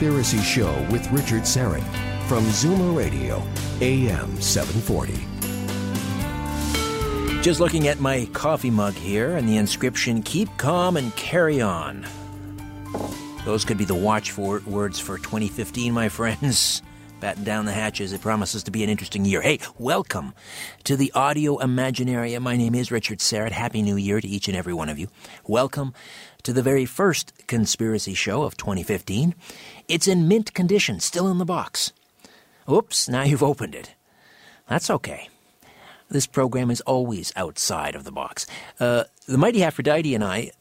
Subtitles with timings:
[0.00, 1.84] Conspiracy Show with Richard Syrett
[2.26, 3.42] from Zoomer Radio,
[3.82, 5.12] AM 740.
[7.42, 12.06] Just looking at my coffee mug here and the inscription, Keep Calm and Carry On.
[13.44, 16.80] Those could be the watch for words for 2015, my friends.
[17.20, 18.14] Batten down the hatches.
[18.14, 19.42] It promises to be an interesting year.
[19.42, 20.32] Hey, welcome
[20.84, 22.40] to the Audio Imaginaria.
[22.40, 23.52] My name is Richard Syrett.
[23.52, 25.08] Happy New Year to each and every one of you.
[25.46, 25.92] Welcome
[26.42, 29.34] to the very first conspiracy show of 2015.
[29.88, 31.92] It's in mint condition, still in the box.
[32.70, 33.94] Oops, now you've opened it.
[34.68, 35.28] That's okay.
[36.08, 38.46] This program is always outside of the box.
[38.78, 40.52] Uh, the mighty Aphrodite and I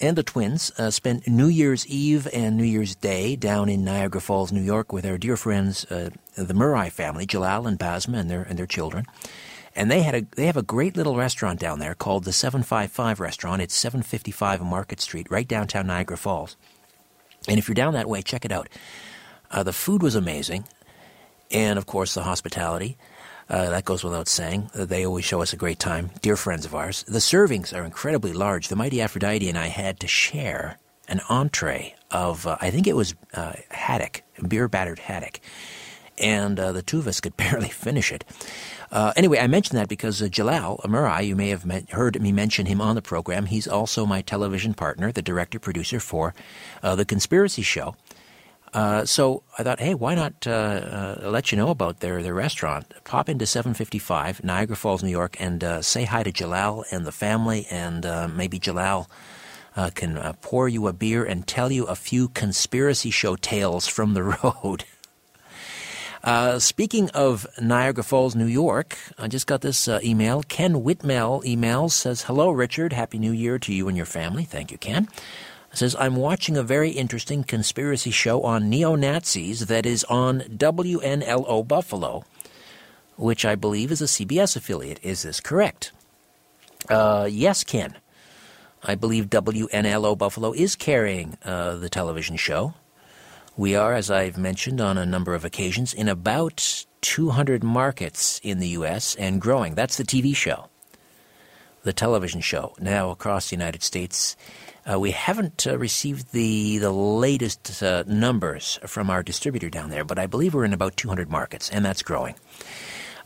[0.00, 4.20] and the twins uh, spent New Year's Eve and New Year's Day down in Niagara
[4.20, 8.30] Falls, New York, with our dear friends, uh, the Murray family, Jalal and Basma, and
[8.30, 9.06] their and their children.
[9.78, 12.64] And they had a they have a great little restaurant down there called the Seven
[12.64, 13.62] Five Five Restaurant.
[13.62, 16.56] It's seven fifty five Market Street, right downtown Niagara Falls.
[17.46, 18.68] And if you're down that way, check it out.
[19.52, 20.64] Uh, the food was amazing,
[21.52, 22.98] and of course the hospitality.
[23.48, 24.68] Uh, that goes without saying.
[24.74, 26.10] Uh, they always show us a great time.
[26.22, 27.04] Dear friends of ours.
[27.04, 28.66] The servings are incredibly large.
[28.66, 32.96] The mighty Aphrodite and I had to share an entree of, uh, I think it
[32.96, 35.40] was uh, haddock, beer battered haddock.
[36.18, 38.24] And uh, the two of us could barely finish it.
[38.90, 42.32] Uh, anyway, I mentioned that because uh, Jalal Amurai, you may have met, heard me
[42.32, 43.46] mention him on the program.
[43.46, 46.34] He's also my television partner, the director producer for
[46.82, 47.94] uh, The Conspiracy Show.
[48.72, 50.50] Uh, so I thought, hey, why not uh,
[51.24, 52.92] uh, let you know about their, their restaurant?
[53.04, 57.66] Pop into 755 Niagara Falls, New York, and say hi to Jalal and the family,
[57.70, 58.06] and
[58.36, 59.08] maybe Jalal
[59.94, 64.22] can pour you a beer and tell you a few conspiracy show tales from the
[64.44, 64.84] road.
[66.58, 70.42] Speaking of Niagara Falls, New York, I just got this email.
[70.42, 72.92] Ken Whitmell emails says, "Hello, Richard.
[72.92, 74.44] Happy New Year to you and your family.
[74.44, 75.08] Thank you, Ken."
[75.72, 81.66] says, I'm watching a very interesting conspiracy show on neo Nazis that is on WNLO
[81.66, 82.24] Buffalo,
[83.16, 84.98] which I believe is a CBS affiliate.
[85.02, 85.92] Is this correct?
[86.88, 87.96] Uh, yes, Ken.
[88.82, 92.74] I believe WNLO Buffalo is carrying uh, the television show.
[93.58, 98.60] We are, as I've mentioned on a number of occasions, in about 200 markets in
[98.60, 99.16] the U.S.
[99.16, 99.74] and growing.
[99.74, 100.68] That's the TV show,
[101.82, 102.76] the television show.
[102.78, 104.36] Now across the United States,
[104.88, 110.04] uh, we haven't uh, received the the latest uh, numbers from our distributor down there,
[110.04, 112.36] but I believe we're in about 200 markets, and that's growing.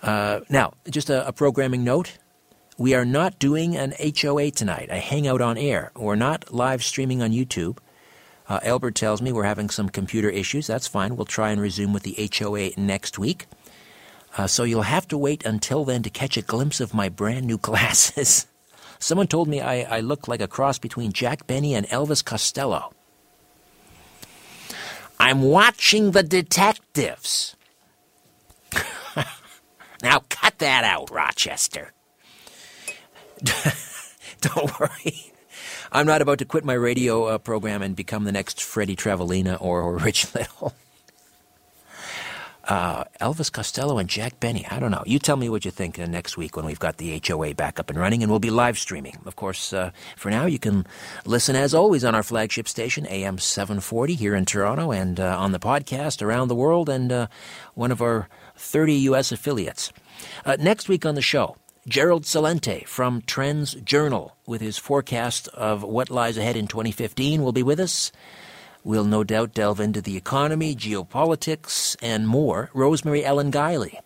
[0.00, 2.16] Uh, now, just a, a, programming note:
[2.78, 5.92] we are not doing an HOA tonight, a hangout on air.
[5.94, 7.76] We're not live streaming on YouTube.
[8.52, 10.66] Uh, Albert tells me we're having some computer issues.
[10.66, 11.16] That's fine.
[11.16, 13.46] We'll try and resume with the HOA next week.
[14.36, 17.46] Uh, so you'll have to wait until then to catch a glimpse of my brand
[17.46, 18.46] new glasses.
[18.98, 22.92] Someone told me I, I look like a cross between Jack Benny and Elvis Costello.
[25.18, 27.56] I'm watching the detectives.
[30.02, 31.94] now cut that out, Rochester.
[34.42, 35.31] Don't worry.
[35.92, 39.60] I'm not about to quit my radio uh, program and become the next Freddie Travalena
[39.60, 40.74] or, or Rich Little
[42.64, 44.66] uh, Elvis Costello and Jack Benny.
[44.70, 45.02] I don't know.
[45.06, 47.80] You tell me what you think uh, next week when we've got the HOA back
[47.80, 49.18] up and running, and we'll be live streaming.
[49.26, 50.86] Of course, uh, for now, you can
[51.24, 55.52] listen as always on our flagship station, AM 740 here in Toronto, and uh, on
[55.52, 57.26] the podcast around the world, and uh,
[57.74, 59.32] one of our 30 U.S.
[59.32, 59.92] affiliates.
[60.44, 61.56] Uh, next week on the show,
[61.88, 67.50] Gerald Celente from Trends Journal with his forecast of what lies ahead in 2015 will
[67.50, 68.12] be with us.
[68.84, 72.70] We'll no doubt delve into the economy, geopolitics, and more.
[72.72, 73.98] Rosemary Ellen Guiley,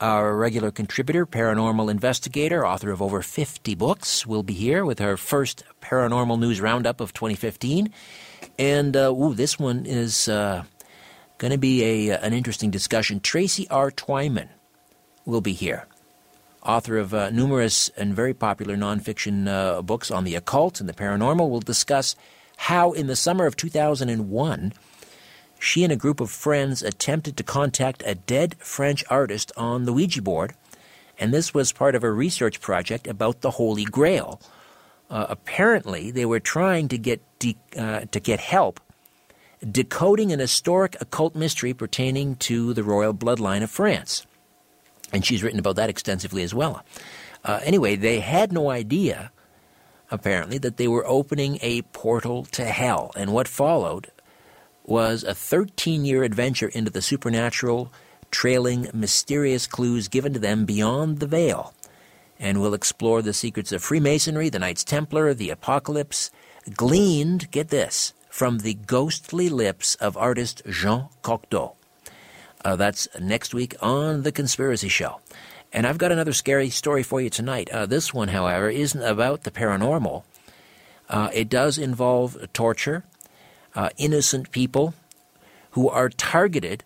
[0.00, 5.18] our regular contributor, paranormal investigator, author of over 50 books, will be here with her
[5.18, 7.92] first paranormal news roundup of 2015.
[8.58, 10.64] And uh, ooh, this one is uh,
[11.36, 13.20] going to be a, an interesting discussion.
[13.20, 13.90] Tracy R.
[13.90, 14.48] Twyman
[15.26, 15.86] will be here,
[16.66, 20.92] author of uh, numerous and very popular nonfiction uh, books on the occult and the
[20.92, 21.48] paranormal.
[21.48, 22.16] We'll discuss
[22.56, 24.72] how, in the summer of 2001,
[25.58, 29.92] she and a group of friends attempted to contact a dead French artist on the
[29.92, 30.54] Ouija board,
[31.18, 34.40] and this was part of a research project about the Holy Grail.
[35.08, 38.80] Uh, apparently, they were trying to get de- uh, to get help
[39.70, 44.26] decoding an historic occult mystery pertaining to the royal bloodline of France,
[45.12, 46.84] and she's written about that extensively as well.
[47.44, 49.30] Uh, anyway, they had no idea
[50.10, 53.10] apparently, that they were opening a portal to hell.
[53.16, 54.10] And what followed
[54.84, 57.92] was a 13 year adventure into the supernatural,
[58.30, 61.74] trailing mysterious clues given to them beyond the veil.
[62.38, 66.30] And we'll explore the secrets of Freemasonry, the Knights Templar, the Apocalypse,
[66.74, 71.76] gleaned, get this, from the ghostly lips of artist Jean Cocteau.
[72.66, 75.20] Uh, that's next week on The Conspiracy Show.
[75.72, 77.70] And I've got another scary story for you tonight.
[77.70, 80.24] Uh, this one, however, isn't about the paranormal.
[81.08, 83.04] Uh, it does involve torture,
[83.76, 84.94] uh, innocent people
[85.70, 86.82] who are targeted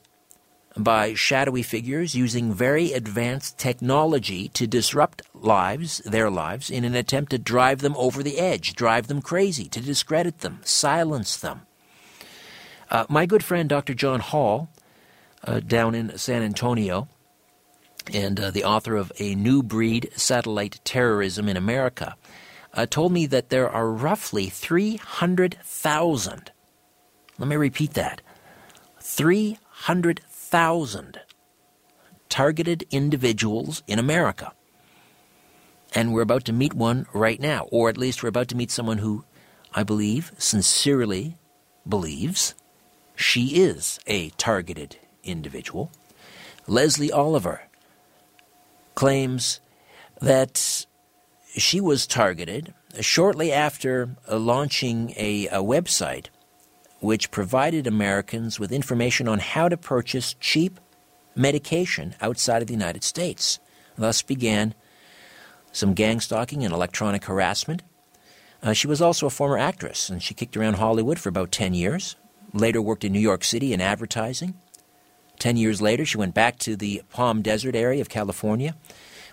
[0.77, 7.31] by shadowy figures using very advanced technology to disrupt lives, their lives, in an attempt
[7.31, 11.63] to drive them over the edge, drive them crazy, to discredit them, silence them.
[12.91, 13.95] Uh, my good friend Dr.
[13.95, 14.69] John Hall,
[15.45, 17.07] uh, down in San Antonio,
[18.13, 22.17] and uh, the author of A New Breed Satellite Terrorism in America,
[22.75, 26.53] uh, told me that there are roughly 300,000.
[27.39, 28.23] Let me repeat that
[29.01, 31.21] 300,000
[32.29, 34.53] targeted individuals in America.
[35.93, 38.71] And we're about to meet one right now, or at least we're about to meet
[38.71, 39.25] someone who
[39.73, 41.37] I believe, sincerely
[41.89, 42.55] believes
[43.15, 44.97] she is a targeted
[45.31, 45.91] individual.
[46.67, 47.63] Leslie Oliver
[48.95, 49.61] claims
[50.21, 50.87] that
[51.57, 56.27] she was targeted shortly after launching a, a website
[57.01, 60.79] which provided Americans with information on how to purchase cheap
[61.35, 63.59] medication outside of the United States.
[63.97, 64.75] Thus began
[65.73, 67.83] some gang stalking and electronic harassment.
[68.63, 71.73] Uh, she was also a former actress, and she kicked around Hollywood for about 10
[71.73, 72.17] years.
[72.53, 74.55] Later worked in New York City in advertising.
[75.41, 78.77] Ten years later, she went back to the Palm Desert area of California,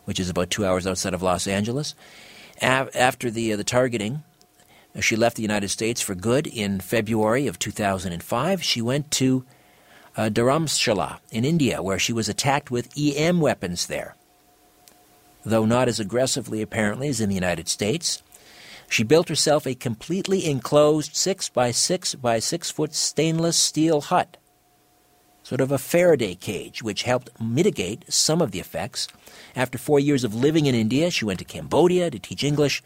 [0.06, 1.94] which is about two hours outside of Los Angeles.
[2.62, 4.24] after the, uh, the targeting,
[4.96, 8.64] uh, she left the United States for good in February of 2005.
[8.64, 9.46] She went to
[10.16, 14.16] uh, Dharamshala in India, where she was attacked with EM weapons there.
[15.46, 18.24] Though not as aggressively, apparently, as in the United States,
[18.90, 24.38] she built herself a completely enclosed 6 by 6 by 6 foot stainless steel hut
[25.48, 29.08] sort of a Faraday cage, which helped mitigate some of the effects.
[29.56, 32.84] After four years of living in India, she went to Cambodia to teach English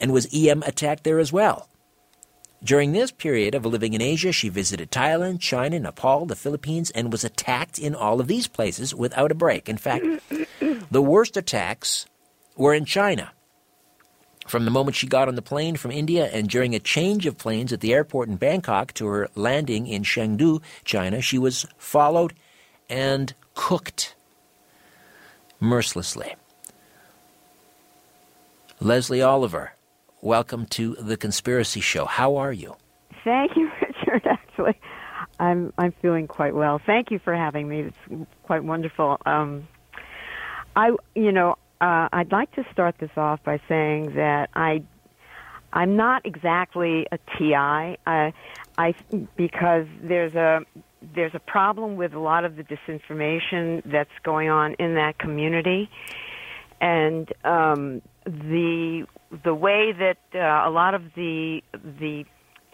[0.00, 1.68] and was EM attacked there as well.
[2.62, 7.10] During this period of living in Asia, she visited Thailand, China, Nepal, the Philippines, and
[7.10, 9.68] was attacked in all of these places without a break.
[9.68, 10.06] In fact,
[10.92, 12.06] the worst attacks
[12.56, 13.32] were in China.
[14.46, 17.38] From the moment she got on the plane from India and during a change of
[17.38, 22.34] planes at the airport in Bangkok to her landing in Chengdu, China, she was followed
[22.88, 24.14] and cooked
[25.60, 26.34] mercilessly.
[28.80, 29.72] Leslie Oliver,
[30.20, 32.04] welcome to the Conspiracy Show.
[32.04, 32.76] How are you?
[33.24, 34.26] Thank you, Richard.
[34.26, 34.78] Actually,
[35.40, 36.80] I'm I'm feeling quite well.
[36.84, 37.92] Thank you for having me.
[38.10, 39.18] It's quite wonderful.
[39.24, 39.66] Um,
[40.76, 44.82] I, you know, uh, I'd like to start this off by saying that I
[45.70, 47.98] I'm not exactly a TI.
[48.06, 48.30] Uh,
[48.78, 48.94] I
[49.36, 50.60] because there's a
[51.14, 55.90] there's a problem with a lot of the disinformation that's going on in that community,
[56.80, 59.06] and um, the
[59.44, 61.60] the way that uh, a lot of the
[62.00, 62.24] the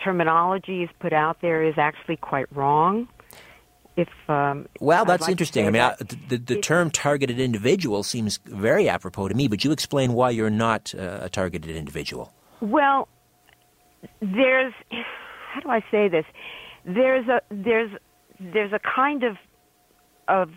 [0.04, 3.08] terminology is put out there is actually quite wrong
[4.00, 5.66] if um, well, that's like interesting.
[5.66, 5.94] I mean, I,
[6.28, 9.48] the, the term targeted individual seems very apropos to me.
[9.48, 12.32] But you explain why you're not uh, a targeted individual.
[12.60, 13.08] Well,
[14.20, 14.74] there's
[15.52, 16.24] how do I say this?
[16.84, 17.90] There's a there's
[18.38, 19.36] there's a kind of
[20.28, 20.50] of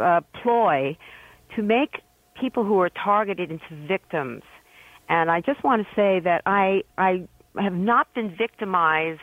[0.00, 0.96] uh, ploy
[1.54, 2.00] to make
[2.40, 4.42] people who are targeted into victims.
[5.08, 7.26] And I just want to say that I I
[7.58, 9.20] have not been victimized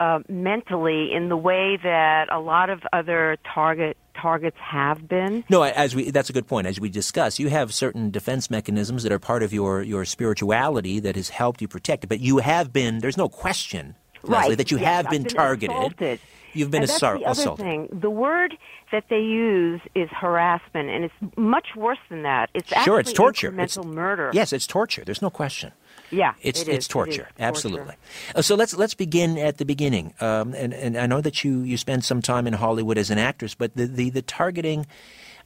[0.00, 5.44] uh, mentally in the way that a lot of other target targets have been.
[5.48, 6.66] No, as we that's a good point.
[6.66, 10.98] As we discuss, you have certain defense mechanisms that are part of your your spirituality
[11.00, 12.06] that has helped you protect it.
[12.08, 12.98] But you have been.
[12.98, 14.40] There's no question, right.
[14.40, 15.76] Leslie, that you yes, have I've been, been targeted.
[15.76, 16.20] Assaulted.
[16.52, 17.64] You've been and that's assar- the other assaulted.
[17.64, 17.88] Thing.
[18.00, 18.56] The word
[18.90, 22.50] that they use is harassment, and it's much worse than that.
[22.54, 23.52] It's Sure, actually it's torture.
[23.52, 24.30] Mental It's- murder.
[24.34, 25.04] Yes, it's torture.
[25.04, 25.70] There's no question.
[26.10, 26.74] Yeah, It's it is.
[26.76, 27.94] it's torture, It absolutely.
[28.34, 30.12] Uh, so let's let's begin at the beginning.
[30.20, 33.18] Um, and and I know that you you spent some time in Hollywood as an
[33.18, 34.86] actress, but the the, the targeting,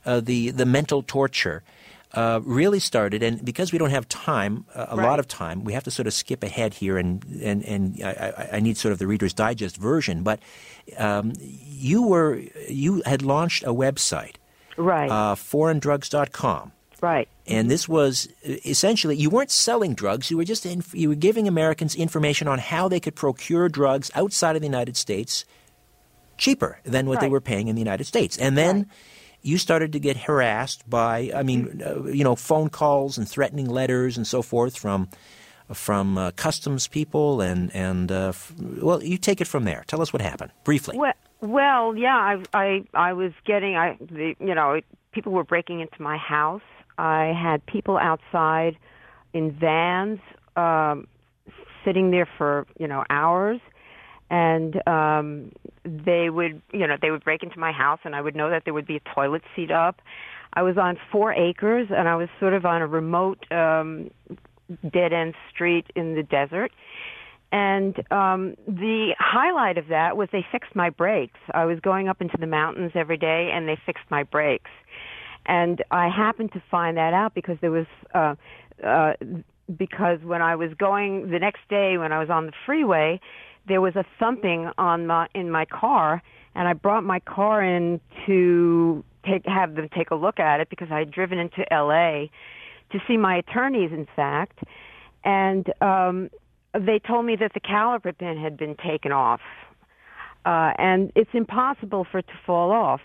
[0.07, 1.63] uh, the the mental torture.
[2.17, 5.05] Uh, really started, and because we don't have time, uh, a Right.
[5.05, 8.11] lot of time, we have to sort of skip ahead here, and and and I,
[8.53, 10.23] I- I need sort of the Reader's Digest version.
[10.23, 10.39] But
[10.97, 12.39] um, you were
[12.71, 14.37] you had launched a website,
[14.77, 15.11] Right.
[15.11, 16.71] uh, foreigndrugs.com.
[17.05, 17.29] right.
[17.47, 20.31] And this was essentially you weren't selling drugs.
[20.31, 24.11] You were just in, you were giving Americans information on how they could procure drugs
[24.15, 25.45] outside of the United States
[26.37, 28.37] cheaper than what they were paying in the United States.
[28.39, 28.87] And then Right.
[29.43, 33.69] you started to get harassed by, I mean, uh, you know, phone calls and threatening
[33.69, 35.09] letters and so forth from
[35.73, 39.83] from uh, customs people and and uh, f- well, you take it from there.
[39.87, 40.97] Tell us what happened briefly.
[40.99, 44.81] Well, well, yeah, I, I, I was getting, I, the, you know,
[45.13, 46.63] people were breaking into my house.
[46.99, 48.77] I had people outside
[49.33, 50.21] in vans,
[50.57, 51.07] um,
[51.85, 53.61] sitting there for, you know, hours,
[54.31, 55.53] and um,
[55.85, 58.63] they would, you know, they would break into my house, and I would know that
[58.65, 60.01] there would be a toilet seat up.
[60.55, 64.11] I was on four acres, and I was sort of on a remote um,
[64.93, 66.73] dead end street in the desert.
[67.53, 71.39] And um, the highlight of that was they fixed my brakes.
[71.53, 74.71] I was going up into the mountains every day, and they fixed my brakes.
[75.47, 78.35] And I happened to find that out because there was uh,
[78.85, 79.13] uh,
[79.77, 83.21] because when I was going the next day when I was on the freeway,
[83.67, 86.23] there was a thumping on my in my car,
[86.55, 90.71] and I brought my car in to take have them take a look at it
[90.71, 92.31] because I had driven into L.A.
[92.93, 94.61] to see my attorneys, in fact,
[95.25, 96.31] and um,
[96.75, 99.41] they told me that the caliper pin had been taken off,
[100.45, 103.01] uh, and it's impossible for it to fall off.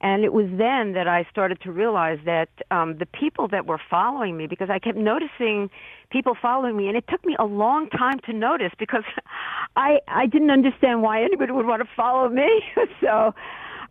[0.00, 3.80] And it was then that I started to realize that um, the people that were
[3.90, 5.70] following me, because I kept noticing
[6.10, 9.02] people following me, and it took me a long time to notice because
[9.76, 12.62] I I didn't understand why anybody would want to follow me.
[13.00, 13.34] so,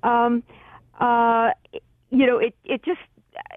[0.04, 0.44] um,
[1.00, 1.50] uh,
[2.10, 3.02] you know, it it just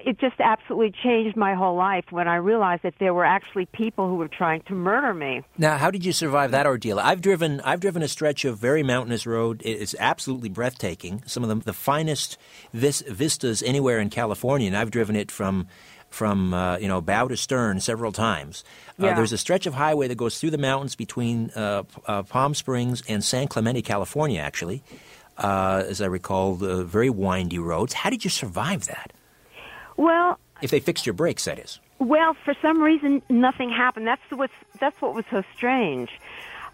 [0.05, 4.09] it just absolutely changed my whole life when I realized that there were actually people
[4.09, 5.43] who were trying to murder me.
[5.59, 6.99] Now, how did you survive that ordeal?
[6.99, 9.63] I've driven I've driven a stretch of very mountainous road.
[9.65, 11.23] It's absolutely breathtaking.
[11.27, 12.39] Some of the, the finest
[12.73, 15.67] vis- vistas anywhere in California, and I've driven it from
[16.09, 18.65] from uh, you know bow to stern several times.
[18.99, 19.15] Uh, Yeah.
[19.15, 23.03] there's a stretch of highway that goes through the mountains between uh, uh, Palm Springs
[23.09, 24.41] and San Clemente, California.
[24.41, 24.83] Actually,
[25.39, 27.93] uh, as I recall, the very windy roads.
[27.93, 29.13] How did you survive that?
[30.01, 31.79] Well, If they fixed your brakes, that is.
[31.99, 34.07] Well, for some reason, nothing happened.
[34.07, 36.09] That's what that's what was so strange.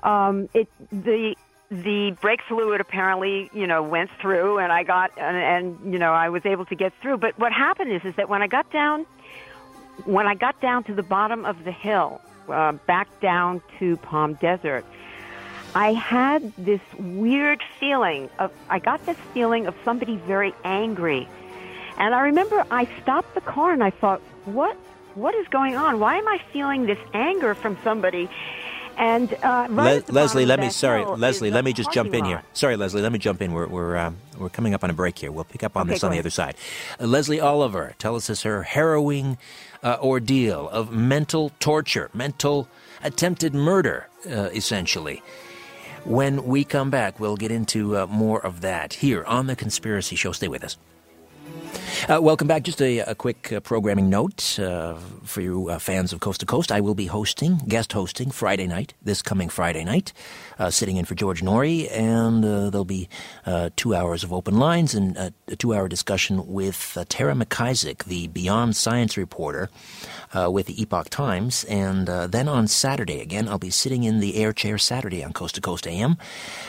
[0.05, 1.35] Um, it the
[1.69, 6.13] the brake fluid apparently you know went through, and I got and, and you know
[6.13, 7.17] I was able to get through.
[7.19, 9.07] But what happened is is that when I got down
[10.05, 14.35] when I got down to the bottom of the hill, uh, back down to Palm
[14.35, 14.85] Desert,
[15.75, 21.29] I had this weird feeling of I got this feeling of somebody very angry.
[21.99, 24.77] And I remember I stopped the car and I thought, what
[25.15, 25.99] what is going on?
[25.99, 28.29] Why am I feeling this anger from somebody?
[28.99, 32.43] And uh, right Le- Leslie, let me sorry, Leslie, let me just jump in here.
[32.55, 33.53] Sorry, Leslie, let me jump in.
[33.53, 35.31] We're we're um, we're coming up on a break here.
[35.31, 36.57] We'll pick up on Okay, this on the other side.
[36.99, 39.37] Uh, Leslie Oliver, tell us her harrowing
[39.83, 42.69] uh, ordeal of mental torture, mental
[43.03, 45.23] attempted murder, uh, essentially.
[46.05, 50.17] When we come back, we'll get into uh, more of that here on the Conspiracy
[50.17, 50.33] Show.
[50.33, 50.79] Stay with us.
[52.09, 52.63] Uh, welcome back.
[52.63, 56.47] Just a, a quick uh, programming note uh, for you uh, fans of Coast to
[56.47, 56.71] Coast.
[56.71, 60.13] I will be hosting, guest hosting, Friday night, this coming Friday night,
[60.59, 63.09] uh, sitting in for George Noory, and uh, there'll be
[63.75, 68.77] two hours of open lines and a two hour discussion with Tara MacIsaac, the Beyond
[68.77, 69.69] Science reporter
[70.35, 71.65] with the Epoch Times.
[71.65, 75.57] And then on Saturday, again, I'll be sitting in the air chair Saturday on Coast
[75.57, 76.19] to Coast AM.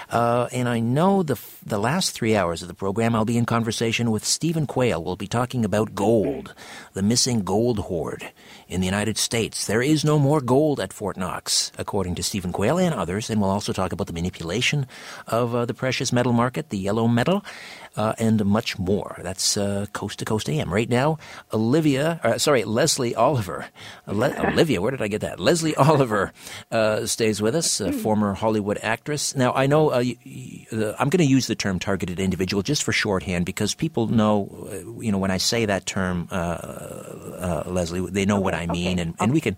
[0.10, 3.46] And I know the, f- the last three hours of the program, I'll be in
[3.46, 4.97] conversation with Stephen Quayle.
[5.00, 6.54] We'll be talking about gold,
[6.94, 8.32] the missing gold hoard
[8.68, 9.66] in the United States.
[9.66, 13.30] There is no more gold at Fort Knox, according to Stephen Quayle and others.
[13.30, 14.88] And we'll also talk about the manipulation
[15.27, 17.44] of uh, the precious metal market, the yellow metal.
[17.98, 19.20] Uh, and much more.
[19.24, 20.72] That's uh, Coast to Coast AM.
[20.74, 21.18] Right now,
[21.51, 23.68] Olivia, uh, sorry, Leslie Oliver.
[24.06, 25.39] Le- Olivia, where did I get that?
[25.39, 26.32] Leslie Oliver
[26.72, 29.36] uh, stays with us, a former Hollywood actress.
[29.36, 30.04] Now, I know uh,
[31.00, 35.01] I'm going to use the term targeted individual just for shorthand because people know, uh,
[35.01, 39.01] you know, when I say that term, Leslie, they know okay, what I mean, okay.
[39.01, 39.58] and, and we can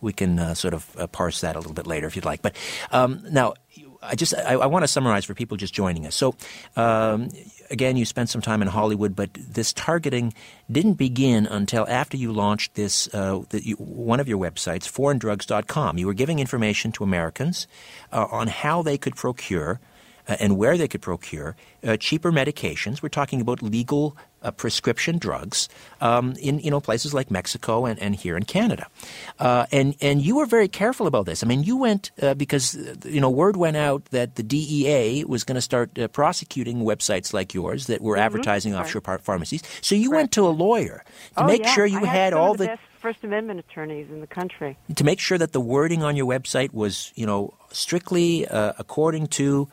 [0.00, 2.42] we can sort of parse that a little bit later if you'd like.
[2.42, 2.56] But
[2.92, 3.54] um, now,
[4.02, 6.14] I just I, I, want to summarize for people just joining us.
[6.14, 6.34] So,
[6.76, 7.28] um,
[7.70, 10.32] again, you spent some time in Hollywood, but this targeting
[10.70, 15.98] didn't begin until after you launched this uh, the, you, one of your websites, foreigndrugs.com.
[15.98, 17.66] You were giving information to Americans
[18.12, 19.80] uh, on how they could procure
[20.28, 23.02] uh, and where they could procure uh, cheaper medications.
[23.02, 25.68] We're talking about legal uh, prescription drugs
[26.00, 28.86] um, in you know places like Mexico and, and here in Canada.
[29.38, 31.42] Uh, and and you were very careful about this.
[31.42, 35.44] I mean, you went uh, because you know word went out that the DEA was
[35.44, 38.22] going to start uh, prosecuting websites like yours that were mm-hmm.
[38.22, 38.80] advertising right.
[38.80, 39.62] offshore pharmacies.
[39.80, 40.18] So you right.
[40.18, 41.04] went to a lawyer
[41.36, 41.74] to oh, make yeah.
[41.74, 45.20] sure you I had, all the, the First Amendment attorneys in the country to make
[45.20, 49.68] sure that the wording on your website was you know strictly uh, according to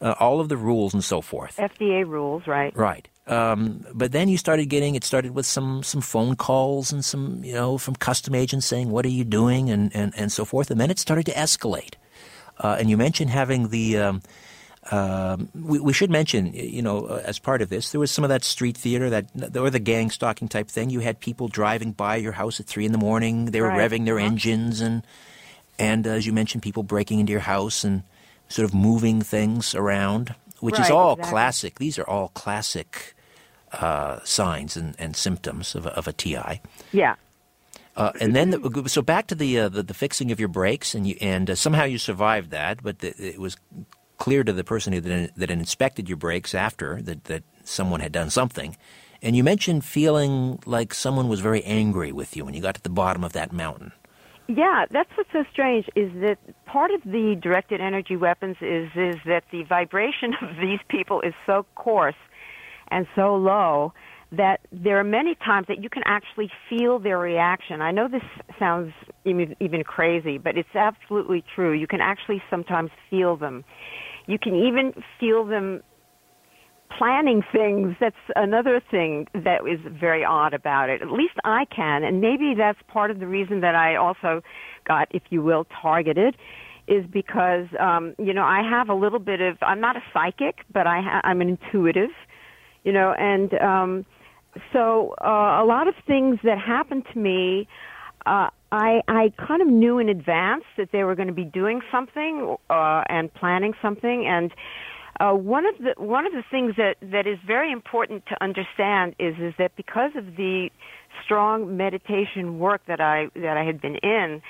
[0.00, 1.56] uh, all of the rules and so forth.
[1.56, 2.76] FDA rules, right?
[2.76, 3.08] Right.
[3.26, 7.44] Um, but then you started getting it started with some some phone calls and some
[7.44, 10.70] you know from custom agents saying what are you doing and and, and so forth
[10.70, 11.94] and then it started to escalate.
[12.58, 14.22] Uh, and you mentioned having the um,
[14.90, 18.24] uh, we, we, should mention, you know, uh, as part of this, there was some
[18.24, 20.88] of that street theater, that or the gang stalking type thing.
[20.88, 23.46] You had people driving by your house at three in the morning.
[23.46, 23.90] They were right.
[23.90, 24.26] revving their uh-huh.
[24.26, 25.02] engines, and
[25.78, 28.02] and uh, as you mentioned, people breaking into your house and
[28.50, 31.30] sort of moving things around, which right, is all exactly.
[31.30, 31.78] classic.
[31.78, 33.14] These are all classic
[33.72, 36.60] uh, signs and, and symptoms of a, of a TI.
[36.92, 37.14] Yeah.
[37.96, 40.94] Uh, and then, the, so back to the, uh, the, the fixing of your brakes,
[40.94, 43.56] and you and uh, somehow you survived that, but the, it was
[44.18, 48.12] clear to the person who that, that inspected your brakes after that that someone had
[48.12, 48.76] done something.
[49.22, 52.82] And you mentioned feeling like someone was very angry with you when you got to
[52.82, 53.92] the bottom of that mountain.
[54.56, 59.16] Yeah, that's what's so strange is that part of the directed energy weapons is is
[59.26, 62.16] that the vibration of these people is so coarse
[62.88, 63.92] and so low
[64.32, 67.80] that there are many times that you can actually feel their reaction.
[67.80, 68.22] I know this
[68.58, 68.92] sounds
[69.24, 71.72] even, even crazy, but it's absolutely true.
[71.72, 73.64] You can actually sometimes feel them.
[74.26, 75.82] You can even feel them
[76.96, 77.96] planning things.
[78.00, 81.02] That's another thing that is very odd about it.
[81.02, 84.42] At least I can, and maybe that's part of the reason that I also
[84.86, 86.36] got, if you will, targeted
[86.88, 90.64] is because um, you know I have a little bit of I'm not a psychic,
[90.72, 92.10] but I ha- I'm an intuitive,
[92.84, 94.06] you know, and um,
[94.72, 97.68] so uh, a lot of things that happened to me,
[98.26, 101.80] uh, I I kind of knew in advance that they were going to be doing
[101.92, 104.52] something uh, and planning something, and
[105.20, 109.14] uh, one of the one of the things that that is very important to understand
[109.18, 110.70] is is that because of the
[111.22, 114.40] strong meditation work that I that I had been in,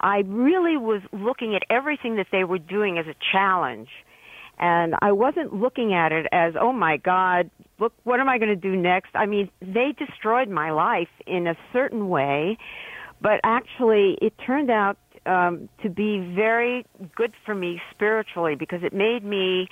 [0.00, 3.88] I really was looking at everything that they were doing as a challenge.
[4.58, 8.50] And I wasn't looking at it as, oh my God, look, what am I going
[8.50, 9.08] to do next?
[9.14, 12.58] I mean, they destroyed my life in a certain way,
[13.22, 16.84] but actually it turned out um, to be very
[17.16, 19.68] good for me spiritually because it made me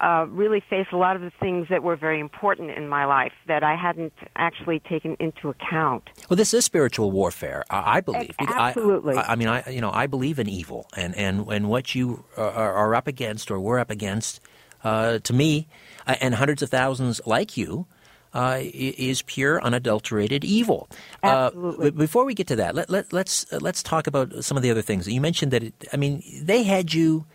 [0.00, 3.32] uh, really face a lot of the things that were very important in my life
[3.46, 6.08] that I hadn't actually taken into account.
[6.28, 8.34] Well, this is spiritual warfare, I, I believe.
[8.38, 9.16] Absolutely.
[9.16, 12.24] I, I, mean, I you know I believe in evil, and and and what you
[12.36, 14.40] are, are up against or were up against,
[14.84, 15.68] uh, to me,
[16.06, 17.86] uh, and hundreds of thousands like you.
[18.32, 20.88] Uh, is pure, unadulterated evil.
[21.20, 21.90] Uh, Absolutely.
[21.90, 24.82] before we get to that, let, let, let's let's talk about some of the other
[24.82, 25.08] things.
[25.08, 25.64] You mentioned that.
[25.64, 27.26] It, I mean, they had you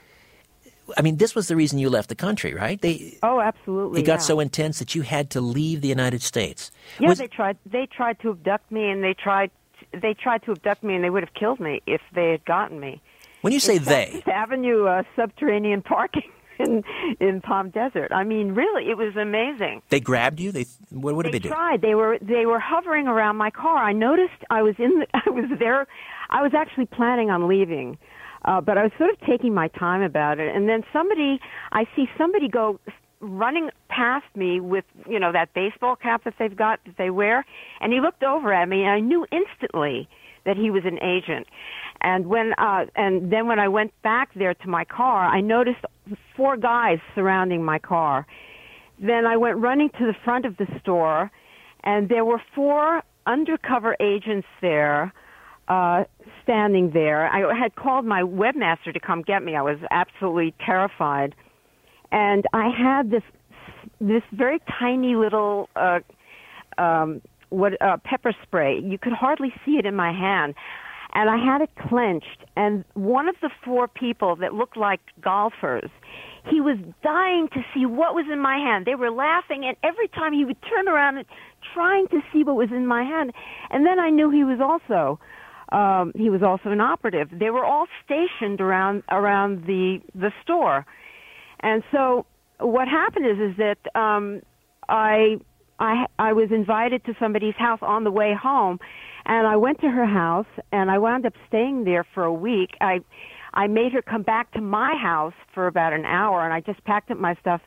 [0.98, 2.82] I mean, this was the reason you left the country, right?
[2.82, 4.02] They oh, absolutely.
[4.02, 4.18] It got yeah.
[4.20, 6.72] so intense that you had to leave the United States.
[7.00, 7.58] Yeah, was, they tried.
[7.66, 9.52] They tried to abduct me, and they tried.
[9.92, 12.80] They tried to abduct me, and they would have killed me if they had gotten
[12.80, 13.02] me.
[13.42, 16.84] When you say in they, Avenue uh, subterranean parking in
[17.20, 18.12] in Palm Desert.
[18.12, 19.82] I mean, really, it was amazing.
[19.90, 20.52] They grabbed you.
[20.52, 21.50] They what, what did they, they do?
[21.50, 21.82] Tried.
[21.82, 23.78] They were they were hovering around my car.
[23.78, 25.00] I noticed I was in.
[25.00, 25.88] The, I was there.
[26.30, 27.98] I was actually planning on leaving.
[28.46, 30.56] Uh, but I was sort of taking my time about it.
[30.56, 31.40] And then somebody,
[31.72, 32.80] I see somebody go
[33.20, 37.46] running past me with, you know, that baseball cap that they've got that they wear.
[37.82, 40.08] And he looked over at me and I knew instantly
[40.46, 41.48] that he was an agent.
[42.02, 45.80] And when, uh, and then when I went back there to my car, I noticed
[46.36, 48.28] four guys surrounding my car.
[49.00, 51.32] Then I went running to the front of the store
[51.84, 55.12] and there were four undercover agents there
[55.68, 56.04] uh,
[56.44, 57.28] standing there.
[57.28, 59.56] I had called my webmaster to come get me.
[59.56, 61.36] I was absolutely terrified.
[62.12, 63.24] And I had this
[64.00, 66.00] this very tiny little uh,
[66.78, 68.80] um, what uh, pepper spray.
[68.80, 70.56] You could hardly see it in my hand,
[71.14, 72.46] and I had it clenched.
[72.56, 75.90] And one of the four people that looked like golfers,
[76.50, 78.86] he was dying to see what was in my hand.
[78.86, 81.26] They were laughing, and every time he would turn around and
[81.74, 83.34] trying to see what was in my hand.
[83.72, 85.20] And then I knew he was also
[85.76, 87.28] um, he was also an operative.
[87.32, 90.86] They were all stationed around around the the store,
[91.60, 92.26] and so
[92.60, 94.42] what happened is is that um,
[94.88, 95.38] I
[95.80, 98.80] I I was invited to somebody's house on the way home,
[99.26, 102.72] and I went to her house and I wound up staying there for a week.
[102.80, 103.02] I
[103.54, 106.82] I made her come back to my house for about an hour, and I just
[106.86, 107.62] packed up my stuff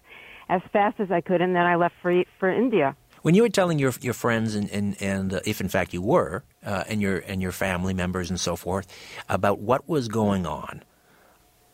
[0.48, 2.96] as fast as I could, and then I left for for India.
[3.22, 6.02] When you were telling your your friends and and, and uh, if in fact you
[6.02, 8.86] were uh, and your and your family members and so forth
[9.28, 10.82] about what was going on,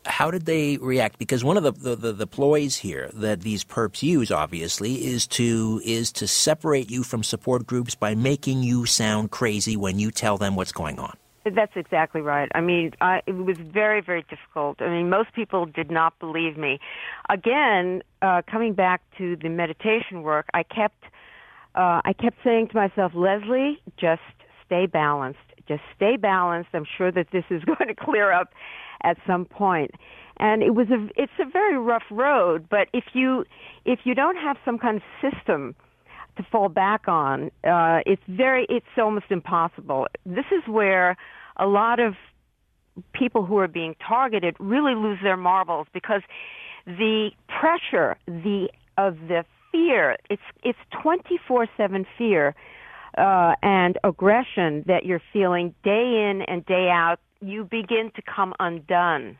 [0.07, 1.18] how did they react?
[1.18, 5.26] Because one of the, the, the, the, ploys here that these perps use, obviously, is
[5.28, 10.11] to is to separate you from support groups by making you sound crazy when you
[10.11, 11.16] tell them what's going on.
[11.44, 12.50] That's exactly right.
[12.54, 14.80] I mean, I, it was very, very difficult.
[14.80, 16.80] I mean, most people did not believe me.
[17.28, 21.04] Again, uh, coming back to the meditation work, I kept
[21.74, 24.22] uh, I kept saying to myself, Leslie, just
[24.64, 25.38] stay balanced.
[25.66, 26.70] Just stay balanced.
[26.72, 28.52] I'm sure that this is going to clear up
[29.02, 29.92] at some point.
[30.38, 33.44] And it was a, it's a very rough road, but if you,
[33.84, 35.76] if you don't have some kind of system
[36.37, 40.08] to fall back on, uh, it's very, it's almost impossible.
[40.26, 41.16] This is where
[41.56, 42.14] a lot of
[43.12, 46.22] people who are being targeted really lose their marbles because
[46.87, 52.54] the pressure, the, of the fear, it's, it's 24-7 fear,
[53.18, 58.54] uh, and aggression that you're feeling day in and day out you begin to come
[58.60, 59.37] undone.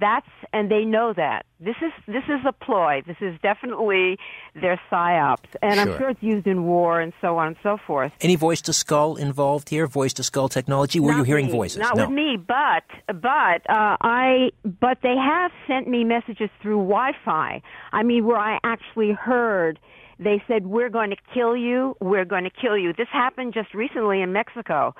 [0.00, 1.44] That's and they know that.
[1.60, 3.02] This is this is a ploy.
[3.06, 4.18] This is definitely
[4.54, 5.82] their psyops, and sure.
[5.82, 8.12] I'm sure it's used in war and so on and so forth.
[8.20, 9.86] Any voice to skull involved here?
[9.86, 11.00] Voice to skull technology?
[11.00, 11.52] Were Not you hearing me.
[11.52, 11.78] voices?
[11.78, 12.06] Not no.
[12.06, 17.60] with me, but but uh, I but they have sent me messages through Wi-Fi.
[17.92, 19.78] I mean, where I actually heard
[20.18, 21.96] they said, "We're going to kill you.
[22.00, 24.94] We're going to kill you." This happened just recently in Mexico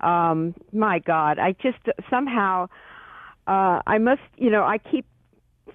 [0.00, 2.68] um, my God, I just somehow,
[3.46, 5.06] uh, I must, you know, I keep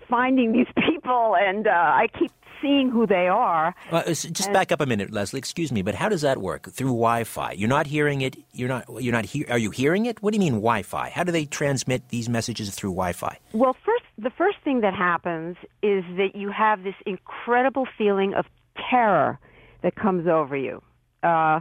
[0.10, 3.76] finding these people and uh, I keep seeing who they are.
[3.92, 5.38] Uh, just and, back up a minute, Leslie.
[5.38, 7.52] Excuse me, but how does that work through Wi-Fi?
[7.54, 8.38] You're not hearing it.
[8.54, 8.86] You're not.
[9.02, 9.26] You're not.
[9.26, 10.22] He- are you hearing it?
[10.22, 11.10] What do you mean Wi-Fi?
[11.10, 13.38] How do they transmit these messages through Wi-Fi?
[13.54, 18.46] Well, first, the first thing that happens is that you have this incredible feeling of
[18.90, 19.40] terror
[19.82, 20.82] that comes over you.
[21.24, 21.60] Uh,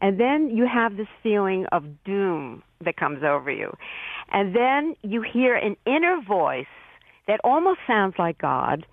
[0.00, 3.74] and then you have this feeling of doom that comes over you.
[4.36, 6.66] And then you hear an inner voice
[7.26, 8.84] that almost sounds like God,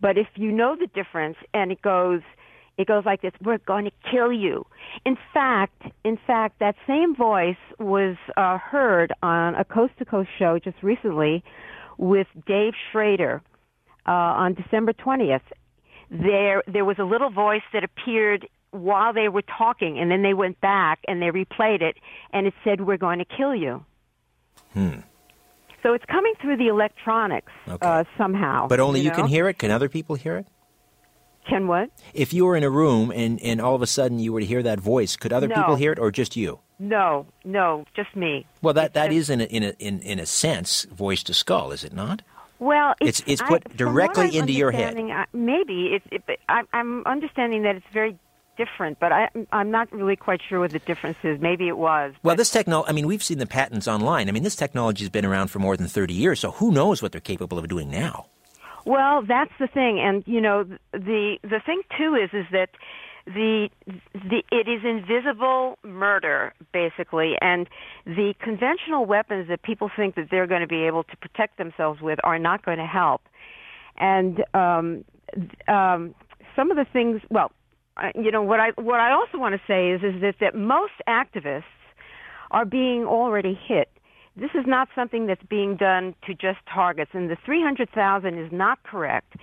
[0.00, 2.22] but if you know the difference and it goes,
[2.78, 4.64] it goes like this, we're going to kill you.
[5.04, 10.30] In fact, in fact, that same voice was uh, heard on a coast to coast
[10.38, 11.44] show just recently
[11.98, 13.42] with Dave Schrader
[14.08, 15.42] uh, on December 20th.
[16.10, 20.32] There, there was a little voice that appeared while they were talking, and then they
[20.32, 21.96] went back and they replayed it,
[22.32, 23.84] and it said, "We're going to kill you."
[24.76, 25.00] Hmm.
[25.82, 27.86] So it's coming through the electronics okay.
[27.86, 28.68] uh, somehow.
[28.68, 29.16] But only you, you know?
[29.16, 29.58] can hear it.
[29.58, 30.46] Can other people hear it?
[31.48, 31.90] Can what?
[32.12, 34.46] If you were in a room and, and all of a sudden you were to
[34.46, 35.54] hear that voice, could other no.
[35.54, 36.58] people hear it, or just you?
[36.78, 38.44] No, no, just me.
[38.60, 41.72] Well, that, that is in a, in a in in a sense voice to skull,
[41.72, 42.20] is it not?
[42.58, 44.98] Well, it's it's, it's put I, directly into your head.
[44.98, 46.06] I, maybe it's.
[46.10, 48.18] It, I, I'm understanding that it's very
[48.56, 51.40] different, but I, I'm not really quite sure what the difference is.
[51.40, 52.14] Maybe it was.
[52.22, 54.28] Well, this technology, I mean, we've seen the patents online.
[54.28, 57.02] I mean, this technology has been around for more than 30 years, so who knows
[57.02, 58.26] what they're capable of doing now?
[58.84, 60.00] Well, that's the thing.
[60.00, 62.70] And, you know, the, the thing, too, is, is that
[63.26, 63.68] the,
[64.14, 67.68] the, it is invisible murder, basically, and
[68.04, 72.00] the conventional weapons that people think that they're going to be able to protect themselves
[72.00, 73.22] with are not going to help.
[73.98, 75.04] And, um,
[75.66, 76.14] um,
[76.54, 77.50] some of the things, well,
[78.14, 80.92] you know what I what I also want to say is is that that most
[81.08, 81.64] activists
[82.50, 83.88] are being already hit.
[84.36, 88.82] This is not something that's being done to just targets, and the 300,000 is not
[88.82, 89.34] correct.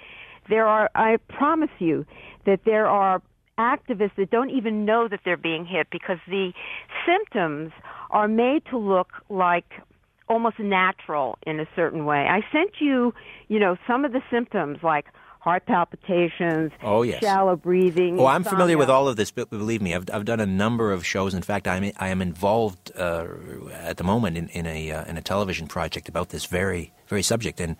[0.49, 2.05] There are, I promise you,
[2.45, 3.21] that there are
[3.57, 6.53] activists that don't even know that they're being hit because the
[7.07, 7.71] symptoms
[8.11, 9.65] are made to look like
[10.29, 12.27] almost natural in a certain way.
[12.29, 13.13] I sent you,
[13.47, 15.05] you know, some of the symptoms like
[15.43, 17.21] heart palpitations, oh, yes.
[17.21, 18.17] shallow breathing.
[18.17, 20.93] Oh, I'm familiar with all of this, but believe me, I've, I've done a number
[20.93, 21.33] of shows.
[21.33, 23.27] In fact, I'm, I am involved uh,
[23.73, 27.23] at the moment in, in, a, uh, in a television project about this very, very
[27.23, 27.59] subject.
[27.59, 27.75] And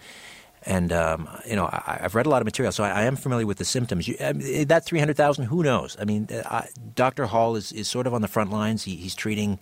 [0.65, 3.17] and um, you know I, have read a lot of material, so I, I am
[3.17, 4.08] familiar with the symptoms.
[4.08, 5.97] You, I mean, that three hundred thousand, who knows?
[5.99, 6.62] I mean, uh,
[6.95, 7.26] Dr.
[7.26, 8.84] Hall is, is sort of on the front lines.
[8.84, 9.60] He, he's treating.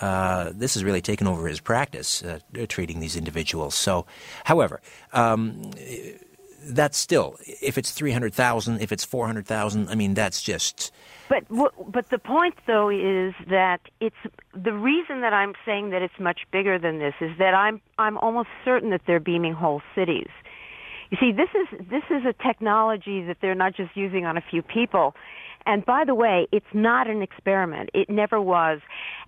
[0.00, 3.74] Uh, this has really taken over his practice, uh, treating these individuals.
[3.74, 4.06] So,
[4.44, 4.80] however,
[5.12, 5.72] um,
[6.66, 9.88] that's still if it's three hundred thousand, if it's four hundred thousand.
[9.88, 10.92] I mean, that's just.
[11.28, 14.16] But but the point though is that it's
[14.54, 18.18] the reason that I'm saying that it's much bigger than this is that I'm I'm
[18.18, 20.28] almost certain that they're beaming whole cities.
[21.10, 24.42] You see, this is this is a technology that they're not just using on a
[24.42, 25.14] few people.
[25.66, 27.90] And by the way, it's not an experiment.
[27.92, 28.80] It never was.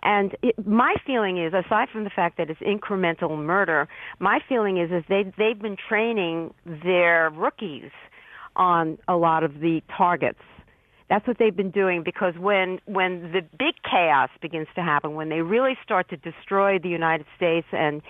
[0.02, 3.88] And it, my feeling is, aside from the fact that it's incremental murder,
[4.20, 7.90] my feeling is, is they, they've been training their rookies
[8.54, 10.38] on a lot of the targets.
[11.10, 15.30] That's what they've been doing because when, when the big chaos begins to happen, when
[15.30, 18.02] they really start to destroy the United States and,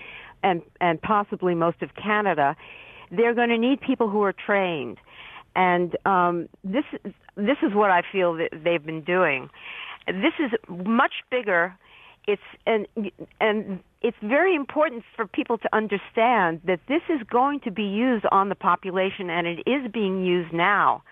[0.43, 2.55] and, and possibly most of Canada,
[3.09, 4.97] they're going to need people who are trained.
[5.59, 6.85] And um, this
[7.35, 9.49] this is what I feel that they've been doing.
[10.07, 11.75] This is much bigger.
[12.27, 12.87] It's and
[13.41, 18.25] and it's very important for people to understand that this is going to be used
[18.31, 21.03] on the population, and it is being used now.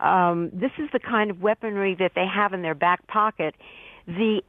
[0.00, 3.54] Um, this is the kind of weaponry that they have in their back pocket.
[4.08, 4.42] The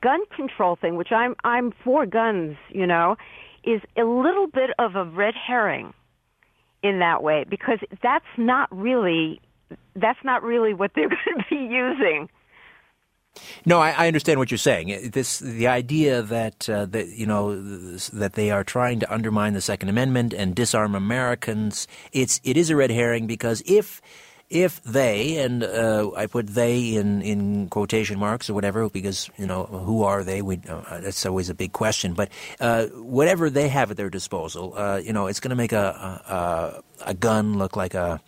[0.00, 3.16] gun control thing, which I'm I'm for guns, you know,
[3.64, 5.92] is a little bit of a red herring
[6.82, 9.40] in that way because that's not really
[9.94, 12.28] that's not really what they're going to be using.
[13.64, 15.10] No, I, I, understand what you're saying.
[15.12, 19.60] This the idea that uh, that you know that they are trying to undermine the
[19.60, 21.86] Second Amendment and disarm Americans.
[22.12, 24.02] It's it is a red herring because if
[24.50, 29.46] if they and uh, I put they in, in quotation marks or whatever because you
[29.46, 30.42] know who are they?
[30.42, 32.14] We uh, that's always a big question.
[32.14, 35.72] But uh, whatever they have at their disposal, uh, you know, it's going to make
[35.72, 38.20] a, a, a gun look like a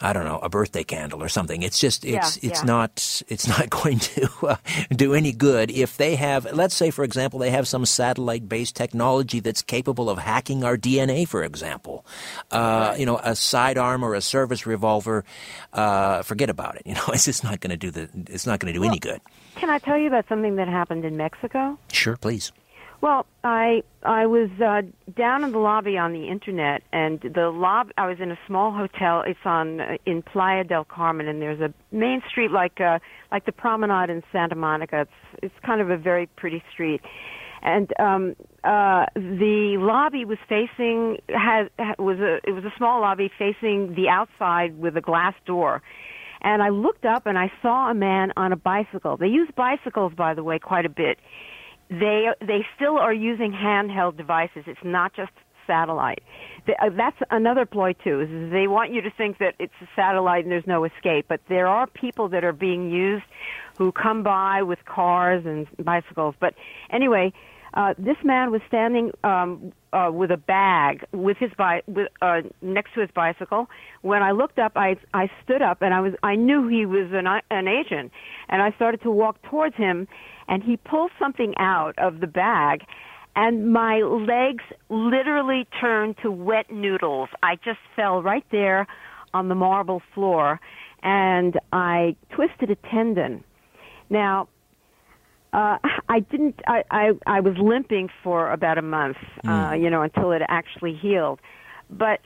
[0.00, 1.62] I don't know, a birthday candle or something.
[1.62, 2.66] It's just it's yeah, it's yeah.
[2.66, 4.56] not it's not going to uh,
[4.90, 8.76] do any good if they have let's say for example they have some satellite based
[8.76, 12.04] technology that's capable of hacking our DNA for example.
[12.50, 13.00] Uh, right.
[13.00, 15.24] you know, a sidearm or a service revolver
[15.72, 16.82] uh, forget about it.
[16.94, 18.90] You know, it's just not going to do the it's not going to do well,
[18.90, 19.20] any good.
[19.56, 21.76] Can I tell you about something that happened in Mexico?
[21.90, 22.52] Sure, please.
[23.04, 24.80] Well, I I was uh,
[25.14, 28.72] down in the lobby on the internet, and the lob I was in a small
[28.72, 29.22] hotel.
[29.26, 33.44] It's on uh, in Playa del Carmen, and there's a main street like uh, like
[33.44, 35.02] the Promenade in Santa Monica.
[35.02, 37.02] It's it's kind of a very pretty street,
[37.60, 43.30] and um, uh, the lobby was facing had was a it was a small lobby
[43.38, 45.82] facing the outside with a glass door.
[46.40, 49.16] And I looked up and I saw a man on a bicycle.
[49.16, 51.18] They use bicycles, by the way, quite a bit
[51.88, 54.64] they they still are using handheld devices.
[54.66, 55.32] It's not just
[55.66, 56.22] satellite.
[56.68, 58.20] Uh, that's another ploy too.
[58.20, 61.26] Is they want you to think that it's a satellite and there's no escape.
[61.28, 63.24] But there are people that are being used
[63.78, 66.34] who come by with cars and bicycles.
[66.38, 66.54] But
[66.90, 67.32] anyway,
[67.74, 72.42] uh, this man was standing um, uh, with a bag with his bi- with, uh,
[72.62, 73.68] next to his bicycle.
[74.02, 77.10] When I looked up, I I stood up and I was I knew he was
[77.12, 78.12] an an agent,
[78.48, 80.08] and I started to walk towards him
[80.48, 82.84] and he pulled something out of the bag
[83.36, 87.28] and my legs literally turned to wet noodles.
[87.42, 88.86] I just fell right there
[89.32, 90.60] on the marble floor
[91.02, 93.42] and I twisted a tendon.
[94.08, 94.48] Now,
[95.54, 99.70] uh, I didn't, I, I, I was limping for about a month, mm.
[99.70, 101.38] uh, you know, until it actually healed.
[101.88, 102.20] But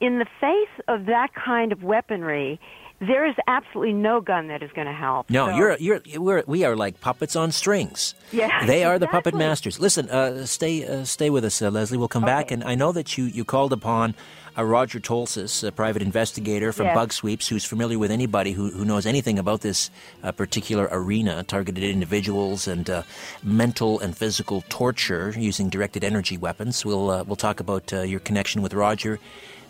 [0.00, 2.58] in the face of that kind of weaponry,
[3.00, 5.30] there is absolutely no gun that is going to help.
[5.30, 5.56] No, so.
[5.56, 8.14] you're you're we're, we are like puppets on strings.
[8.32, 8.98] Yeah, they are exactly.
[8.98, 9.78] the puppet masters.
[9.78, 11.98] Listen, uh, stay uh, stay with us, uh, Leslie.
[11.98, 12.32] We'll come okay.
[12.32, 14.14] back, and I know that you you called upon.
[14.58, 16.94] Uh, Roger Tolces, a private investigator from yes.
[16.94, 19.88] Bug Sweeps, who's familiar with anybody who, who knows anything about this
[20.24, 23.02] uh, particular arena, targeted individuals and uh,
[23.44, 26.84] mental and physical torture using directed energy weapons.
[26.84, 29.20] We'll uh, we'll talk about uh, your connection with Roger,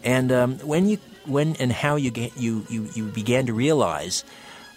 [0.03, 0.97] and um, when you
[1.27, 4.25] when and how you get, you, you, you began to realize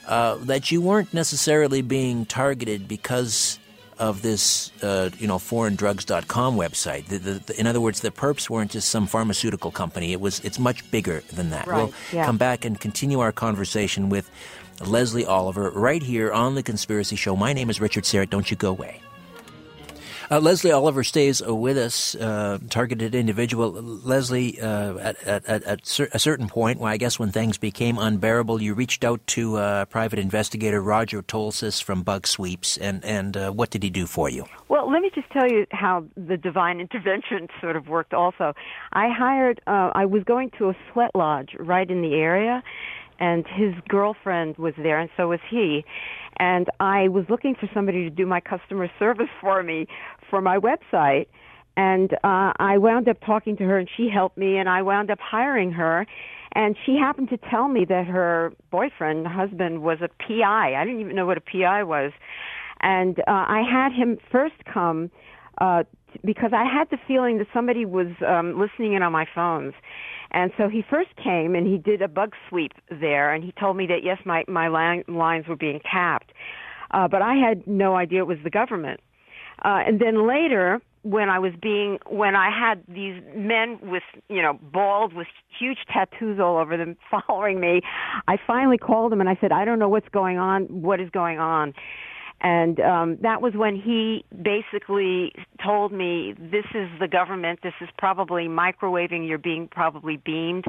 [0.08, 3.60] uh, that you weren't necessarily being targeted because
[4.02, 7.06] of this, uh, you know, foreigndrugs.com website.
[7.06, 10.12] The, the, the, in other words, the perps weren't just some pharmaceutical company.
[10.12, 11.68] It was it's much bigger than that.
[11.68, 12.26] Right, we'll yeah.
[12.26, 14.30] come back and continue our conversation with
[14.84, 17.36] Leslie Oliver right here on the Conspiracy Show.
[17.36, 18.32] My name is Richard Syrett.
[18.32, 19.02] Don't you go away.
[20.30, 23.72] Uh, Leslie Oliver stays with us, uh, targeted individual.
[23.72, 28.62] Leslie, uh, at, at, at, a certain point, well, I guess when things became unbearable,
[28.62, 33.52] you reached out to uh, private investigator Roger Tolces from Bug Sweeps, and, and uh,
[33.52, 34.46] what did he do for you?
[34.70, 38.54] Well, let me just tell you how the divine intervention sort of worked also.
[38.94, 42.64] I hired, uh, I was going to a sweat lodge right in the area,
[43.20, 45.86] and his girlfriend was there, and so was he.
[46.38, 49.88] And I was looking for somebody to do my customer service for me
[50.30, 51.28] for my website.
[51.78, 55.10] And uh, I wound up talking to her, and she helped me, and I wound
[55.10, 56.06] up hiring her.
[56.54, 60.76] And she happened to tell me that her boyfriend, husband, was a PI.
[60.76, 62.12] I didn't even know what a PI was.
[62.82, 65.12] And uh, I had him first come
[65.60, 65.84] uh,
[66.26, 69.74] because I had the feeling that somebody was um, listening in on my phones.
[70.32, 73.76] And so he first came and he did a bug sweep there, and he told
[73.78, 76.32] me that yes, my my lines were being tapped,
[76.91, 79.02] uh, but I had no idea it was the government.
[79.63, 84.41] Uh, and then later, when I was being, when I had these men with, you
[84.41, 85.28] know, bald with
[85.60, 86.96] huge tattoos all over them
[87.28, 87.82] following me,
[88.28, 90.63] I finally called him and I said, I don't know what's going on.
[90.65, 91.74] What is going on?
[92.44, 95.32] And um, that was when he basically
[95.64, 97.60] told me, "This is the government.
[97.62, 99.28] This is probably microwaving.
[99.28, 100.66] You're being probably beamed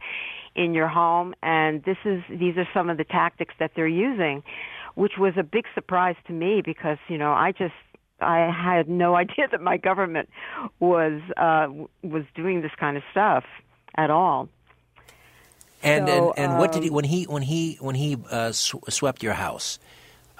[0.54, 4.42] in your home, and this is these are some of the tactics that they're using,"
[4.96, 7.74] which was a big surprise to me because you know I just
[8.20, 10.28] I had no idea that my government
[10.78, 11.68] was uh,
[12.02, 13.44] was doing this kind of stuff
[13.96, 14.50] at all.
[15.82, 18.18] And so, and, and um, what did he um, when he when he when he
[18.30, 19.78] uh, sw- swept your house?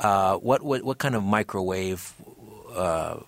[0.03, 2.13] Uh, what, what what kind of microwave?
[2.75, 3.19] Uh,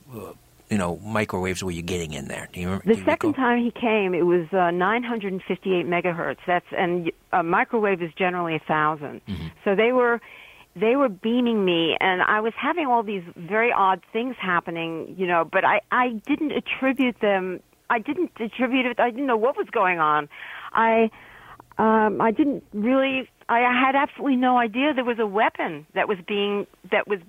[0.70, 2.48] you know, microwaves were you getting in there?
[2.52, 2.87] Do you remember?
[2.87, 3.44] The you second recall?
[3.44, 6.38] time he came, it was uh, 958 megahertz.
[6.46, 9.46] That's and a microwave is generally a 1000 mm-hmm.
[9.64, 10.20] So they were
[10.74, 15.26] they were beaming me and I was having all these very odd things happening, you
[15.26, 19.56] know, but I I didn't attribute them I didn't attribute it I didn't know what
[19.56, 20.28] was going on.
[20.72, 21.10] I
[21.78, 26.18] um I didn't really I had absolutely no idea there was a weapon that was
[26.26, 27.20] being that was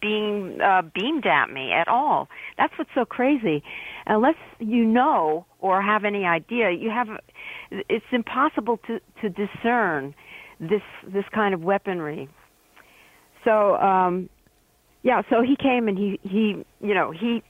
[0.00, 2.28] being uh, beamed at me at all.
[2.56, 3.62] That's what's so crazy.
[4.06, 7.08] Unless you know or have any idea, you have
[7.70, 10.14] it's impossible to to discern
[10.60, 12.28] this this kind of weaponry.
[13.44, 14.28] So um
[15.02, 17.42] yeah, so he came and he he you know, he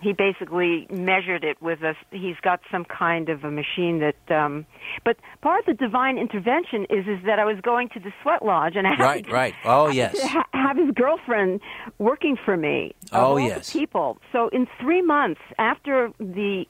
[0.00, 4.66] he basically measured it with a he's got some kind of a machine that um
[5.04, 8.44] but part of the divine intervention is is that I was going to the sweat
[8.44, 9.54] lodge and I had right to, right.
[9.64, 10.20] Oh yes.
[10.22, 11.60] ha- have his girlfriend
[11.98, 13.72] working for me oh yes.
[13.72, 14.18] people.
[14.32, 16.66] So in 3 months after the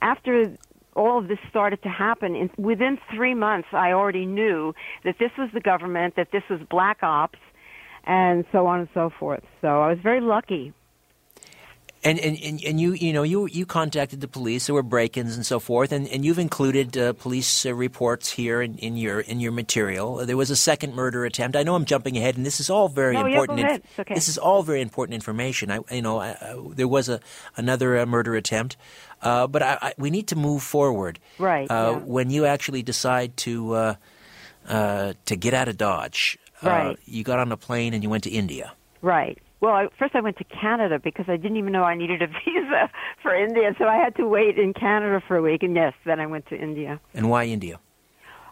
[0.00, 0.56] after
[0.94, 5.32] all of this started to happen in, within 3 months I already knew that this
[5.36, 7.38] was the government that this was black ops
[8.04, 9.42] and so on and so forth.
[9.60, 10.72] So I was very lucky
[12.04, 14.66] and, and, and you you know you you contacted the police.
[14.66, 18.62] There were break-ins and so forth, and, and you've included uh, police uh, reports here
[18.62, 20.24] in, in your in your material.
[20.24, 21.56] There was a second murder attempt.
[21.56, 23.58] I know I'm jumping ahead, and this is all very no, important.
[23.58, 23.74] Yeah.
[23.74, 24.14] It's okay.
[24.14, 25.70] This is all very important information.
[25.70, 27.20] I you know I, I, there was a
[27.56, 28.76] another uh, murder attempt,
[29.22, 31.18] uh, but I, we need to move forward.
[31.38, 31.68] Right.
[31.70, 31.98] Uh, yeah.
[32.04, 33.74] When you actually decide to
[34.68, 36.96] uh, to get out of Dodge, right.
[37.06, 38.72] you got on a plane and you went to India.
[39.02, 39.38] Right.
[39.60, 42.26] Well, I, first I went to Canada because I didn't even know I needed a
[42.44, 42.90] visa
[43.22, 46.20] for India, so I had to wait in Canada for a week, and yes, then
[46.20, 47.00] I went to India.
[47.14, 47.80] And why India?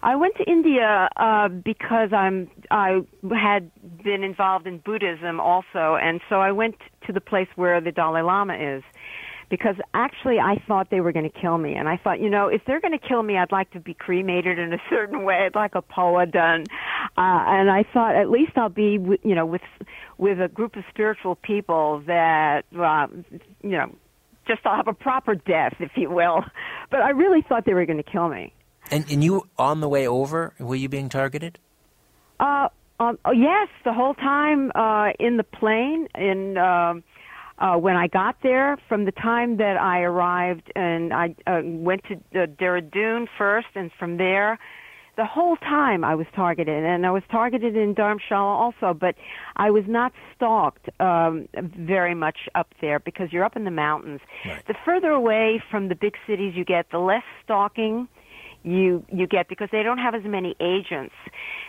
[0.03, 3.01] I went to India uh, because I'm I
[3.35, 3.71] had
[4.05, 8.23] been involved in Buddhism also, and so I went to the place where the Dalai
[8.23, 8.83] Lama is
[9.49, 12.49] because actually I thought they were going to kill me, and I thought, you know,
[12.49, 15.47] if they're going to kill me, I'd like to be cremated in a certain way.
[15.47, 16.65] I'd like a phowa done,
[17.17, 19.63] uh, and I thought at least I'll be, you know, with
[20.19, 23.07] with a group of spiritual people that, uh,
[23.63, 23.95] you know,
[24.47, 26.45] just I'll have a proper death, if you will.
[26.89, 28.53] But I really thought they were going to kill me.
[28.93, 31.59] And, and you on the way over, were you being targeted?
[32.39, 32.69] Uh,
[33.01, 36.57] um, oh, yes, the whole time uh, in the plane in.
[36.57, 36.95] Uh,
[37.59, 42.03] uh, when I got there, from the time that I arrived, and I uh, went
[42.05, 44.59] to uh, Dehradun first, and from there,
[45.16, 49.14] the whole time I was targeted, and I was targeted in Dharamshala also, but
[49.57, 54.21] I was not stalked um, very much up there because you're up in the mountains.
[54.45, 54.66] Right.
[54.66, 58.09] The further away from the big cities you get, the less stalking
[58.66, 61.14] you you get because they don't have as many agents.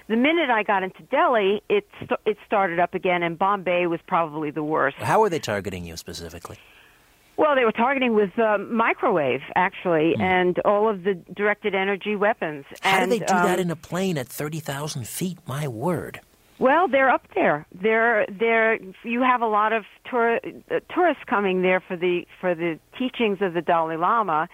[0.07, 3.99] The minute I got into Delhi, it st- it started up again, and Bombay was
[4.07, 4.97] probably the worst.
[4.97, 6.57] How were they targeting you specifically?
[7.37, 10.21] Well, they were targeting with uh, microwave, actually, mm.
[10.21, 12.65] and all of the directed energy weapons.
[12.81, 15.37] How and, do they do um, that in a plane at thirty thousand feet?
[15.45, 16.19] My word!
[16.57, 17.67] Well, they're up there.
[17.79, 20.39] They're they're you have a lot of tour,
[20.71, 24.49] uh, tourists coming there for the for the teachings of the Dalai Lama,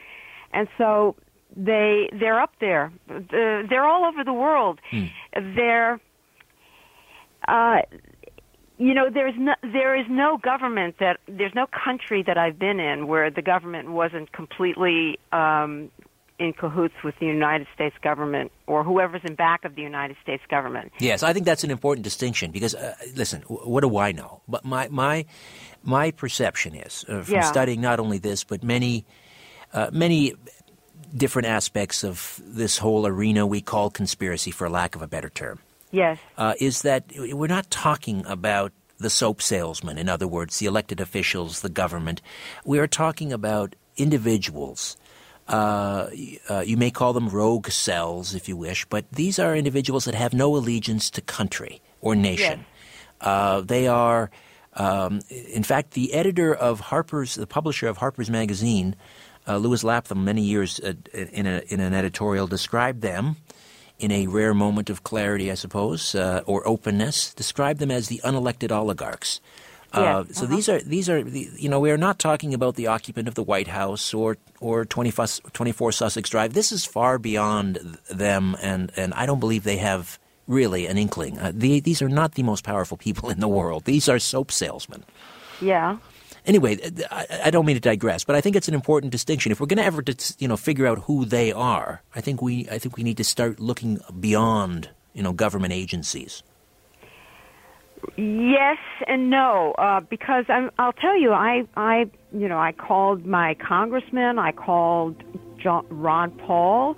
[0.52, 1.16] and so
[1.56, 2.92] they they're up there.
[3.08, 4.80] The, they're all over the world.
[4.92, 5.06] Hmm.
[5.56, 6.00] They're
[7.48, 7.82] uh,
[8.78, 12.80] you know there's no there is no government that there's no country that I've been
[12.80, 15.90] in where the government wasn't completely um,
[16.40, 20.42] in cahoots with the United States government or whoever's in back of the United States
[20.50, 20.92] government.
[21.00, 24.42] Yes, I think that's an important distinction because uh, listen, w- what do I know?
[24.48, 25.26] But my my
[25.84, 27.42] my perception is uh, from Yeah.
[27.42, 29.06] studying not only this but many
[29.74, 30.34] uh, many
[31.16, 35.60] different aspects of this whole arena we call conspiracy, for lack of a better term.
[35.92, 36.18] Yes.
[36.40, 41.00] uh, is that we're not talking about the soap salesman, in other words, the elected
[41.00, 42.20] officials, the government.
[42.66, 44.98] We are talking about individuals.
[45.48, 46.08] Uh,
[46.50, 50.16] uh, you may call them rogue cells, if you wish, but these are individuals that
[50.16, 52.66] have no allegiance to country or nation.
[53.22, 54.32] Uh, they are,
[54.74, 58.96] um, in fact, the editor of Harper's, the publisher of Harper's Magazine,
[59.48, 63.36] uh, Lewis Lapham, many years uh, in, a, in an editorial, described them
[64.00, 68.22] in a rare moment of clarity, I suppose, uh, or openness, described them as the
[68.24, 69.40] unelected oligarchs.
[69.94, 70.56] Uh, Yes, so uh-huh.
[70.56, 73.36] these are these are the- you know we are not talking about the occupant of
[73.36, 76.54] the White House or or 24, 24 Sussex Drive.
[76.54, 80.18] This is far beyond them, and and I don't believe they have
[80.48, 81.38] really an inkling.
[81.38, 83.86] Uh, the, these are not the most powerful people in the world.
[83.86, 85.04] These are soap salesmen.
[85.62, 85.98] Yeah.
[86.46, 86.78] Anyway,
[87.10, 89.52] I, I don't mean to digress, but I think it's an important distinction.
[89.52, 90.04] If we're going to ever,
[90.40, 93.24] you know, figure out who they are, I think we, I think we need to
[93.24, 96.44] start looking beyond, you know, government agencies.
[98.18, 98.78] Yes
[99.08, 103.56] and no, uh, because I'm, I'll tell you, I, I, you know, I called my
[103.56, 105.16] congressman, I called
[105.58, 106.98] John, Ron Paul,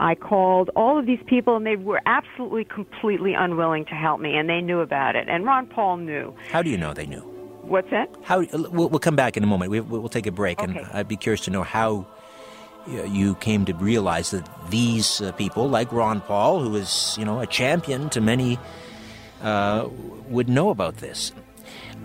[0.00, 4.36] I called all of these people, and they were absolutely, completely unwilling to help me,
[4.36, 6.34] and they knew about it, and Ron Paul knew.
[6.50, 7.35] How do you know they knew?
[7.66, 8.08] What's that?
[8.22, 9.70] How we'll, we'll come back in a moment.
[9.70, 12.06] We, we'll take a break, and I'd be curious to know how
[12.88, 17.24] uh, you came to realize that these uh, people, like Ron Paul, who is you
[17.24, 18.58] know a champion to many,
[19.42, 19.88] uh,
[20.28, 21.32] would know about this.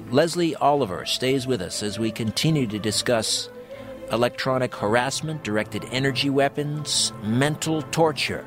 [0.09, 3.47] Leslie Oliver stays with us as we continue to discuss
[4.12, 8.45] electronic harassment, directed energy weapons, mental torture,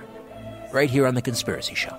[0.73, 1.97] right here on the Conspiracy Show.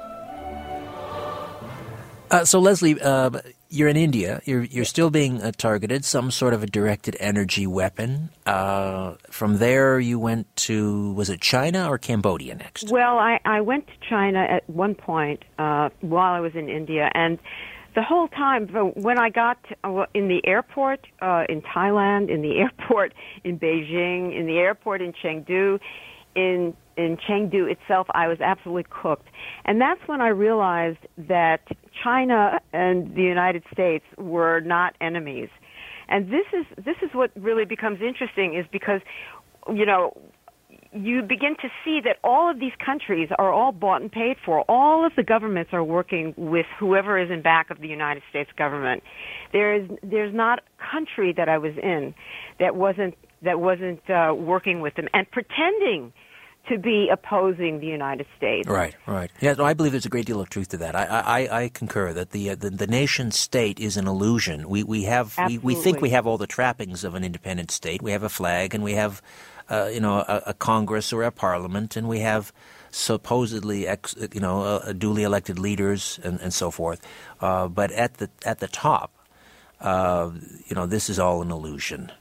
[2.32, 3.30] Uh, so, Leslie, uh,
[3.76, 4.42] you're in India.
[4.46, 6.06] You're you're still being uh, targeted.
[6.06, 8.30] Some sort of a directed energy weapon.
[8.46, 12.90] Uh, from there, you went to was it China or Cambodia next?
[12.90, 17.12] Well, I, I went to China at one point uh, while I was in India,
[17.14, 17.38] and
[17.96, 22.58] the whole time when I got uh, in the airport uh, in Thailand, in the
[22.60, 23.14] airport
[23.44, 25.80] in Beijing, in the airport in Chengdu,
[26.36, 29.28] in in Chengdu itself, I was absolutely cooked,
[29.66, 31.62] and that's when I realized that
[32.04, 35.50] China and the United States were not enemies.
[36.08, 39.02] And this is this is what really becomes interesting is because
[39.74, 40.14] you know
[40.96, 44.62] you begin to see that all of these countries are all bought and paid for.
[44.70, 48.50] All of the governments are working with whoever is in back of the United States
[48.58, 49.04] government.
[49.52, 52.14] There is there's not a country that I was in
[52.60, 56.14] that wasn't that wasn't uh, working with them and pretending
[56.70, 58.68] to be opposing the United States.
[58.68, 59.32] Right, right.
[59.40, 60.96] Yeah, no, I believe there's a great deal of truth to that.
[60.96, 64.68] I, I, I concur that the, uh, the the nation state is an illusion.
[64.70, 68.02] We we have we, we think we have all the trappings of an independent state.
[68.02, 69.22] We have a flag, and we have,
[69.70, 72.52] uh, you know, a, a Congress or a Parliament, and we have
[72.90, 77.06] supposedly ex, you know uh, duly elected leaders and, and so forth.
[77.42, 79.12] Uh, but at the at the top,
[79.82, 80.32] uh,
[80.68, 82.12] you know, this is all an illusion.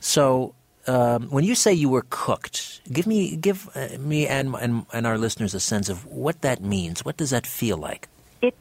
[0.00, 0.54] So.
[0.88, 5.06] Um, when you say you were cooked, give me give uh, me and, and and
[5.06, 7.04] our listeners a sense of what that means.
[7.04, 8.08] What does that feel like?
[8.40, 8.54] It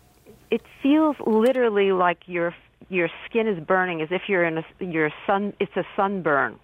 [0.51, 2.53] it feels literally like your
[2.89, 6.59] your skin is burning as if you're in a your sun it's a sunburn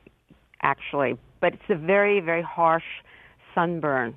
[0.61, 2.84] actually, but it's a very very harsh
[3.55, 4.16] sunburn.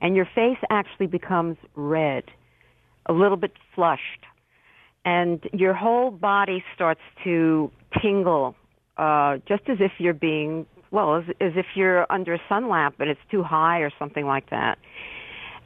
[0.00, 2.24] And your face actually becomes red,
[3.04, 4.24] a little bit flushed.
[5.04, 7.70] And your whole body starts to
[8.00, 8.54] tingle
[8.96, 12.96] uh just as if you're being well, as, as if you're under a sun lamp
[13.00, 14.78] and it's too high or something like that.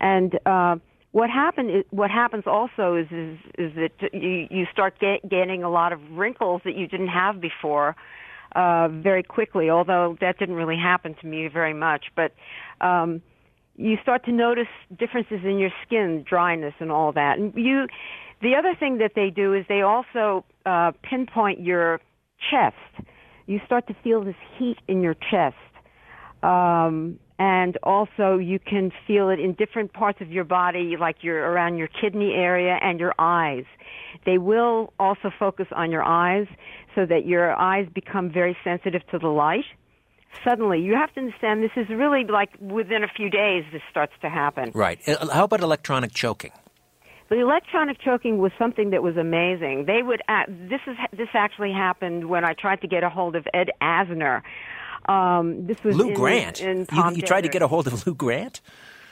[0.01, 0.77] And uh,
[1.13, 5.71] what happened what happens also is is, is that you you start get, getting a
[5.71, 7.97] lot of wrinkles that you didn't have before
[8.55, 9.71] uh, very quickly.
[9.71, 12.33] Although that didn't really happen to me very much, but
[12.81, 13.21] um,
[13.77, 14.69] you start to notice
[14.99, 17.39] differences in your skin, dryness, and all that.
[17.39, 17.87] And you,
[18.43, 22.01] the other thing that they do is they also uh, pinpoint your
[22.51, 22.77] chest.
[23.51, 25.57] You start to feel this heat in your chest
[26.45, 31.51] um, and also you can feel it in different parts of your body, like your
[31.51, 33.65] around your kidney area and your eyes.
[34.25, 36.47] They will also focus on your eyes
[36.95, 39.65] so that your eyes become very sensitive to the light.
[40.45, 44.13] Suddenly, you have to understand this is really like within a few days this starts
[44.21, 44.71] to happen.
[44.75, 45.01] Right.
[45.09, 46.53] Uh, How about electronic choking?
[47.31, 49.85] The electronic choking was something that was amazing.
[49.87, 53.37] They would uh, this is this actually happened when I tried to get a hold
[53.37, 54.43] of Ed Asner.
[55.09, 56.61] Um, this was Lou in, Grant.
[56.61, 58.61] In you, you tried to get a hold of Lou Grant?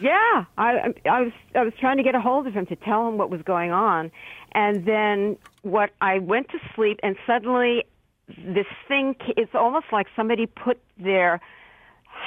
[0.00, 3.06] Yeah, I, I was I was trying to get a hold of him to tell
[3.08, 4.10] him what was going on,
[4.50, 7.84] and then what I went to sleep, and suddenly
[8.26, 9.14] this thing.
[9.36, 11.40] It's almost like somebody put their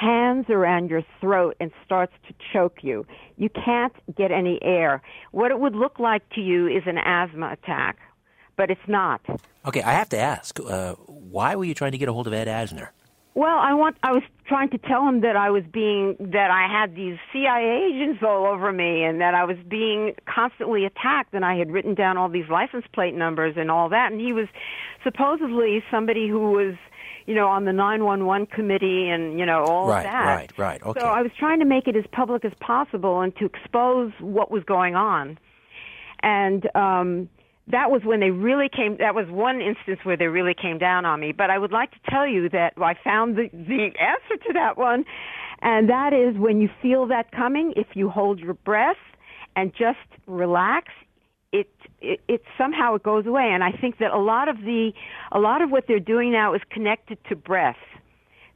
[0.00, 3.06] hands around your throat and starts to choke you.
[3.36, 5.02] You can't get any air.
[5.30, 7.98] What it would look like to you is an asthma attack,
[8.56, 9.20] but it's not.
[9.66, 12.32] Okay, I have to ask, uh, why were you trying to get a hold of
[12.32, 12.88] Ed Asner?
[13.34, 13.96] Well, I want.
[14.02, 17.88] I was trying to tell him that I was being that I had these CIA
[17.90, 21.32] agents all over me, and that I was being constantly attacked.
[21.32, 24.12] And I had written down all these license plate numbers and all that.
[24.12, 24.48] And he was
[25.02, 26.74] supposedly somebody who was,
[27.26, 30.24] you know, on the nine one one committee, and you know all Right, of that.
[30.26, 31.00] right, right, okay.
[31.00, 34.50] So I was trying to make it as public as possible and to expose what
[34.50, 35.38] was going on.
[36.22, 37.28] And um,
[37.68, 38.96] that was when they really came.
[38.98, 41.32] That was one instance where they really came down on me.
[41.32, 44.76] But I would like to tell you that I found the the answer to that
[44.76, 45.04] one,
[45.60, 47.72] and that is when you feel that coming.
[47.76, 48.96] If you hold your breath
[49.54, 50.88] and just relax,
[52.02, 53.50] it, it somehow it goes away.
[53.52, 54.92] And I think that a lot of the
[55.30, 57.76] a lot of what they're doing now is connected to breath.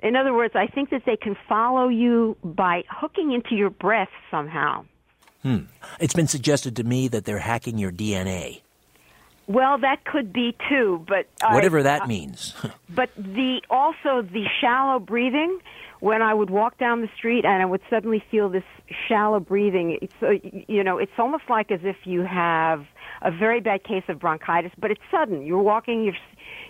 [0.00, 4.10] In other words, I think that they can follow you by hooking into your breath
[4.30, 4.84] somehow.
[5.42, 5.60] Hmm.
[6.00, 8.60] It's been suggested to me that they're hacking your DNA,
[9.46, 12.54] Well, that could be too, but I- whatever that means.
[12.88, 15.58] But the also the shallow breathing.
[16.00, 18.64] When I would walk down the street and I would suddenly feel this
[19.08, 20.32] shallow breathing, it's uh,
[20.68, 22.84] you know, it's almost like as if you have
[23.22, 25.44] a very bad case of bronchitis, but it's sudden.
[25.46, 26.14] You're walking, you're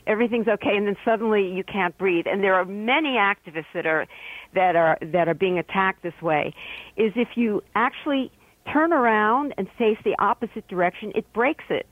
[0.06, 2.26] everything's okay, and then suddenly you can't breathe.
[2.30, 4.06] And there are many activists that are
[4.54, 6.54] that are that are being attacked this way.
[6.96, 8.30] Is if you actually
[8.72, 11.86] turn around and face the opposite direction, it breaks it.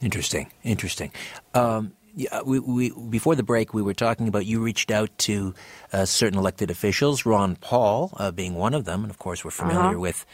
[0.00, 1.12] Interesting, interesting.
[1.54, 5.54] Um, yeah, we, we, before the break, we were talking about you reached out to
[5.92, 9.50] uh, certain elected officials, Ron Paul uh, being one of them, and of course we're
[9.50, 9.98] familiar Uh-huh.
[10.00, 10.26] with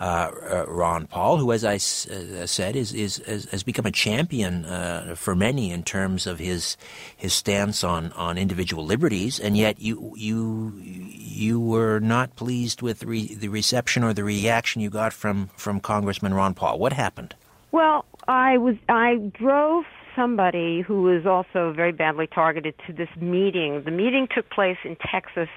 [0.00, 3.86] uh, uh, Ron Paul, who, as I s- uh, said, is, is, is has become
[3.86, 6.76] a champion uh, for many in terms of his
[7.16, 13.04] his stance on, on individual liberties, and yet you you you were not pleased with
[13.04, 16.78] re- the reception or the reaction you got from from Congressman Ron Paul.
[16.78, 17.34] What happened?
[17.70, 19.84] Well, I was I drove
[20.16, 23.82] somebody who was also very badly targeted to this meeting.
[23.84, 25.48] The meeting took place in Texas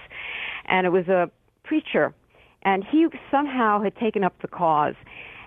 [0.65, 1.29] and it was a
[1.63, 2.13] preacher
[2.63, 4.95] and he somehow had taken up the cause.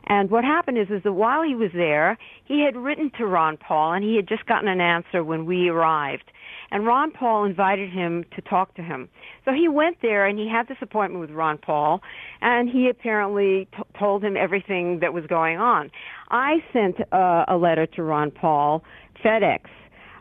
[0.06, 3.56] And what happened is is that while he was there, he had written to Ron
[3.56, 6.30] Paul and he had just gotten an answer when we arrived.
[6.70, 9.08] And Ron Paul invited him to talk to him.
[9.44, 12.00] So he went there and he had this appointment with Ron Paul
[12.40, 15.90] and he apparently t- told him everything that was going on.
[16.30, 18.84] I sent uh, a letter to Ron Paul,
[19.24, 19.62] FedEx,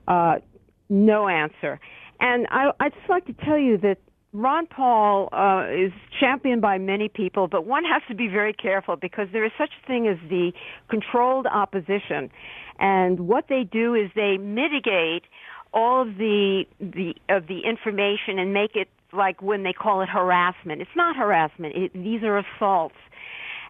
[0.08, 0.40] uh,
[0.90, 1.80] no answer.
[2.20, 3.98] And I, I'd just like to tell you that
[4.32, 8.96] Ron Paul uh, is championed by many people, but one has to be very careful
[8.96, 10.52] because there is such a thing as the
[10.88, 12.30] controlled opposition.
[12.78, 15.24] And what they do is they mitigate
[15.74, 20.10] all of the the of the information and make it like when they call it
[20.10, 20.82] harassment.
[20.82, 21.76] It's not harassment.
[21.76, 22.96] It, these are assaults.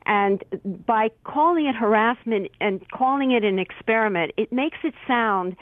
[0.05, 0.43] And
[0.85, 5.55] by calling it harassment and calling it an experiment, it makes it sound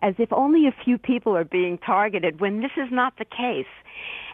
[0.00, 3.66] as if only a few people are being targeted when this is not the case.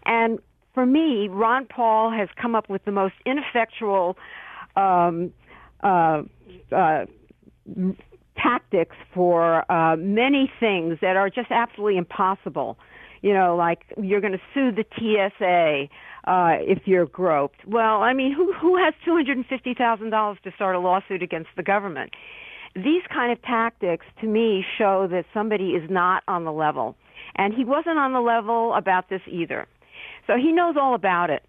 [0.04, 0.38] And
[0.74, 4.16] for me, Ron Paul has come up with the most ineffectual
[4.76, 5.32] um,
[5.82, 6.22] uh,
[6.72, 7.04] uh,
[8.42, 12.78] tactics for uh, many things that are just absolutely impossible.
[13.20, 15.88] You know, like you're going to sue the TSA
[16.30, 17.66] uh, if you're groped.
[17.66, 20.78] Well, I mean, who who has two hundred and fifty thousand dollars to start a
[20.78, 22.12] lawsuit against the government?
[22.74, 26.96] These kind of tactics, to me, show that somebody is not on the level,
[27.34, 29.66] and he wasn't on the level about this either.
[30.26, 31.42] So he knows all about it.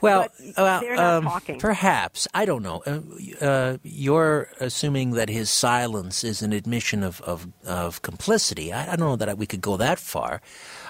[0.00, 2.82] Well, But well, they're not um, perhaps I don't know.
[2.86, 8.72] Uh, uh, you're assuming that his silence is an admission of of, of complicity.
[8.72, 10.40] I, I don't know that we could go that far.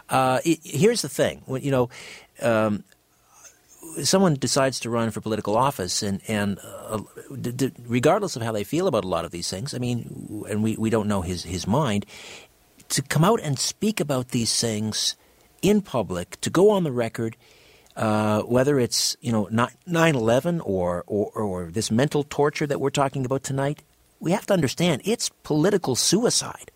[0.08, 1.88] Uh, it, here's the thing: when, you know.
[2.42, 2.84] Um,
[4.02, 7.00] Someone decides to run for political office, and and uh,
[7.40, 10.44] d- d- regardless of how they feel about a lot of these things, I mean,
[10.50, 12.04] and we, we don't know his his mind,
[12.88, 15.16] to come out and speak about these things
[15.62, 17.36] in public, to go on the record,
[17.96, 23.24] uh, whether it's you know 9/11 or, or or this mental torture that we're talking
[23.24, 23.82] about tonight,
[24.20, 26.70] we have to understand it's political suicide.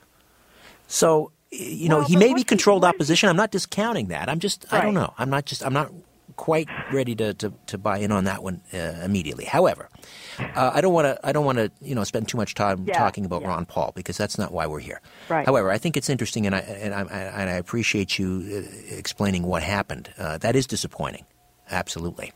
[0.87, 3.29] So you know Well, he may be controlled opposition.
[3.29, 4.29] I'm not discounting that.
[4.29, 5.13] I'm just I don't know.
[5.19, 5.93] I'm not just I'm not
[6.41, 9.45] quite ready to, to, to buy in on that one uh, immediately.
[9.45, 9.91] However,
[10.39, 12.87] uh, I don't want to I don't want to you know spend too much time
[12.87, 13.49] Yeah, talking about yeah.
[13.49, 15.03] Ron Paul because that's not why we're here.
[15.29, 15.45] Right.
[15.45, 19.43] However, I think it's interesting, and I and I, and I appreciate you uh, explaining
[19.43, 20.15] what happened.
[20.17, 21.27] Uh, that is disappointing,
[21.71, 22.33] absolutely.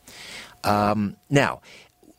[0.63, 1.61] Um, now.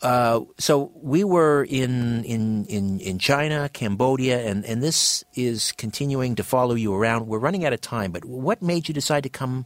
[0.03, 6.35] Uh, so we were in, in, in, in China, Cambodia, and, and this is continuing
[6.35, 7.27] to follow you around.
[7.27, 9.65] We're running out of time, but what made you decide to come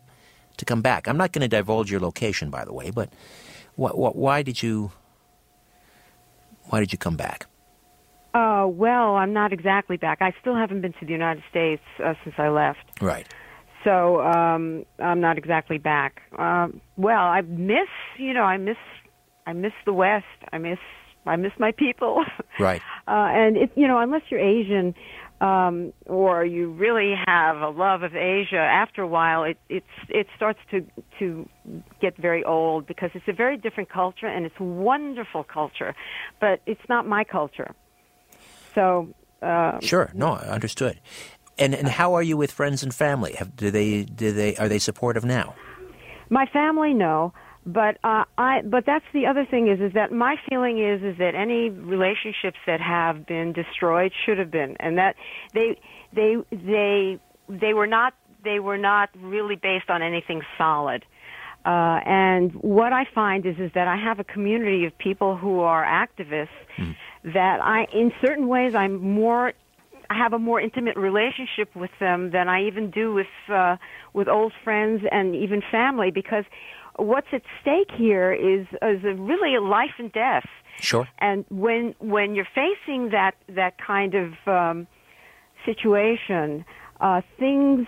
[0.61, 1.09] to come back?
[1.09, 3.11] I'm not going to divulge your location, by the way, but
[3.77, 4.93] what, what, why did you
[6.71, 7.47] why did you come back?
[8.33, 10.19] Uh, well, I'm not exactly back.
[10.23, 12.79] I still haven't been to the United States uh, since I left.
[13.01, 13.27] Right.
[13.83, 16.23] So um, I'm not exactly back.
[16.39, 17.89] Um, well, I miss,
[18.19, 18.77] you know, I miss,
[19.47, 20.27] I miss the West.
[20.53, 20.79] I miss,
[21.27, 22.25] I miss my people.
[22.59, 22.83] Right.
[23.09, 24.95] Uh, and it, you know, unless you're Asian,
[25.41, 30.27] um, or you really have a love of Asia, after a while, it it's it
[30.37, 30.85] starts to
[31.19, 31.49] to
[32.01, 35.95] get very old because it's a very different culture and it's a wonderful culture,
[36.41, 37.75] but it's not my culture.
[38.75, 39.09] So
[39.43, 40.11] uh, Sure.
[40.15, 41.01] No, understood.
[41.59, 43.35] And and how are you with friends and family?
[43.35, 45.55] Have, do they do they are they supportive now?
[46.29, 47.33] My family, no.
[47.67, 48.63] But uh, I.
[48.63, 52.57] But that's the other thing is is that my feeling is is that any relationships
[52.67, 55.17] that have been destroyed should have been, and that
[55.53, 55.79] they
[56.13, 61.05] they they they were not they were not really based on anything solid.
[61.65, 65.61] Uh, and what I find is is that I have a community of people who
[65.61, 66.49] are activists
[67.23, 69.53] that I, in certain ways, I'm more
[70.09, 73.77] I have a more intimate relationship with them than I even do with uh,
[74.15, 76.45] with old friends and even family because
[77.01, 80.47] what's at stake here is is a really a life and death.
[80.81, 81.09] Sure.
[81.19, 84.87] And when when you're facing that that kind of um,
[85.65, 86.65] situation,
[87.01, 87.87] uh, things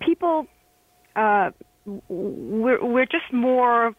[0.00, 0.46] people
[1.14, 1.50] uh,
[2.08, 3.94] we're we're just more.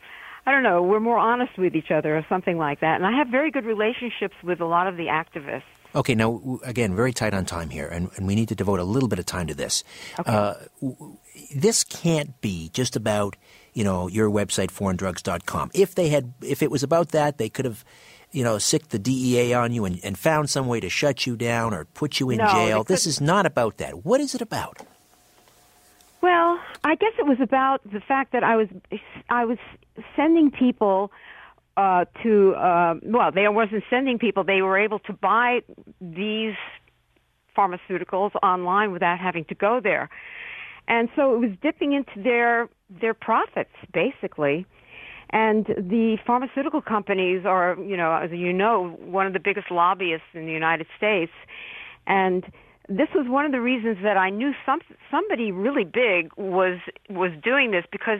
[0.46, 0.82] I don't know.
[0.82, 2.96] We're more honest with each other, or something like that.
[2.96, 5.64] And I have very good relationships with a lot of the activists.
[5.94, 8.84] Okay, now again, very tight on time here, and, and we need to devote a
[8.84, 9.84] little bit of time to this.
[10.26, 11.18] Uh, w-
[11.56, 13.36] this can't be just about
[13.78, 15.69] you know your website foreigndrugs.com.
[15.75, 17.86] If they had, if it was about that, they could have
[18.32, 21.36] you know sicked the DEA on you and, and found some way to shut you
[21.36, 22.84] down or put you in No, jail.
[22.84, 24.03] This is not about that.
[24.03, 24.80] What is it about?
[26.21, 28.67] Well, I guess it was about the fact that I was
[29.30, 29.59] I was
[30.15, 31.11] sending people
[31.78, 35.61] uh, to uh, well, they wasn't sending people; they were able to buy
[36.01, 36.55] these
[37.55, 40.09] pharmaceuticals online without having to go there,
[40.88, 44.66] and so it was dipping into their their profits basically.
[45.30, 50.28] And the pharmaceutical companies are, you know, as you know, one of the biggest lobbyists
[50.34, 51.34] in the United States.
[52.06, 52.46] And
[52.88, 54.80] this was one of the reasons that I knew some
[55.12, 56.80] somebody really big was
[57.10, 58.20] was doing this because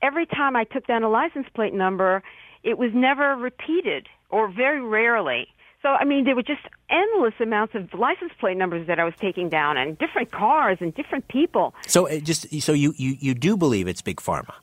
[0.00, 2.22] every time I took down a license plate number,
[2.62, 5.48] it was never repeated or very rarely.
[5.82, 6.60] So I mean, there were just
[6.90, 10.94] endless amounts of license plate numbers that I was taking down, and different cars and
[10.94, 11.74] different people.
[11.86, 14.54] So it just so you, you, you do believe it's big pharma.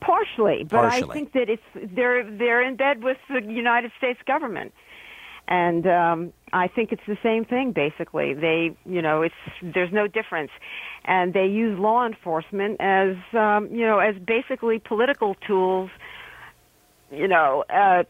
[0.00, 1.10] Partially, but Partially.
[1.10, 4.72] I think that it's they're they're in bed with the United States government,
[5.48, 7.72] and um, I think it's the same thing.
[7.72, 10.52] Basically, they you know it's there's no difference,
[11.04, 15.90] and they use law enforcement as um, you know as basically political tools,
[17.10, 17.64] you know.
[17.68, 18.04] Uh,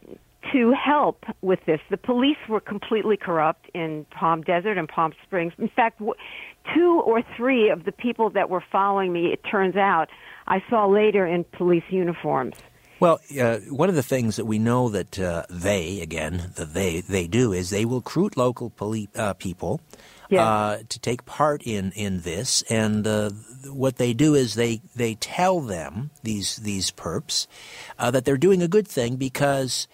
[0.53, 5.53] to help with this, the police were completely corrupt in Palm Desert and Palm Springs.
[5.57, 6.01] In fact,
[6.73, 10.09] two or three of the people that were following me, it turns out,
[10.47, 12.55] I saw later in police uniforms.
[12.99, 17.01] Well, uh, one of the things that we know that uh, they, again, the they,
[17.01, 19.79] they do is they will recruit local poli- uh, people
[20.29, 20.41] Yes.
[20.41, 22.61] uh, to take part in, in this.
[22.69, 23.31] And uh,
[23.65, 27.47] what they do is they, they tell them, these, these perps,
[27.97, 29.87] uh, that they're doing a good thing because,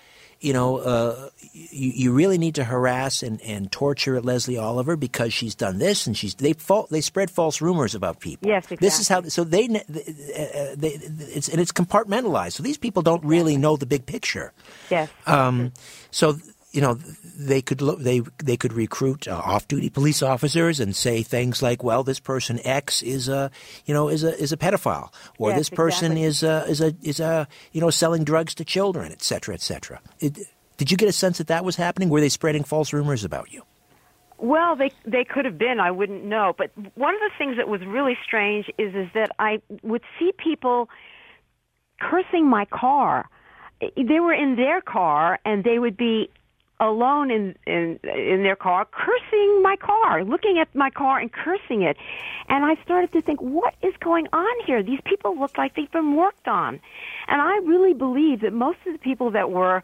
[0.46, 5.34] you know, uh, you, you really need to harass and, and torture Leslie Oliver because
[5.34, 8.48] she's done this and she's they fal- they spread false rumors about people.
[8.48, 8.86] Yes, exactly.
[8.86, 11.00] This is how so they, ne- uh, they
[11.34, 12.52] it's and it's compartmentalized.
[12.52, 14.54] So these people don't really know the big picture.
[14.92, 15.10] Yes.
[15.26, 15.74] Um,
[16.12, 16.38] so
[16.72, 17.00] you know
[17.38, 21.84] they could lo- they they could recruit uh, off-duty police officers and say things like,
[21.84, 23.52] "Well, this person X is a
[23.86, 26.24] you know is a is a pedophile, or Yes, this person exactly.
[26.24, 29.62] is a is a is a you know selling drugs to children, et cetera, et
[29.62, 30.40] cetera." It,
[30.78, 32.10] did you get a sense that that was happening?
[32.10, 33.64] Were they spreading false rumors about you?
[34.38, 35.80] Well, they they could have been.
[35.80, 36.54] I wouldn't know.
[36.58, 40.32] But one of the things that was really strange is is that I would see
[40.38, 40.90] people
[42.00, 43.30] cursing my car.
[43.80, 46.30] They were in their car and they would be
[46.80, 51.82] alone in in in their car cursing my car looking at my car and cursing
[51.84, 51.98] it.
[52.50, 54.84] And i started to think what is going on here?
[54.84, 56.80] These people look like they've been worked on.
[57.28, 59.84] And i really believe that most of the people that were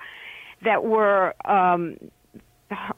[0.63, 1.97] that were um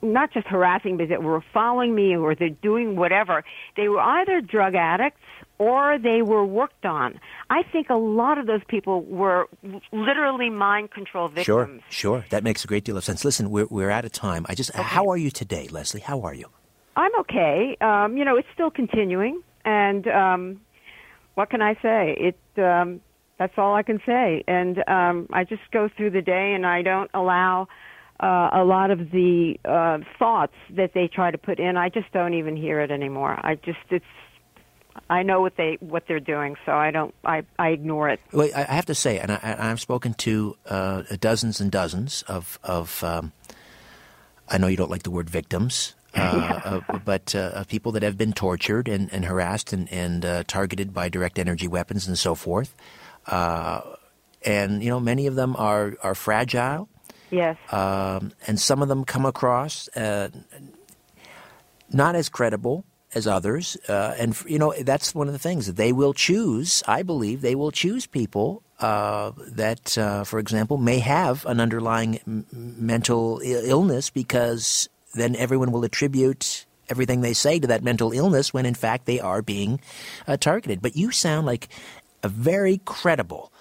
[0.02, 3.44] not just harassing but that were following me or they're doing whatever
[3.76, 5.22] they were either drug addicts
[5.64, 7.20] or they were worked on.
[7.50, 9.48] I think a lot of those people were
[9.92, 11.46] literally mind control victims.
[11.46, 12.26] Sure, sure.
[12.30, 13.24] That makes a great deal of sense.
[13.24, 14.46] Listen, we're, we're out of time.
[14.50, 14.84] I just, okay.
[14.84, 16.02] how are you today, Leslie?
[16.02, 16.48] How are you?
[16.96, 17.78] I'm okay.
[17.82, 20.62] Um, you know, it's still continuing, and um,
[21.36, 22.16] what can I say?
[22.30, 22.62] It.
[22.62, 23.02] Um,
[23.40, 24.44] that's all I can say.
[24.48, 27.68] And um, I just go through the day, and I don't allow
[28.20, 31.76] uh, a lot of the uh, thoughts that they try to put in.
[31.76, 33.38] I just don't even hear it anymore.
[33.44, 34.06] I just it's
[35.10, 37.14] I know what they what they're doing, so I don't.
[37.24, 38.20] I, I ignore it.
[38.32, 42.60] Well, I have to say, and I, have spoken to uh, dozens and dozens of
[42.64, 43.04] of.
[43.04, 43.32] Um,
[44.50, 48.18] I know you don't like the word victims, uh, uh, but uh, people that have
[48.18, 52.36] been tortured and, and harassed and, and uh, targeted by direct energy weapons and so
[52.36, 52.76] forth.
[53.26, 53.82] Uh,
[54.46, 56.88] and you know, many of them are are fragile.
[57.32, 57.58] Yes.
[57.72, 59.90] Um, and some of them come across
[61.94, 62.86] not as credible
[63.16, 63.78] as others.
[63.88, 67.56] Uh, and, you know, that's one of the things they will choose, I believe, they
[67.56, 74.10] will choose people uh, that, uh, for example, may have an underlying m- mental illness
[74.10, 79.06] because then everyone will attribute everything they say to that mental illness when in fact
[79.06, 79.80] they are being
[80.28, 80.82] uh, targeted.
[80.82, 81.70] But you sound like
[82.24, 83.52] a very credible.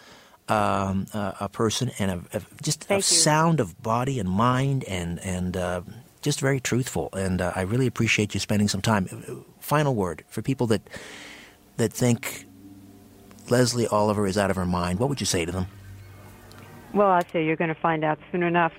[0.49, 3.03] Um, a person and a, a just Thank a you.
[3.03, 5.81] sound of body and mind and and uh,
[6.23, 9.45] just very truthful, and uh, I really appreciate you spending some time.
[9.61, 10.83] Final word for people that
[11.77, 12.47] that think
[13.51, 14.99] Leslie Oliver is out of her mind.
[14.99, 15.67] What would you say to them?
[16.95, 18.73] Well, I say you're going to find out soon enough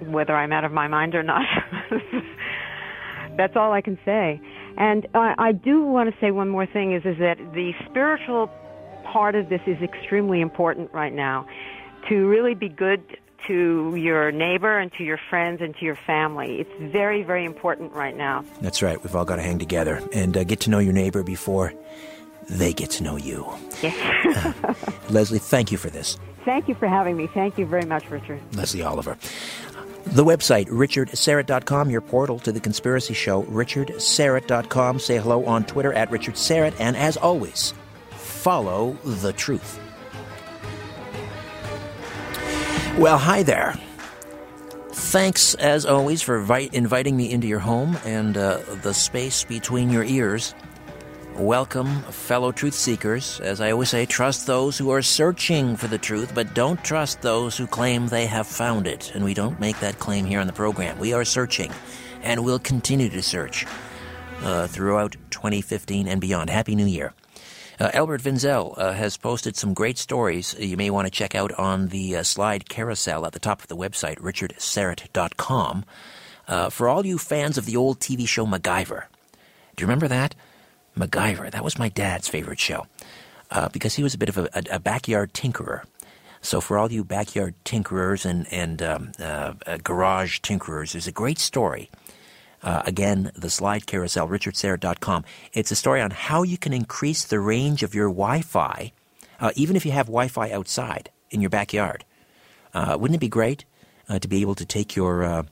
[0.00, 1.46] whether I'm out of my mind or not.
[3.36, 4.40] That's all I can say.
[4.76, 8.50] And I, I do want to say one more thing: is is that the spiritual
[9.04, 11.46] part of this is extremely important right now.
[12.08, 13.02] To really be good
[13.46, 16.60] to your neighbor and to your friends and to your family.
[16.60, 18.44] It's very, very important right now.
[18.60, 19.02] That's right.
[19.02, 21.72] We've all got to hang together and uh, get to know your neighbor before
[22.48, 23.46] they get to know you.
[23.82, 24.54] Yes.
[24.64, 24.74] uh,
[25.10, 26.18] Leslie, thank you for this.
[26.44, 27.26] Thank you for having me.
[27.26, 28.40] Thank you very much, Richard.
[28.54, 29.16] Leslie Oliver.
[30.06, 34.98] The website, richardsyrett.com, your portal to the conspiracy show, richardsyrett.com.
[34.98, 36.74] Say hello on Twitter at Richard Syrett.
[36.78, 37.72] And as always,
[38.10, 39.80] follow the truth.
[42.98, 43.74] Well, hi there.
[44.92, 50.04] Thanks, as always, for inviting me into your home and uh, the space between your
[50.04, 50.54] ears.
[51.34, 53.40] Welcome, fellow truth seekers.
[53.40, 57.20] As I always say, trust those who are searching for the truth, but don't trust
[57.20, 59.10] those who claim they have found it.
[59.12, 60.96] And we don't make that claim here on the program.
[61.00, 61.72] We are searching,
[62.22, 63.66] and we'll continue to search
[64.44, 66.48] uh, throughout 2015 and beyond.
[66.48, 67.12] Happy New Year.
[67.80, 71.52] Uh, Albert Vinzel uh, has posted some great stories you may want to check out
[71.52, 75.84] on the uh, slide carousel at the top of the website, richardsyrett.com.
[76.46, 79.04] Uh, for all you fans of the old TV show MacGyver,
[79.76, 80.34] do you remember that?
[80.96, 82.86] MacGyver, that was my dad's favorite show
[83.50, 85.82] uh, because he was a bit of a, a, a, backyard tinkerer.
[86.42, 91.38] So for all you backyard tinkerers and, and um, uh, garage tinkerers, there's a great
[91.38, 91.90] story–
[92.64, 95.24] uh, again, the slide carousel, richardsyrett.com.
[95.52, 98.92] It's a story on how you can increase the range of your Wi Fi,
[99.38, 102.04] uh, even if you have Wi Fi outside in your backyard.
[102.72, 103.64] Uh, wouldn't it be great
[104.08, 105.42] uh, to be able to take your uh,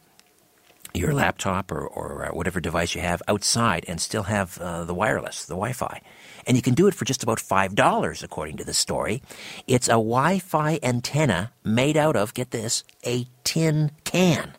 [0.94, 5.44] your laptop or, or uh, whatever device you have outside and still have the wireless,
[5.44, 6.00] the Wi Fi?
[6.46, 9.22] And you can do it for just about $5, according to the story.
[9.66, 14.54] It's a Wi Fi antenna made out of, get this, a tin can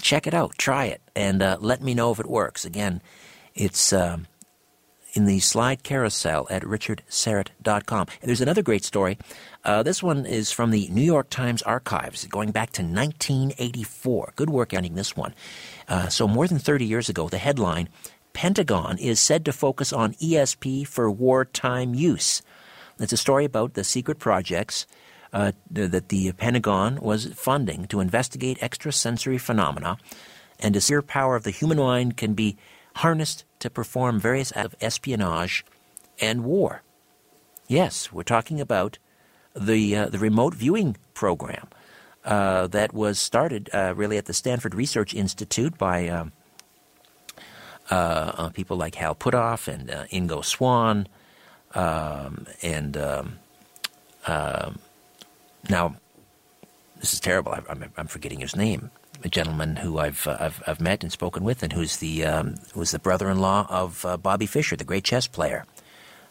[0.00, 2.64] check it out, try it, and uh, let me know if it works.
[2.64, 3.00] Again,
[3.54, 4.18] it's uh,
[5.14, 8.06] in the slide carousel at richardsyrett.com.
[8.20, 9.18] And there's another great story.
[9.64, 14.34] Uh, this one is from the New York Times archives, going back to 1984.
[14.36, 15.34] Good work ending this one.
[15.88, 17.88] Uh, so, more than 30 years ago, the headline
[18.34, 22.42] Pentagon is said to focus on ESP for wartime use.
[22.98, 24.86] It's a story about the secret projects
[25.32, 29.96] uh, that the Pentagon was funding to investigate extrasensory phenomena
[30.58, 32.56] and to sheer power of the human mind can be
[32.96, 35.64] harnessed to perform various acts of espionage
[36.20, 36.82] and war.
[37.68, 38.98] Yes, we're talking about
[39.54, 41.68] the uh, the remote viewing program
[42.24, 46.32] uh, that was started uh, really at the Stanford Research Institute by um,
[47.90, 51.08] uh, uh, people like Hal Puthoff and Ingo Swann
[51.74, 53.38] um, and um,
[54.26, 54.78] um
[55.70, 55.96] now,
[57.00, 57.52] this is terrible.
[57.52, 57.60] I,
[57.96, 58.90] I'm forgetting his name.
[59.24, 62.56] A gentleman who I've, uh, I've, I've met and spoken with, and who's the um,
[62.74, 65.64] was the brother-in-law of uh, Bobby Fischer, the great chess player.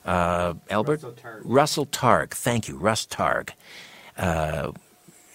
[0.05, 1.41] Uh, Albert Russell Targ.
[1.43, 2.31] Russell Targ.
[2.31, 3.49] Thank you, Russ Targ.
[4.17, 4.71] Uh,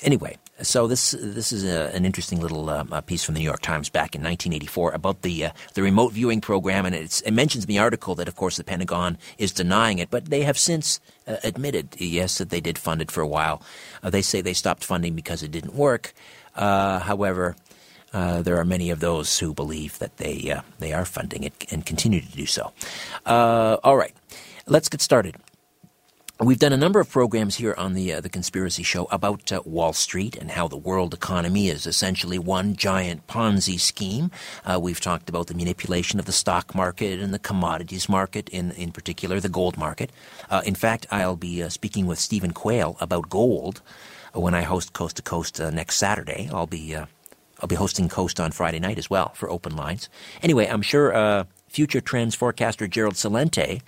[0.03, 3.44] anyway, so this this is a, an interesting little um, uh, piece from the New
[3.44, 7.32] York Times back in 1984 about the uh, the remote viewing program, and it's, it
[7.32, 10.59] mentions in the article that, of course, the Pentagon is denying it, but they have
[10.59, 13.62] since uh, admitted, yes, that they did fund it for a while.
[14.03, 16.14] Uh, they say they stopped funding because it didn't work.
[16.55, 17.57] Uh, however.
[18.12, 21.64] Uh, there are many of those who believe that they uh, they are funding it
[21.70, 22.72] and continue to do so.
[23.24, 24.12] Uh, all right,
[24.66, 25.36] let's get started.
[26.42, 29.61] We've done a number of programs here on the uh, the Conspiracy Show about uh,
[29.66, 34.30] Wall Street and how the world economy is essentially one giant Ponzi scheme.
[34.64, 38.70] Uh, we've talked about the manipulation of the stock market and the commodities market, in
[38.70, 40.11] in particular the gold market.
[40.48, 43.82] Uh, in fact, I'll be uh, speaking with Stephen Quayle about gold
[44.33, 46.49] when I host Coast to Coast uh, next Saturday.
[46.53, 46.97] I'll be
[47.61, 50.09] I'll be hosting Coast on Friday night as well for open lines.
[50.43, 53.83] Anyway, I'm sure uh, future trends forecaster Gerald Celente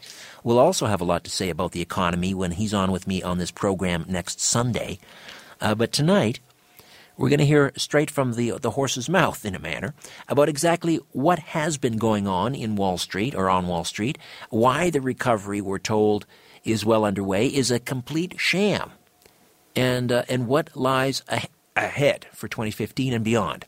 [0.45, 3.22] will also have a lot to say about the economy when he's on with me
[3.22, 4.99] on this program next Sunday.
[5.61, 6.40] Uh, but tonight,
[7.16, 9.95] we're going to hear straight from the the horse's mouth, in a manner,
[10.28, 14.18] about exactly what has been going on in Wall Street or on Wall Street,
[14.51, 16.26] why the recovery we're told
[16.64, 18.93] is well underway is a complete sham,
[19.76, 23.66] and uh, and what lies a- ahead for 2015 and beyond.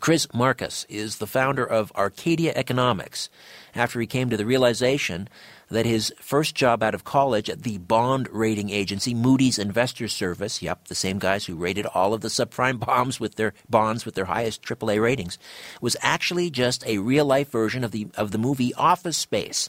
[0.00, 3.28] Chris Marcus is the founder of Arcadia Economics
[3.74, 5.28] after he came to the realization
[5.68, 10.62] that his first job out of college at the bond rating agency Moody's Investors Service,
[10.62, 14.14] yep, the same guys who rated all of the subprime bombs with their bonds with
[14.14, 15.38] their highest AAA ratings,
[15.80, 19.68] was actually just a real-life version of the of the movie Office Space.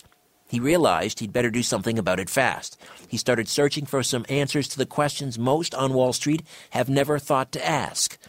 [0.54, 2.80] He realized he'd better do something about it fast.
[3.08, 7.18] He started searching for some answers to the questions most on Wall Street have never
[7.18, 8.20] thought to ask.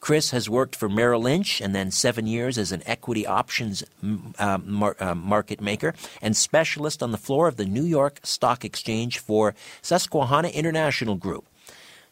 [0.00, 3.84] Chris has worked for Merrill Lynch and then seven years as an equity options
[4.38, 8.64] uh, mar- uh, market maker and specialist on the floor of the New York Stock
[8.64, 11.44] Exchange for Susquehanna International Group.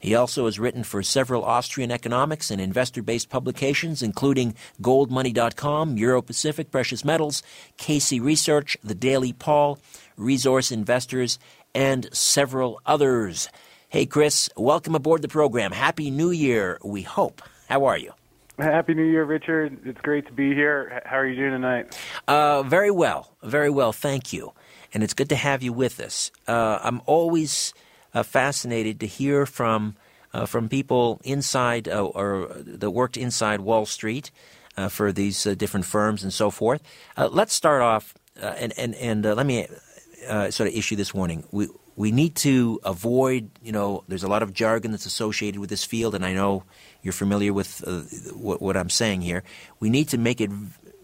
[0.04, 6.20] He also has written for several Austrian economics and investor based publications, including GoldMoney.com, Euro
[6.20, 7.42] Pacific Precious Metals,
[7.78, 9.78] Casey Research, The Daily Paul,
[10.18, 11.38] Resource Investors,
[11.74, 13.48] and several others.
[13.88, 15.72] Hey, Chris, welcome aboard the program.
[15.72, 17.40] Happy New Year, we hope.
[17.70, 18.12] How are you?
[18.58, 19.78] Happy New Year, Richard.
[19.86, 21.00] It's great to be here.
[21.06, 21.98] How are you doing tonight?
[22.28, 23.32] Uh, very well.
[23.42, 23.94] Very well.
[23.94, 24.52] Thank you.
[24.92, 26.30] And it's good to have you with us.
[26.46, 27.72] Uh, I'm always
[28.14, 29.96] Uh, fascinated to hear from
[30.32, 34.30] uh, from people inside uh, or that worked inside Wall Street
[34.76, 36.80] uh, for these uh, different firms and so forth.
[37.16, 39.66] Uh, let's start off and and and let me
[40.50, 41.44] sort of issue this warning.
[41.50, 43.50] We we need to avoid.
[43.62, 46.62] You know, there's a lot of jargon that's associated with this field, and I know
[47.02, 47.82] you're familiar with
[48.34, 49.42] what, what I'm saying here.
[49.80, 50.50] We need to make it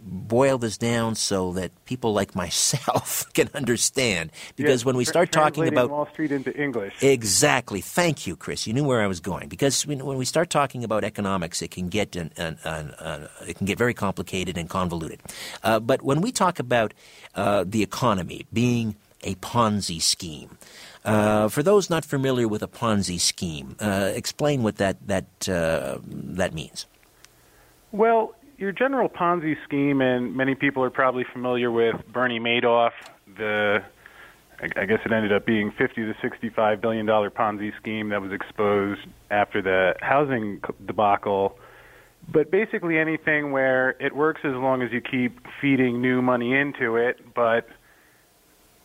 [0.03, 4.30] boil this down so that people like myself can understand.
[4.57, 7.80] Because yes, when we start talking about Wall Street into English, exactly.
[7.80, 8.66] Thank you, Chris.
[8.66, 9.48] You knew where I was going.
[9.48, 13.57] Because when, we start talking about economics, it can get an, an, an, an it
[13.57, 15.20] can get very complicated and convoluted.
[15.62, 16.94] Uh, but when we talk about
[17.34, 20.59] uh, the economy being a Ponzi scheme.
[21.05, 25.98] Uh, for those not familiar with a Ponzi scheme, uh, explain what that that uh,
[26.05, 26.86] that means.
[27.92, 32.90] Well, your general Ponzi scheme, and many people are probably familiar with Bernie Madoff.
[33.38, 33.78] The
[34.62, 38.30] I guess it ended up being 50 to 65 billion dollar Ponzi scheme that was
[38.30, 39.00] exposed
[39.30, 41.58] after the housing debacle.
[42.30, 46.96] But basically, anything where it works as long as you keep feeding new money into
[46.96, 47.66] it, but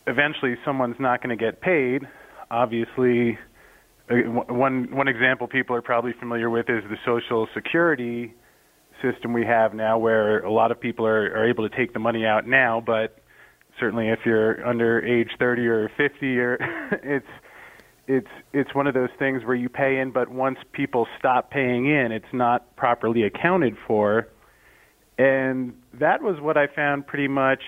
[0.06, 2.08] eventually someone's not going to get paid.
[2.50, 3.38] Obviously,
[4.10, 4.14] uh,
[4.48, 8.32] one one example people are probably familiar with is the Social Security
[9.02, 11.98] system we have now, where a lot of people are, are able to take the
[11.98, 13.18] money out now, but
[13.78, 16.58] certainly if you're under age 30 or 50, or
[17.02, 17.26] it's
[18.08, 21.86] it's it's one of those things where you pay in, but once people stop paying
[21.86, 24.28] in, it's not properly accounted for.
[25.18, 27.62] And that was what I found pretty much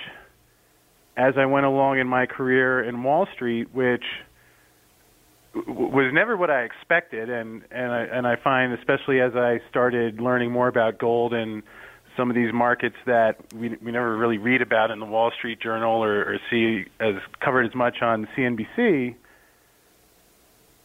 [1.16, 4.04] as I went along in my career in Wall Street, which
[5.66, 10.20] was never what I expected, and and I and I find especially as I started
[10.20, 11.62] learning more about gold and
[12.16, 15.60] some of these markets that we we never really read about in the Wall Street
[15.60, 19.14] Journal or, or see as covered as much on CNBC.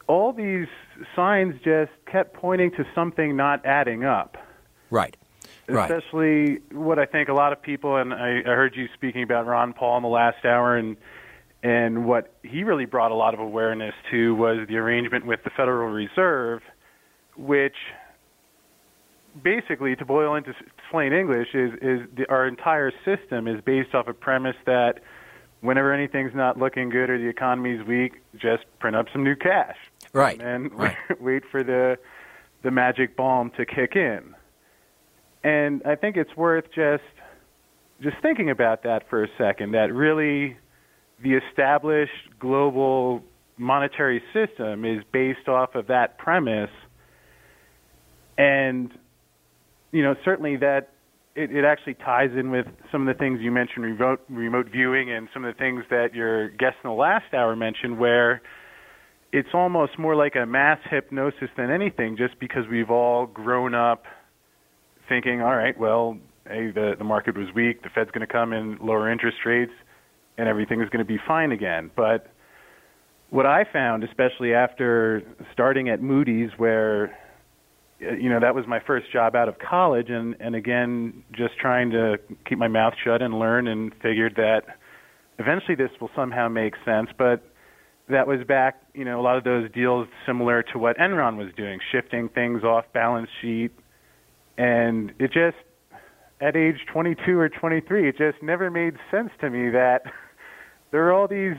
[0.07, 0.67] All these
[1.15, 4.37] signs just kept pointing to something not adding up.
[4.89, 5.15] Right.
[5.67, 5.89] Right.
[5.89, 9.45] Especially what I think a lot of people, and I, I heard you speaking about
[9.45, 10.97] Ron Paul in the last hour, and
[11.63, 15.49] And what he really brought a lot of awareness to was the arrangement with the
[15.49, 16.61] Federal Reserve,
[17.37, 17.75] which
[19.41, 20.53] basically, to boil into
[20.91, 24.99] plain English, is is the, our entire system is based off a premise that
[25.61, 29.77] whenever anything's not looking good or the economy's weak, just print up some new cash,
[30.11, 30.39] right?
[30.41, 30.97] And right.
[31.21, 31.97] wait for the
[32.63, 34.35] the magic balm to kick in.
[35.45, 37.03] And I think it's worth just
[38.01, 39.71] just thinking about that for a second.
[39.71, 40.57] That really,
[41.23, 43.23] the established global
[43.57, 46.71] monetary system is based off of that premise,
[48.37, 48.91] and
[49.91, 50.89] you know, certainly that
[51.35, 55.11] it, it actually ties in with some of the things you mentioned, remote remote viewing,
[55.11, 58.41] and some of the things that your guest in the last hour mentioned, where
[59.31, 64.03] it's almost more like a mass hypnosis than anything, just because we've all grown up
[65.09, 66.17] thinking, all right, well,
[66.47, 69.73] hey, the the market was weak, the Fed's going to come and lower interest rates,
[70.37, 71.91] and everything is going to be fine again.
[71.95, 72.27] But
[73.29, 77.17] what I found, especially after starting at Moody's, where
[78.01, 81.57] uh, you know that was my first job out of college and and again just
[81.59, 82.17] trying to
[82.47, 84.61] keep my mouth shut and learn and figured that
[85.39, 87.43] eventually this will somehow make sense but
[88.09, 91.53] that was back you know a lot of those deals similar to what Enron was
[91.55, 93.71] doing shifting things off balance sheet
[94.57, 95.57] and it just
[96.41, 100.01] at age 22 or 23 it just never made sense to me that
[100.93, 101.57] there are all these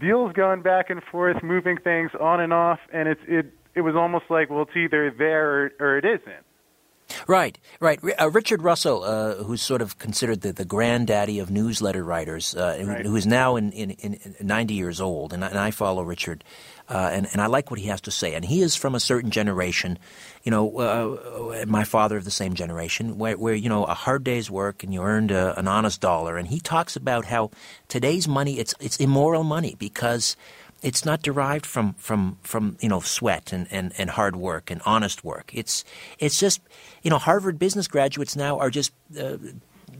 [0.00, 3.94] deals going back and forth moving things on and off and it's it it was
[3.96, 6.44] almost like, well, it's either there or, or it isn't.
[7.26, 8.00] Right, right.
[8.20, 12.82] Uh, Richard Russell, uh, who's sort of considered the, the granddaddy of newsletter writers, uh,
[12.84, 13.04] right.
[13.04, 16.42] who is now in, in, in, 90 years old, and I, and I follow Richard,
[16.92, 18.34] uh, and, and I like what he has to say.
[18.34, 19.98] And he is from a certain generation,
[20.42, 24.24] you know, uh, my father of the same generation, where, where, you know, a hard
[24.24, 26.36] day's work and you earned a, an honest dollar.
[26.36, 27.50] And he talks about how
[27.88, 30.36] today's money, it's, it's immoral money because–
[30.82, 34.82] it's not derived from from from you know sweat and, and, and hard work and
[34.84, 35.50] honest work.
[35.54, 35.84] It's
[36.18, 36.60] it's just
[37.02, 39.36] you know Harvard business graduates now are just uh,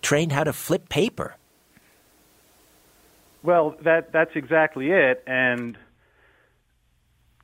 [0.03, 1.37] trained how to flip paper.
[3.43, 5.79] Well, that that's exactly it, and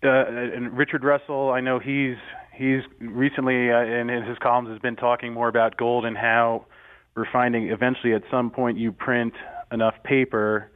[0.02, 2.16] uh, and Richard Russell, I know he's
[2.54, 6.66] he's recently uh, in his columns has been talking more about gold and how
[7.14, 9.34] we're finding eventually at some point you print
[9.72, 10.70] enough paper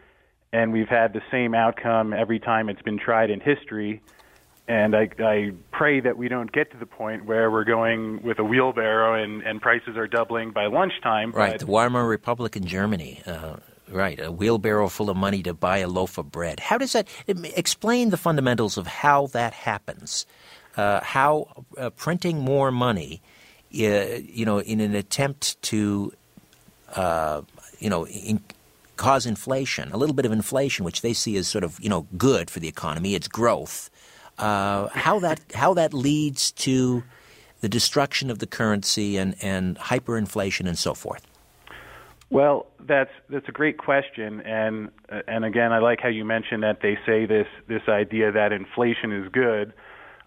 [0.53, 4.03] and we've had the same outcome every time it's been tried in history.
[4.69, 8.39] And I, I pray that we don't get to the point where we're going with
[8.39, 11.33] a wheelbarrow and, and prices are doubling by lunchtime.
[11.33, 13.23] Right, the Weimar Republic in Germany.
[13.27, 13.57] Uh,
[13.93, 16.61] right, a wheelbarrow full of money to buy a loaf of bread.
[16.61, 20.27] How does that explain the fundamentals of how that happens?
[20.77, 23.21] Uh, how uh, printing more money,
[23.75, 26.13] uh, you know, in an attempt to,
[26.95, 27.43] uh,
[27.79, 28.41] you know, in,
[28.97, 32.07] cause inflation, a little bit of inflation, which they see as sort of you know
[32.17, 33.91] good for the economy, it's growth.
[34.39, 37.03] Uh, how that how that leads to
[37.61, 41.27] the destruction of the currency and, and hyperinflation and so forth.
[42.33, 44.89] Well, that's that's a great question, and
[45.29, 49.13] and again, I like how you mentioned that they say this this idea that inflation
[49.13, 49.75] is good.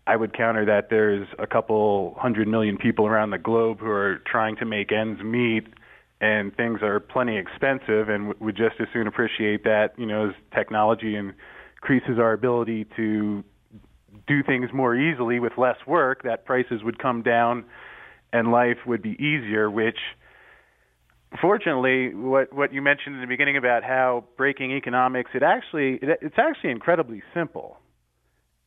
[0.06, 4.22] I would counter that there's a couple hundred million people around the globe who are
[4.28, 5.66] trying to make ends meet
[6.22, 10.36] and things are plenty expensive and would just as soon appreciate that, you know, as
[10.53, 13.43] technology increases our ability to
[14.28, 17.66] do things more easily with less work, that prices would come down
[18.32, 19.97] and life would be easier, which
[21.42, 26.20] fortunately what what you mentioned in the beginning about how breaking economics it actually it,
[26.22, 27.78] it's actually incredibly simple.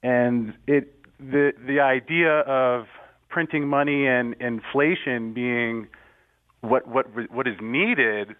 [0.03, 2.87] And it the the idea of
[3.29, 5.89] printing money and inflation being
[6.61, 8.35] what what what is needed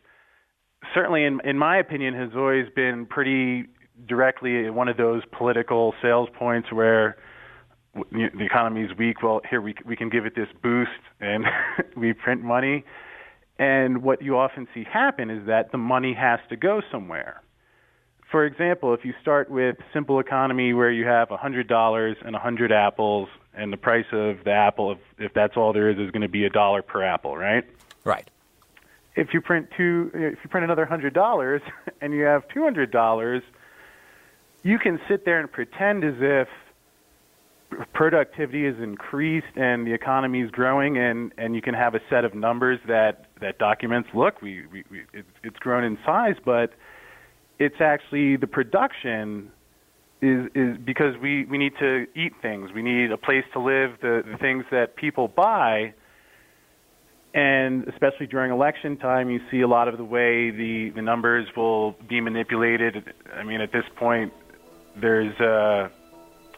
[0.95, 3.65] certainly in in my opinion has always been pretty
[4.09, 7.17] directly one of those political sales points where
[8.13, 10.91] the economy is weak well here we we can give it this boost
[11.21, 11.45] and
[11.97, 12.85] we print money
[13.59, 17.43] and what you often see happen is that the money has to go somewhere
[18.31, 23.29] for example if you start with simple economy where you have $100 and 100 apples
[23.55, 26.29] and the price of the apple if, if that's all there is is going to
[26.29, 27.65] be a dollar per apple right
[28.09, 28.31] Right.
[29.17, 31.61] If you print two, if you print another hundred dollars
[32.01, 33.43] and you have two hundred dollars,
[34.63, 36.49] you can sit there and pretend as if
[37.93, 42.25] productivity is increased and the economy is growing, and and you can have a set
[42.25, 46.73] of numbers that that documents look we, we, we it's, it's grown in size, but
[47.59, 49.51] it's actually the production
[50.23, 53.93] is is because we we need to eat things, we need a place to live,
[54.01, 55.95] the the things that people buy
[57.35, 61.47] And especially during election time, you see a lot of the way the, the numbers
[61.57, 63.13] will be manipulated.
[63.35, 64.33] I mean, at this point,
[64.97, 65.91] there's a,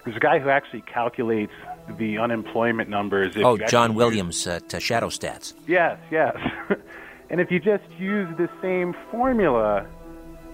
[0.04, 1.52] there's a guy who actually calculates
[1.98, 3.34] the unemployment numbers.
[3.36, 5.54] oh, John Williams at uh, Shadow Stats.
[5.66, 6.36] Yes, yes.
[7.30, 9.86] and if you just use the same formula,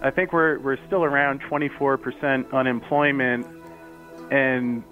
[0.03, 3.47] I think we're we're still around 24% unemployment,
[4.31, 4.83] and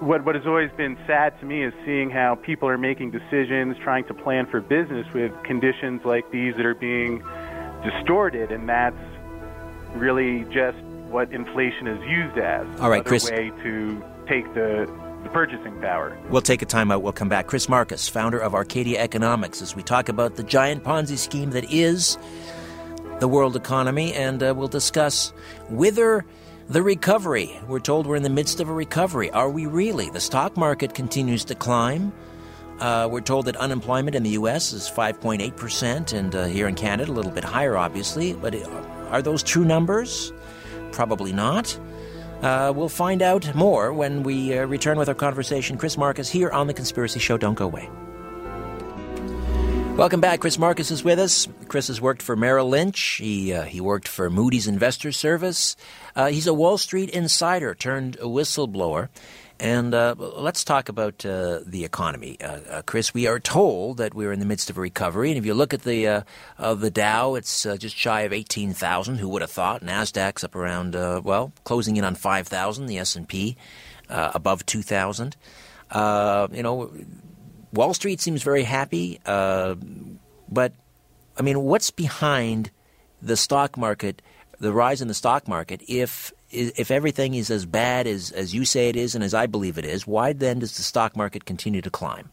[0.00, 3.76] what what has always been sad to me is seeing how people are making decisions,
[3.82, 7.22] trying to plan for business with conditions like these that are being
[7.82, 8.96] distorted, and that's
[9.94, 10.78] really just
[11.08, 12.80] what inflation is used as.
[12.80, 13.30] All right, Chris.
[13.30, 14.86] way to take the
[15.26, 16.16] the purchasing power.
[16.30, 17.02] We'll take a timeout.
[17.02, 17.48] We'll come back.
[17.48, 21.72] Chris Marcus, founder of Arcadia Economics, as we talk about the giant Ponzi scheme that
[21.72, 22.16] is
[23.18, 25.30] the world economy, and uh, we'll discuss
[25.68, 26.24] whether
[26.68, 27.58] the recovery.
[27.66, 29.30] We're told we're in the midst of a recovery.
[29.30, 30.10] Are we really?
[30.10, 32.12] The stock market continues to climb.
[32.78, 34.72] Uh, we're told that unemployment in the U.S.
[34.72, 38.34] is 5.8%, and uh, here in Canada, a little bit higher, obviously.
[38.34, 38.68] But uh,
[39.08, 40.32] are those true numbers?
[40.92, 41.78] Probably not.
[42.42, 45.78] Uh, we'll find out more when we uh, return with our conversation.
[45.78, 47.38] Chris Marcus here on The Conspiracy Show.
[47.38, 47.88] Don't go away.
[49.96, 50.40] Welcome back.
[50.40, 51.48] Chris Marcus is with us.
[51.68, 53.14] Chris has worked for Merrill Lynch.
[53.14, 55.74] He uh, he worked for Moody's Investor Service.
[56.14, 59.08] Uh, he's a Wall Street insider turned whistleblower.
[59.58, 63.14] And uh, let's talk about uh, the economy, uh, uh, Chris.
[63.14, 65.72] We are told that we're in the midst of a recovery, and if you look
[65.72, 66.22] at the uh,
[66.58, 69.16] of the Dow, it's uh, just shy of eighteen thousand.
[69.16, 69.82] Who would have thought?
[69.82, 70.94] Nasdaq's up around
[71.24, 72.84] well, closing in on five thousand.
[72.86, 73.56] The S and P
[74.08, 75.36] above two thousand.
[75.90, 76.92] You know,
[77.72, 80.72] Wall Street seems very happy, but
[81.38, 82.70] I mean, what's behind
[83.22, 84.20] the stock market,
[84.60, 85.80] the rise in the stock market?
[85.88, 89.46] If if everything is as bad as, as you say it is and as I
[89.46, 92.30] believe it is, why then does the stock market continue to climb?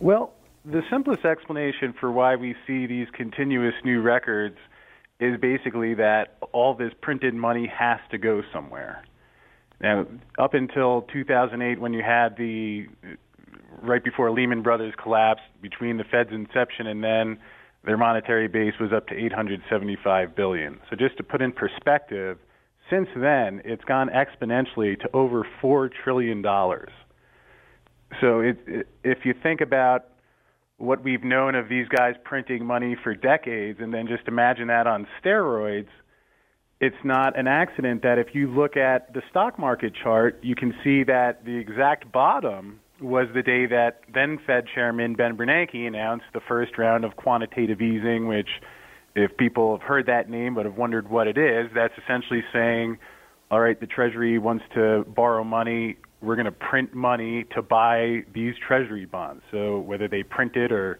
[0.00, 0.32] Well,
[0.64, 4.56] the simplest explanation for why we see these continuous new records
[5.20, 9.04] is basically that all this printed money has to go somewhere.
[9.80, 10.06] Now,
[10.38, 12.86] up until 2008, when you had the
[13.82, 17.38] right before Lehman Brothers collapsed, between the Fed's inception and then,
[17.84, 20.78] their monetary base was up to 875 billion.
[20.88, 22.38] So, just to put in perspective,
[22.92, 26.90] since then it's gone exponentially to over four trillion dollars.
[28.20, 30.08] So, it, it, if you think about
[30.76, 34.86] what we've known of these guys printing money for decades, and then just imagine that
[34.86, 35.88] on steroids,
[36.80, 40.74] it's not an accident that if you look at the stock market chart, you can
[40.82, 46.26] see that the exact bottom was the day that then Fed Chairman Ben Bernanke announced
[46.34, 48.48] the first round of quantitative easing, which,
[49.14, 52.98] if people have heard that name but have wondered what it is, that's essentially saying,
[53.50, 55.96] all right, the Treasury wants to borrow money.
[56.20, 59.42] We're going to print money to buy these Treasury bonds.
[59.50, 60.98] So whether they print it or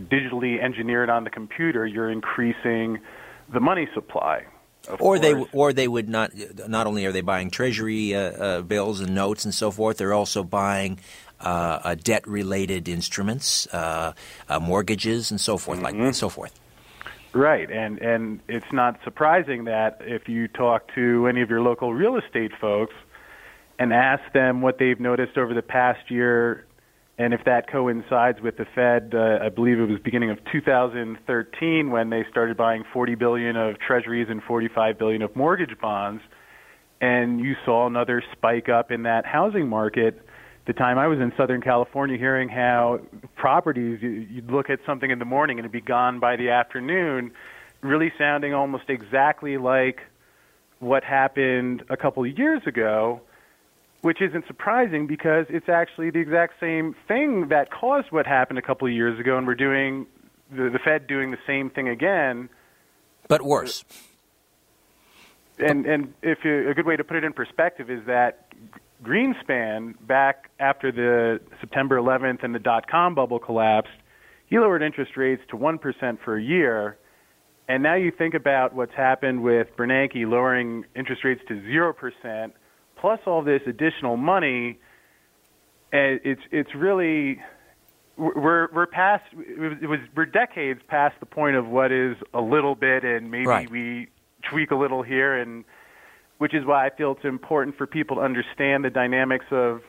[0.00, 2.98] digitally engineer it on the computer, you're increasing
[3.52, 4.44] the money supply.
[4.88, 6.30] Of or they or they would not.
[6.68, 10.14] Not only are they buying Treasury uh, uh, bills and notes and so forth, they're
[10.14, 11.00] also buying
[11.40, 14.12] uh, uh, debt-related instruments, uh,
[14.48, 16.58] uh, mortgages, and so forth, like so forth.
[17.36, 21.92] Right, and and it's not surprising that if you talk to any of your local
[21.92, 22.94] real estate folks
[23.78, 26.64] and ask them what they've noticed over the past year,
[27.18, 31.90] and if that coincides with the Fed, uh, I believe it was beginning of 2013
[31.90, 36.22] when they started buying 40 billion of Treasuries and 45 billion of mortgage bonds,
[37.02, 40.25] and you saw another spike up in that housing market.
[40.66, 43.00] The time I was in Southern California, hearing how
[43.36, 46.50] properties you- you'd look at something in the morning and it'd be gone by the
[46.50, 47.30] afternoon,
[47.82, 50.02] really sounding almost exactly like
[50.80, 53.20] what happened a couple of years ago,
[54.02, 58.62] which isn't surprising because it's actually the exact same thing that caused what happened a
[58.62, 60.06] couple of years ago, and we're doing
[60.50, 62.48] the, the Fed doing the same thing again.
[63.28, 63.84] But worse.
[65.58, 68.46] And and if you, a good way to put it in perspective is that
[69.02, 73.90] Greenspan back after the September 11th and the dot com bubble collapsed,
[74.46, 76.96] he lowered interest rates to one percent for a year.
[77.68, 82.54] And now you think about what's happened with Bernanke lowering interest rates to zero percent,
[83.00, 84.78] plus all this additional money.
[85.92, 87.40] And it's it's really
[88.16, 92.16] we're we're past it was, it was we're decades past the point of what is
[92.32, 93.70] a little bit and maybe Right.
[93.70, 94.08] we
[94.50, 95.64] tweak a little here and
[96.38, 99.80] which is why I feel it's important for people to understand the dynamics of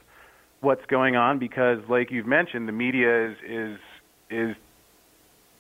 [0.62, 3.80] what's going on because like you've mentioned the media is is
[4.30, 4.56] is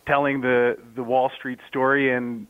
[0.05, 2.47] telling the the Wall Street story and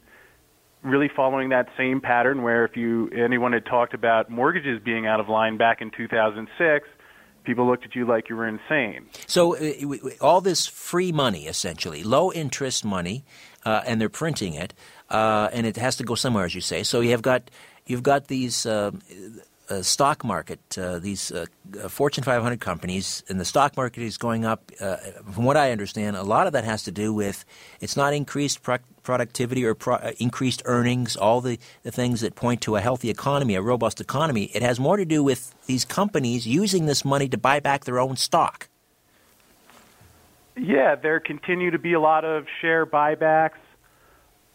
[0.83, 5.19] really following that same pattern where if you anyone had talked about mortgages being out
[5.19, 6.87] of line back in 2006
[7.47, 9.07] people looked at you like you were insane.
[9.25, 9.71] So uh,
[10.19, 13.23] all this free money, essentially, low interest money,
[13.65, 14.73] uh, and they're printing it,
[15.09, 16.83] uh, and it has to go somewhere, as you say.
[16.83, 17.49] So you have got
[17.87, 18.65] you've got these.
[18.65, 18.91] Uh,
[19.69, 21.29] uh stock market, uh, these
[21.89, 24.71] Fortune 500 companies, and the stock market is going up.
[25.33, 27.43] from what I understand, a lot of that has to do with
[27.81, 28.77] it's not increased pro-
[29.07, 33.09] productivity or pro- uh, increased earnings, all the, the things that point to a healthy
[33.09, 34.51] economy, a robust economy.
[34.53, 37.99] It has more to do with these companies using this money to buy back their
[37.99, 38.67] own stock.
[40.57, 43.61] Yeah, there continue to be a lot of share buybacks.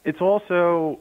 [0.04, 0.98] It's also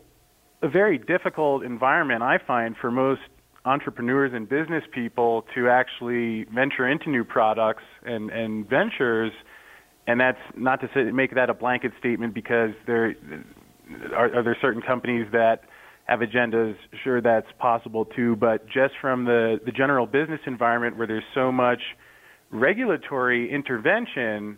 [0.62, 3.22] a very difficult environment, I find, for most
[3.66, 9.32] entrepreneurs and business people to actually venture into new products and, and ventures–
[10.08, 13.16] and that's not to say, make that a blanket statement because there
[14.16, 15.62] are, are there certain companies that
[16.06, 16.76] have agendas.
[17.04, 21.52] Sure, that's possible too, but just from the the general business environment where there's so
[21.52, 21.80] much
[22.50, 24.58] regulatory intervention,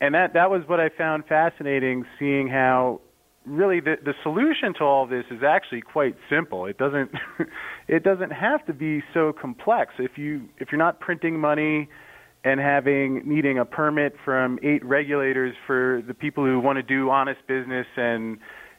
[0.00, 3.00] and that that was what I found fascinating, seeing how
[3.46, 6.66] really the the solution to all this is actually quite simple.
[6.66, 7.10] It doesn't
[7.88, 9.94] it doesn't have to be so complex.
[9.98, 11.88] If you if you're not printing money
[12.44, 17.10] and having needing a permit from eight regulators for the people who want to do
[17.10, 18.38] honest business and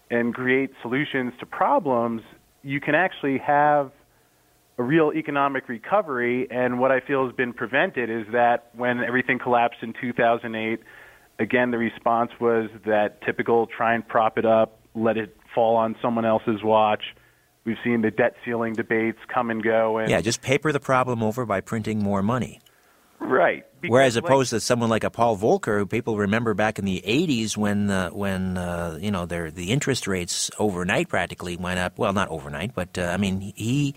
[0.09, 2.21] and create solutions to problems,
[2.61, 3.91] you can actually have
[4.77, 6.47] a real economic recovery.
[6.49, 10.79] And what I feel has been prevented is that when everything collapsed in 2008,
[11.39, 15.95] again, the response was that typical try and prop it up, let it fall on
[16.01, 17.03] someone else's watch.
[17.65, 19.97] We've seen the debt ceiling debates come and go.
[19.97, 22.59] And yeah, just paper the problem over by printing more money.
[23.19, 23.65] Right.
[23.87, 27.55] Whereas opposed to someone like a Paul Volcker, who people remember back in the '80s
[27.55, 31.97] when uh, when uh, you know their the interest rates overnight practically went up.
[31.97, 33.95] Well, not overnight, but uh, I mean he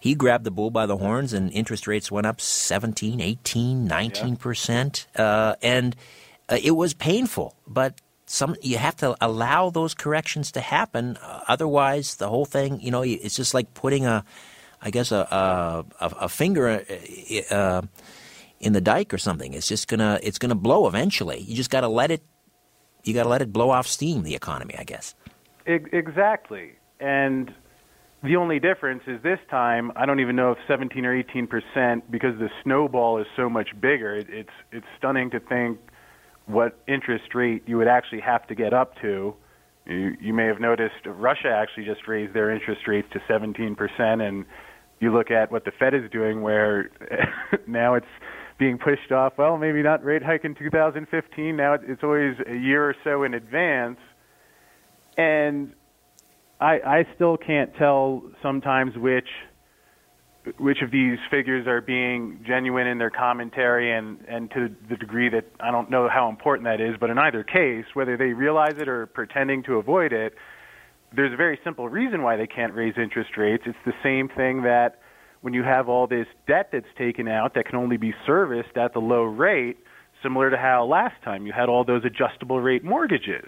[0.00, 4.36] he grabbed the bull by the horns, and interest rates went up 17, 18, 19
[4.36, 5.94] percent, uh, and
[6.52, 7.56] uh, it was painful.
[7.66, 11.18] But some you have to allow those corrections to happen.
[11.48, 14.24] otherwise, the whole thing, you know, it's just like putting a,
[14.80, 16.84] I guess a a, a finger
[17.50, 17.82] uh,
[18.60, 19.54] in the dike or something.
[19.54, 21.40] It's just gonna it's gonna blow eventually.
[21.40, 22.22] You just got to let it
[23.04, 24.22] you got to let it blow off steam.
[24.22, 25.14] The economy, I guess.
[25.66, 27.52] Exactly, and
[28.22, 32.10] the only difference is this time I don't even know if 17 or 18 percent
[32.10, 34.14] because the snowball is so much bigger.
[34.14, 35.78] It, it's it's stunning to think
[36.46, 39.34] what interest rate you would actually have to get up to.
[39.86, 44.22] You, you may have noticed Russia actually just raised their interest rates to 17 percent,
[44.22, 44.44] and
[45.00, 46.90] you look at what the Fed is doing, where
[47.66, 48.06] now it's
[48.58, 49.34] being pushed off.
[49.36, 51.56] Well, maybe not rate hike in 2015.
[51.56, 53.98] Now it's always a year or so in advance,
[55.16, 55.72] and
[56.60, 59.28] I, I still can't tell sometimes which
[60.58, 65.28] which of these figures are being genuine in their commentary and, and to the degree
[65.28, 68.74] that I don't know how important that is, but in either case, whether they realize
[68.78, 70.34] it or pretending to avoid it,
[71.14, 73.64] there's a very simple reason why they can't raise interest rates.
[73.66, 74.98] It's the same thing that
[75.42, 78.94] when you have all this debt that's taken out that can only be serviced at
[78.94, 79.76] the low rate,
[80.22, 83.46] similar to how last time you had all those adjustable rate mortgages.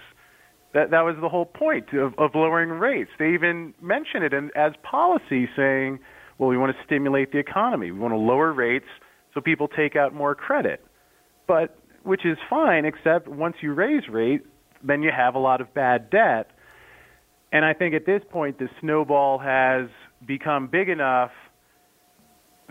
[0.74, 3.10] That that was the whole point of, of lowering rates.
[3.18, 6.00] They even mention it in, as policy, saying,
[6.38, 7.90] "Well, we want to stimulate the economy.
[7.90, 8.88] We want to lower rates
[9.32, 10.84] so people take out more credit."
[11.46, 14.42] But which is fine, except once you raise rate,
[14.82, 16.50] then you have a lot of bad debt.
[17.50, 19.88] And I think at this point, the snowball has
[20.26, 21.30] become big enough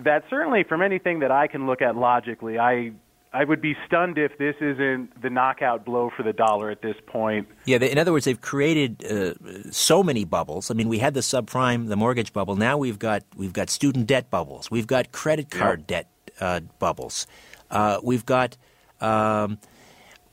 [0.04, 2.92] that certainly from anything that I can look at logically, I
[3.34, 6.96] I would be stunned if this isn't the knockout blow for the dollar at this
[7.08, 7.48] point.
[7.66, 10.70] Yeah, in other words, they've created uh, so many bubbles.
[10.70, 12.56] I mean, we had the subprime, the mortgage bubble.
[12.56, 14.70] Now we've got we've got student debt bubbles.
[14.70, 15.88] We've got credit card yep.
[15.88, 16.08] debt
[16.40, 17.28] uh, bubbles.
[17.72, 18.56] Uh, we've got.
[19.02, 19.58] Um,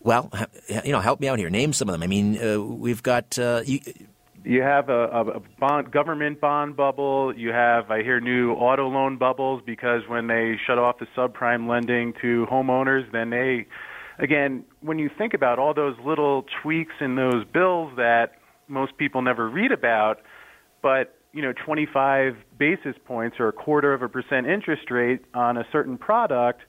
[0.02, 0.32] well,
[0.84, 1.50] you know, help me out here.
[1.50, 2.02] Name some of them.
[2.02, 3.80] I mean, uh, we've got uh, you,
[4.44, 7.32] you have a, a bond, government bond bubble.
[7.36, 11.68] You have, I hear, new auto loan bubbles because when they shut off the subprime
[11.68, 13.66] lending to homeowners, then they,
[14.18, 18.32] again, when you think about all those little tweaks in those bills that
[18.68, 20.20] most people never read about,
[20.82, 25.56] but you know, 25 basis points or a quarter of a percent interest rate on
[25.56, 26.62] a certain product,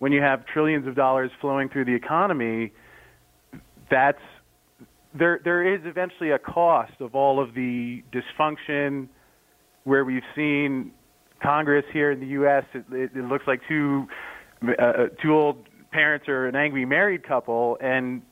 [0.00, 2.72] when you have trillions of dollars flowing through the economy,
[3.90, 4.20] that's
[5.18, 9.08] there there is eventually a cost of all of the dysfunction
[9.84, 10.92] where we've seen
[11.42, 12.64] Congress here in the U.S.
[12.72, 14.06] It, it, it looks like two
[14.66, 18.22] uh, uh, two old parents or an angry married couple, and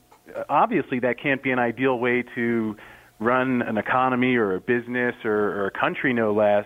[0.49, 2.77] obviously that can't be an ideal way to
[3.19, 6.65] run an economy or a business or, or a country, no less.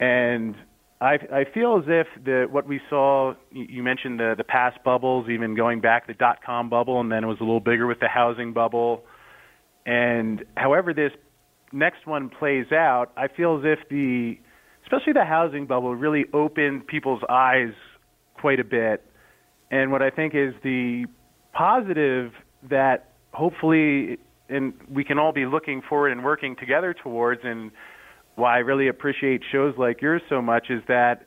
[0.00, 0.56] And
[1.00, 3.34] I, I feel as if the what we saw.
[3.52, 7.22] You mentioned the the past bubbles, even going back the dot com bubble, and then
[7.22, 9.04] it was a little bigger with the housing bubble.
[9.86, 11.12] And however this
[11.72, 14.38] next one plays out, I feel as if the
[14.82, 17.72] especially the housing bubble really opened people's eyes
[18.34, 19.04] quite a bit.
[19.70, 21.06] And what I think is the
[21.52, 22.32] positive
[22.68, 24.18] that hopefully
[24.48, 27.70] and we can all be looking forward and working together towards and
[28.38, 31.26] why I really appreciate shows like yours so much is that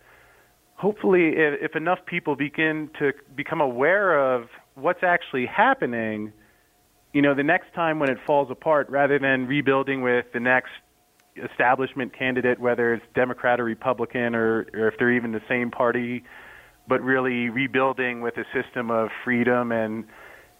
[0.75, 6.33] hopefully if, if enough people begin to become aware of what's actually happening,
[7.13, 10.71] you know, the next time when it falls apart, rather than rebuilding with the next
[11.35, 16.23] establishment candidate, whether it's Democrat or Republican or, or if they're even the same party,
[16.87, 20.05] but really rebuilding with a system of freedom and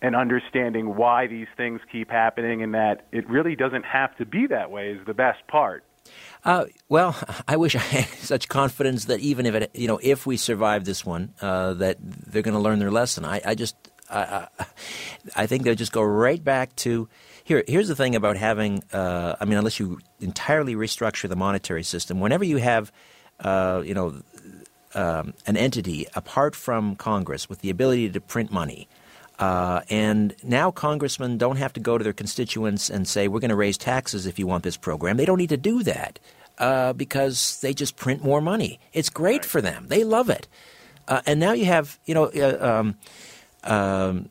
[0.03, 4.48] and understanding why these things keep happening and that it really doesn't have to be
[4.48, 5.84] that way is the best part.
[6.44, 7.16] Uh, well,
[7.48, 10.86] I wish I had such confidence that even if it, you know, if we survive
[10.86, 13.26] this one, uh, that they're going to learn their lesson.
[13.26, 13.76] I, I just,
[14.10, 14.66] I, I,
[15.36, 17.08] I, think they'll just go right back to
[17.44, 17.64] here.
[17.68, 22.20] Here's the thing about having, uh, I mean, unless you entirely restructure the monetary system,
[22.20, 22.92] whenever you have,
[23.40, 24.22] uh, you know,
[24.94, 28.90] um, an entity apart from Congress with the ability to print money.
[29.41, 33.49] Uh, and now congressmen don't have to go to their constituents and say, we're going
[33.49, 35.18] to raise taxes if you want this program.
[35.18, 36.19] They don't need to do that
[36.59, 38.80] uh, because they just print more money.
[38.93, 39.45] It's great right.
[39.45, 39.88] for them.
[39.88, 40.47] They love it.
[41.07, 42.95] Uh, and now you have, you know, uh, um,
[43.63, 44.30] um,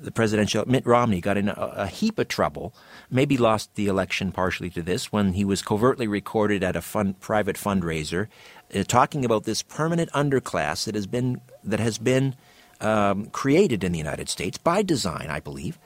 [0.00, 2.72] the presidential Mitt Romney got in a, a, heap of trouble.
[3.10, 7.20] Maybe lost the election partially to this when he was covertly recorded at a fund,
[7.20, 8.28] private fundraiser,
[8.74, 12.34] uh, talking about this permanent underclass that has been that has been
[12.80, 15.78] um, created in the United States by design, I believe,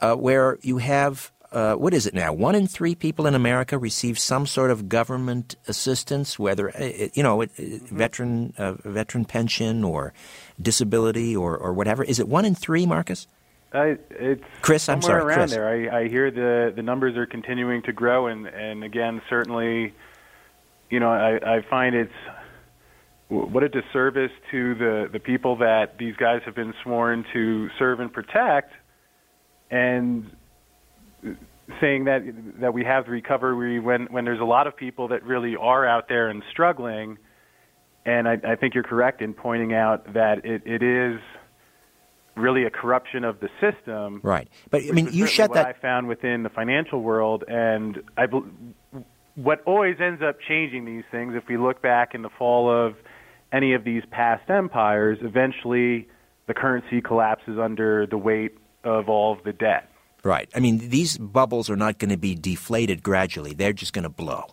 [0.00, 2.32] uh, where you have uh, what is it now?
[2.32, 7.22] One in three people in America receive some sort of government assistance, whether uh, you
[7.22, 7.96] know, mm-hmm.
[7.96, 10.12] veteran uh, veteran pension or
[10.60, 12.02] disability or, or whatever.
[12.02, 13.26] Is it one in three, Marcus?
[13.72, 14.88] I, it's Chris.
[14.88, 15.50] I'm sorry, around Chris.
[15.52, 15.68] there.
[15.68, 19.94] I, I hear the the numbers are continuing to grow, and and again, certainly,
[20.90, 22.12] you know, I, I find it's
[23.28, 27.98] what a disservice to the, the people that these guys have been sworn to serve
[27.98, 28.72] and protect,
[29.70, 30.30] and
[31.26, 31.30] uh,
[31.80, 32.22] saying that
[32.60, 35.84] that we have the recovery when when there's a lot of people that really are
[35.86, 37.18] out there and struggling.
[38.04, 41.18] And I, I think you're correct in pointing out that it, it is
[42.36, 44.20] really a corruption of the system.
[44.22, 45.66] Right, but I mean, you shut that.
[45.66, 48.26] I found within the financial world, and I.
[49.34, 52.94] What always ends up changing these things, if we look back in the fall of
[53.52, 56.08] any of these past empires, eventually
[56.46, 59.90] the currency collapses under the weight of all of the debt.
[60.24, 60.48] Right.
[60.54, 63.54] I mean, these bubbles are not going to be deflated gradually.
[63.54, 64.46] They're just going to blow.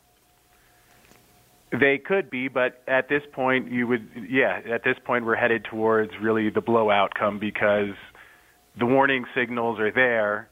[1.71, 5.65] They could be, but at this point, you would, yeah, at this point, we're headed
[5.65, 7.95] towards really the blow outcome because
[8.77, 10.49] the warning signals are there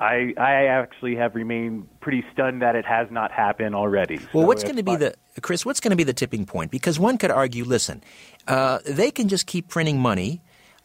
[0.00, 4.16] I I actually have remained pretty stunned that it has not happened already.
[4.32, 5.66] Well, so what's going to be the Chris?
[5.66, 6.70] What's going to be the tipping point?
[6.70, 8.02] Because one could argue, listen,
[8.48, 10.40] uh, they can just keep printing money,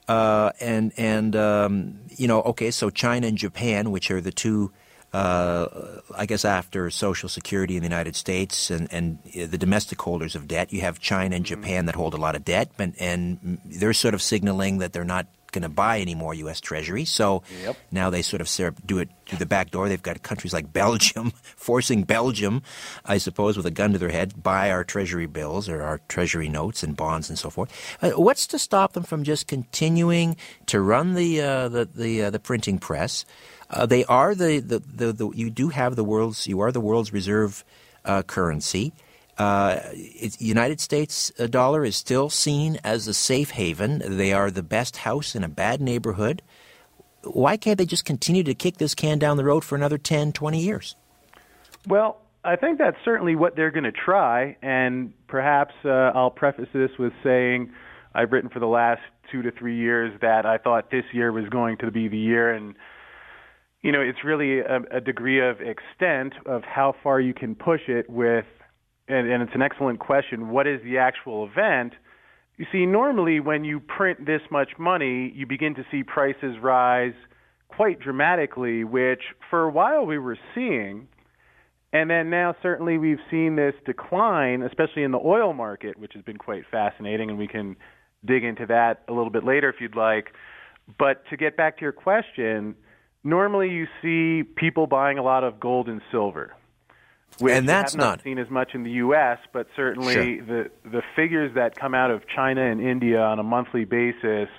[0.09, 4.71] uh, and and um, you know, okay, so China and Japan, which are the two.
[5.13, 10.35] Uh, I guess after Social Security in the United States and, and the domestic holders
[10.35, 11.61] of debt, you have China and mm-hmm.
[11.61, 15.05] Japan that hold a lot of debt, and, and they're sort of signaling that they're
[15.05, 16.61] not going to buy any more U.S.
[16.61, 17.06] Treasury.
[17.06, 17.76] So yep.
[17.91, 19.90] now they sort of do it through the back door.
[19.90, 22.61] They've got countries like Belgium forcing Belgium,
[23.06, 26.49] I suppose, with a gun to their head, buy our Treasury bills or our Treasury
[26.49, 27.72] notes and bonds and so forth.
[28.03, 30.36] Uh, what's to stop them from just continuing
[30.68, 33.26] to run the uh, the the, uh, the, printing press?
[33.69, 36.82] Uh, they are the, the, the, the, you do have the world's you are the
[36.82, 37.64] world's reserve
[38.03, 38.94] uh, currency.
[39.38, 39.80] Uh,
[40.40, 44.02] United States dollar is still seen as a safe haven.
[44.06, 46.41] They are the best house in a bad neighborhood.
[47.24, 50.32] Why can't they just continue to kick this can down the road for another 10,
[50.32, 50.95] 20 years?
[51.88, 54.56] Well, I think that's certainly what they're going to try.
[54.62, 57.72] And perhaps uh, I'll preface this with saying
[58.14, 59.02] I've written for the last
[59.32, 62.53] two to three years that I thought this year was going to be the year.
[62.53, 62.76] And,
[63.82, 67.82] you know, it's really a, a degree of extent of how far you can push
[67.88, 68.45] it with
[69.07, 71.94] and, and it's an excellent question, what is the actual event?
[72.57, 77.14] You see, normally when you print this much money, you begin to see prices rise
[77.68, 81.07] quite dramatically, which for a while we were seeing.
[81.91, 86.23] And then now certainly we've seen this decline, especially in the oil market, which has
[86.23, 87.76] been quite fascinating, and we can
[88.26, 90.34] dig into that a little bit later if you'd like.
[90.98, 92.76] But to get back to your question,
[93.23, 96.53] normally you see people buying a lot of gold and silver.
[97.40, 100.41] Which and that's have not, not seen as much in the U.S., but certainly Sure.
[100.45, 104.49] the the figures that come out of China and India on a monthly basis,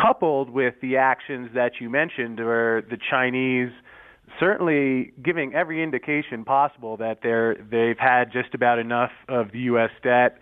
[0.00, 3.70] coupled with the actions that you mentioned, where the Chinese
[4.38, 9.90] certainly giving every indication possible that they're they've had just about enough of the U.S.
[10.02, 10.38] debt,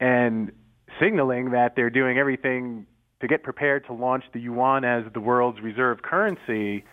[0.00, 0.52] and
[1.00, 2.86] signaling that they're doing everything
[3.20, 6.84] to get prepared to launch the yuan as the world's reserve currency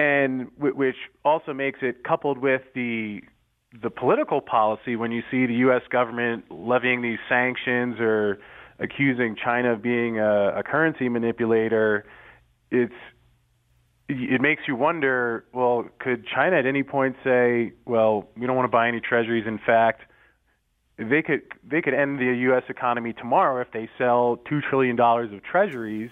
[0.00, 3.20] and wh- which also makes it coupled with the
[3.82, 5.82] the political policy when you see the U.S.
[5.92, 8.38] government levying these sanctions or
[8.80, 12.04] accusing China of being a, a currency manipulator,
[12.70, 12.94] it's
[14.08, 15.44] it makes you wonder.
[15.52, 19.44] Well, could China at any point say, "Well, we don't want to buy any treasuries"?
[19.46, 20.00] In fact,
[20.98, 22.64] they could they could end the U.S.
[22.68, 26.10] economy tomorrow if they sell two trillion dollars of treasuries,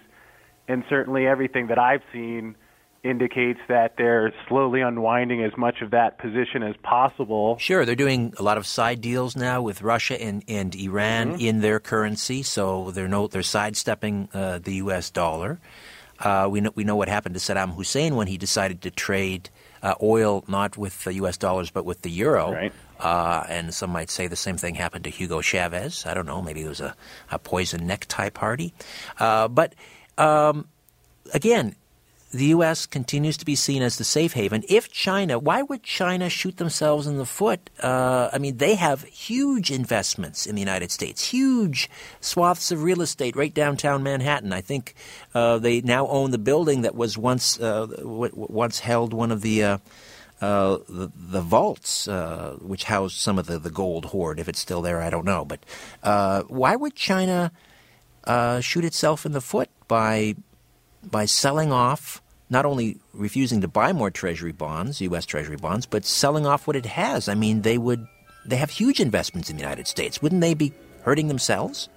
[0.69, 2.55] and certainly everything that I've seen
[3.05, 7.57] indicates that they're slowly unwinding as much of that position as possible.
[7.59, 11.41] Sure, they're doing a lot of side deals now with Russia and, and Iran Mm-hmm.
[11.41, 15.11] in their currency, so they're no they're sidestepping uh, the U.S.
[15.11, 15.59] dollar.
[16.19, 19.51] Uh, we know we know what happened to Saddam Hussein when he decided to trade
[19.83, 21.37] uh, oil not with the U.S.
[21.37, 22.53] dollars but with the euro.
[22.53, 22.73] Right.
[22.99, 26.05] Uh, and some might say the same thing happened to Hugo Chavez.
[26.05, 26.43] I don't know.
[26.43, 26.97] Maybe it was a,
[27.31, 28.75] a poison necktie party.
[29.21, 29.75] Uh, but
[30.19, 30.67] um,
[31.33, 31.77] again,
[32.31, 32.85] the U.S.
[32.85, 34.63] continues to be seen as the safe haven.
[34.69, 37.71] If China, why would China shoot themselves in the foot?
[37.83, 41.89] Uh, I mean, they have huge investments in the United States, huge
[42.21, 44.53] swaths of real estate right downtown Manhattan.
[44.53, 44.95] I think
[45.35, 49.41] uh, they now own the building that was once uh, w- once held one of
[49.41, 49.65] the.
[49.65, 49.79] Uh,
[50.41, 54.61] uh, the, the vaults, uh, which housed some of the, the gold hoard, if it's
[54.61, 55.45] still there, I don't know.
[55.45, 55.59] But
[56.05, 57.51] uh, why would China
[58.23, 60.37] uh, shoot itself in the foot by
[61.03, 65.27] by selling off, not only refusing to buy more Treasury bonds, U.S.
[65.27, 67.29] Treasury bonds, but selling off what it has.
[67.29, 68.07] I mean, they would
[68.47, 70.23] they have huge investments in the United States.
[70.23, 70.73] Wouldn't they be
[71.03, 71.89] hurting themselves?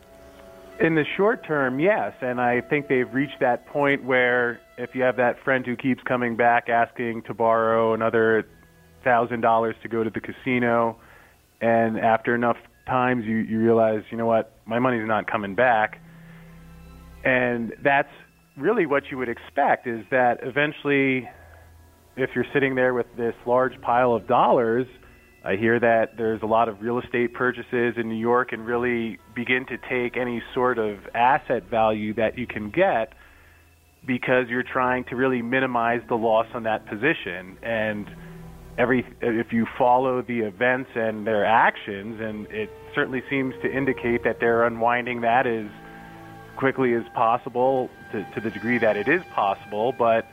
[0.80, 5.04] In the short term, yes, and I think they've reached that point where if you
[5.04, 8.48] have that friend who keeps coming back asking to borrow another
[9.04, 10.98] thousand dollars to go to the casino,
[11.62, 12.58] and after enough
[12.88, 16.02] times you, you realize, you know what, my money's not coming back,
[17.24, 18.12] and that's
[18.58, 21.30] really what you would expect is that eventually,
[22.18, 24.88] if you're sitting there with this large pile of dollars,
[25.44, 29.18] I hear that there's a lot of real estate purchases in New York and really
[29.36, 33.14] begin to take any sort of asset value that you can get
[34.06, 37.58] because you're trying to really minimize the loss on that position.
[37.64, 38.08] And
[38.78, 44.24] every if you follow the events and their actions and it certainly seems to indicate
[44.24, 45.68] that they're unwinding that as
[46.58, 50.26] quickly as possible to, to the degree that it is possible but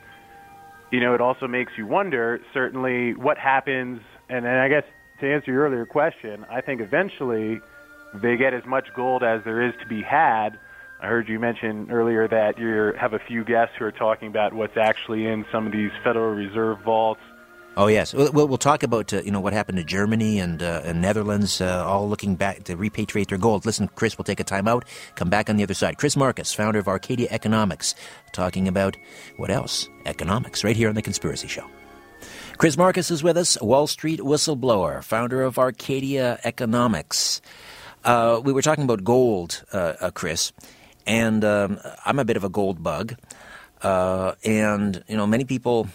[0.90, 4.84] you know it also makes you wonder certainly what happens and then I guess
[5.20, 7.60] to answer your earlier question I think eventually
[8.14, 10.59] they get as much gold as there is to be had
[11.00, 14.52] I heard you mention earlier that you have a few guests who are talking about
[14.52, 17.20] what's actually in some of these Federal Reserve vaults.
[17.78, 20.82] Oh yes, we'll, we'll talk about uh, you know what happened to Germany and uh,
[20.82, 23.64] and Netherlands, uh, all looking back to repatriate their gold.
[23.64, 24.84] Listen, Chris, we'll take a time out.
[25.14, 25.96] Come back on the other side.
[25.96, 27.94] Chris Marcus, founder of Arcadia Economics,
[28.32, 28.96] talking about
[29.36, 29.88] what else?
[30.06, 31.70] Economics, right here on the Conspiracy Show.
[32.56, 37.40] Chris Marcus is with us, Wall Street whistleblower, founder of Arcadia Economics.
[38.05, 40.52] Uh, we were talking about gold, uh, uh, Chris,
[41.06, 43.14] and um, I'm a bit of a gold bug,
[43.84, 45.86] and you know many people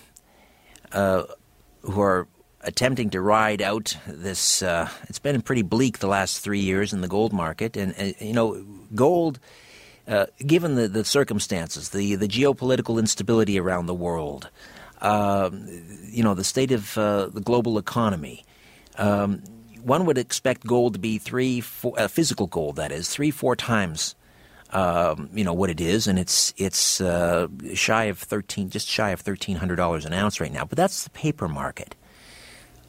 [1.83, 2.27] who are
[2.61, 4.61] attempting to ride out this.
[4.61, 8.15] Uh, it's been pretty bleak the last three years in the gold market, and, and
[8.19, 8.65] you know,
[8.95, 9.39] gold.
[10.05, 14.49] Uh, given the, the circumstances, the, the geopolitical instability around the world,
[15.01, 15.65] um,
[16.03, 18.43] you know, the state of uh, the global economy,
[18.97, 19.41] um,
[19.81, 23.55] one would expect gold to be three, four, uh, physical gold, that is, three, four
[23.55, 24.15] times
[24.73, 29.11] um, you know what it is, and it's it's uh, shy of thirteen, just shy
[29.11, 30.65] of thirteen hundred dollars an ounce right now.
[30.65, 31.95] But that's the paper market.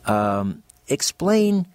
[0.06, 1.66] Um, explain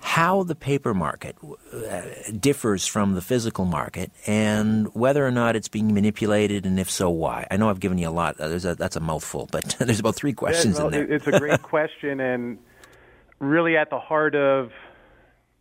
[0.00, 1.36] how the paper market
[1.72, 2.00] uh,
[2.38, 7.08] differs from the physical market, and whether or not it's being manipulated, and if so,
[7.08, 7.46] why.
[7.50, 8.38] I know I've given you a lot.
[8.40, 11.16] Uh, there's a, that's a mouthful, but there's about three questions Yeah, well, in there.
[11.16, 12.58] It's a great question, and
[13.38, 14.72] really at the heart of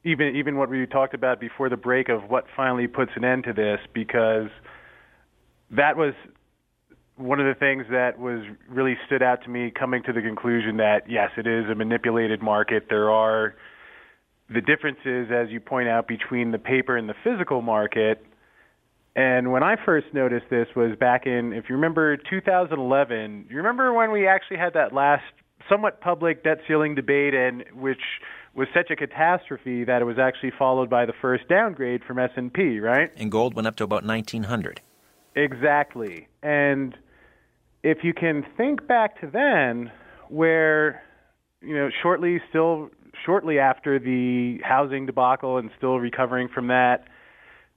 [0.04, 3.44] even even what we talked about before the break of what finally puts an end
[3.46, 4.50] to this, because
[5.70, 6.14] that was
[7.18, 10.78] one of the things that was really stood out to me coming to the conclusion
[10.78, 12.88] that yes, it is a manipulated market.
[12.90, 13.56] There are
[14.50, 18.26] the differences, as you point out, between the paper and the physical market.
[19.16, 23.94] And when I first noticed this was back in, if you remember 2011, you remember
[23.94, 25.24] when we actually had that last
[25.70, 28.02] somewhat public debt ceiling debate, and which
[28.54, 32.80] was such a catastrophe that it was actually followed by the first downgrade from S&P,
[32.80, 33.12] right?
[33.16, 34.82] And gold went up to about 1900.
[35.36, 36.28] Exactly.
[36.44, 36.98] And
[37.84, 39.92] if you can think back to then
[40.30, 41.04] where
[41.62, 42.90] you know shortly still
[43.26, 47.06] shortly after the housing debacle and still recovering from that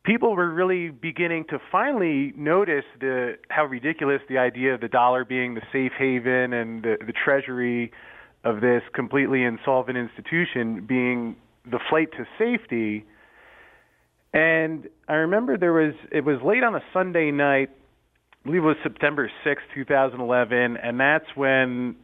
[0.05, 5.25] people were really beginning to finally notice the how ridiculous the idea of the dollar
[5.25, 7.91] being the safe haven and the, the treasury
[8.45, 11.37] of this completely insolvent institution being
[11.71, 13.05] the flight to safety.
[14.33, 17.71] And I remember there was it was late on a Sunday night,
[18.45, 21.97] I believe it was September 6, 2011, and that's when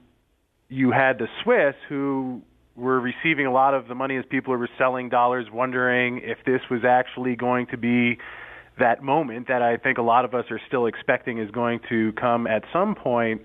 [0.69, 2.43] you had the Swiss who
[2.77, 6.61] were receiving a lot of the money as people were selling dollars, wondering if this
[6.71, 8.17] was actually going to be
[8.79, 12.13] that moment that I think a lot of us are still expecting is going to
[12.13, 13.43] come at some point.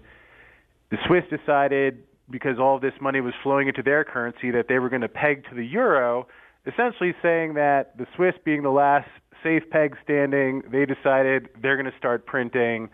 [0.92, 4.80] The Swiss decided, because all of this money was flowing into their currency, that they
[4.80, 6.28] were going to peg to the euro,
[6.66, 9.10] essentially saying that the Swiss, being the last
[9.44, 12.90] safe peg standing, they decided they're going to start printing,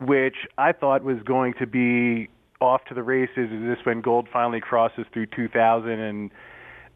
[0.00, 2.28] which I thought was going to be
[2.60, 3.50] off to the races?
[3.50, 5.90] Is this when gold finally crosses through 2000?
[5.90, 6.30] And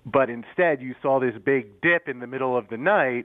[0.07, 3.25] but instead, you saw this big dip in the middle of the night,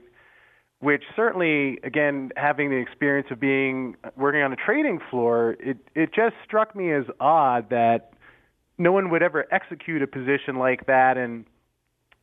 [0.80, 6.12] which certainly, again, having the experience of being working on a trading floor, it it
[6.14, 8.12] just struck me as odd that
[8.80, 11.18] no one would ever execute a position like that.
[11.18, 11.44] And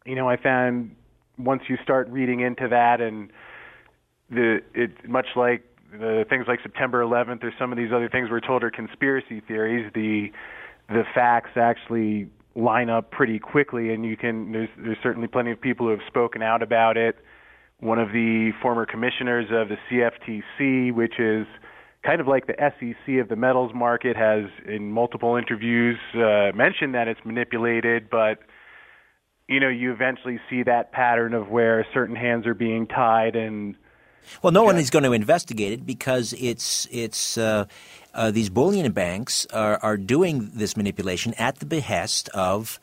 [0.06, 0.96] you know, I found
[1.38, 3.32] once you start reading into that and
[4.30, 8.30] the it much like the things like September 11th or some of these other things
[8.30, 10.30] we're told are conspiracy theories, the
[10.90, 14.52] the facts actually line up pretty quickly, and you can.
[14.52, 17.18] There's there's certainly plenty of people who have spoken out about it.
[17.80, 21.46] One of the former commissioners of the CFTC, which is
[22.04, 26.96] kind of like the SEC of the metals market, has in multiple interviews uh, mentioned
[26.96, 28.40] that it's manipulated, but
[29.48, 33.76] you know you eventually see that pattern of where certain hands are being tied and
[34.42, 37.66] well, no one is going to investigate it because it's it's uh,
[38.14, 42.80] uh, these bullion banks are, are doing this manipulation at the behest of.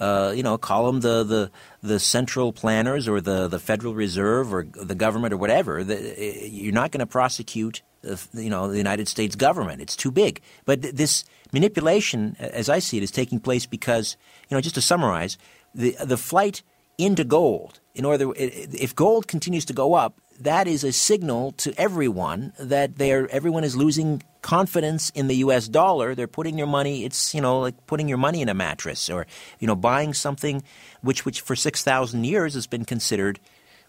[0.00, 1.50] Uh, you know, call them the, the,
[1.82, 5.82] the central planners or the, the Federal Reserve or the government or whatever.
[5.82, 7.82] The, you're not going to prosecute,
[8.32, 9.82] you know, the United States government.
[9.82, 10.40] It's too big.
[10.64, 14.16] But this manipulation, as I see it, is taking place because,
[14.48, 15.36] you know, just to summarize,
[15.74, 16.62] the the flight
[16.96, 17.80] into gold.
[17.94, 22.96] In order, if gold continues to go up, that is a signal to everyone that
[22.96, 25.68] they're everyone is losing confidence in the U.S.
[25.68, 26.14] dollar.
[26.14, 27.04] They're putting their money.
[27.04, 29.26] It's you know like putting your money in a mattress or
[29.58, 30.62] you know buying something
[31.02, 33.40] which which for six thousand years has been considered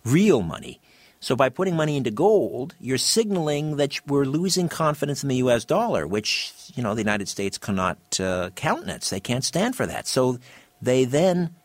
[0.03, 0.81] real money.
[1.21, 5.65] So by putting money into gold, you're signaling that we're losing confidence in the U.S.
[5.65, 9.09] dollar, which you know the United States cannot uh, countenance.
[9.09, 10.07] They can't stand for that.
[10.07, 10.39] So
[10.81, 11.55] they then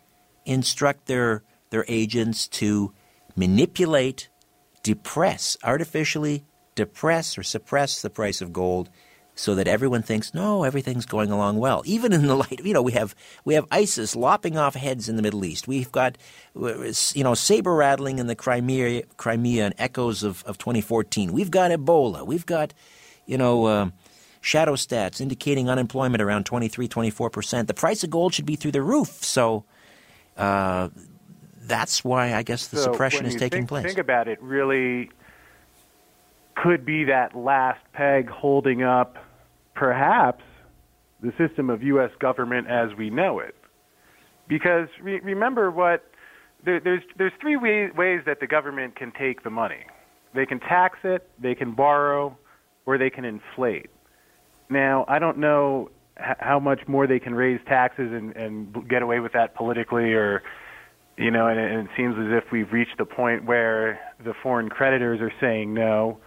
[0.44, 2.92] instruct their their agents to
[3.36, 4.28] manipulate
[4.84, 6.44] depress, artificially
[6.76, 8.90] depress or suppress the price of gold
[9.34, 11.82] so that everyone thinks, no, everything's going along well.
[11.84, 15.16] Even in the light, you know, we have we have ISIS lopping off heads in
[15.16, 15.66] the Middle East.
[15.66, 16.16] We've got,
[16.54, 21.32] you know, saber rattling in the Crimea, Crimea and echoes of, of 2014.
[21.32, 22.24] We've got Ebola.
[22.24, 22.72] We've got,
[23.26, 23.90] you know, uh,
[24.40, 27.66] shadow stats indicating unemployment around 23, 24 percent.
[27.66, 29.24] The price of gold should be through the roof.
[29.24, 29.64] So.
[30.36, 30.88] Uh,
[31.66, 33.84] that's why I guess the so suppression is taking think, place.
[33.84, 34.40] Think about it.
[34.42, 35.10] Really,
[36.54, 39.16] could be that last peg holding up,
[39.74, 40.42] perhaps,
[41.20, 42.10] the system of U.S.
[42.18, 43.54] government as we know it.
[44.46, 46.04] Because re- remember what
[46.64, 49.86] there, there's there's three way, ways that the government can take the money.
[50.34, 52.36] They can tax it, they can borrow,
[52.86, 53.88] or they can inflate.
[54.68, 59.02] Now, I don't know h- how much more they can raise taxes and, and get
[59.02, 60.42] away with that politically or
[61.16, 64.68] you know, and, and it seems as if we've reached the point where the foreign
[64.68, 66.18] creditors are saying no.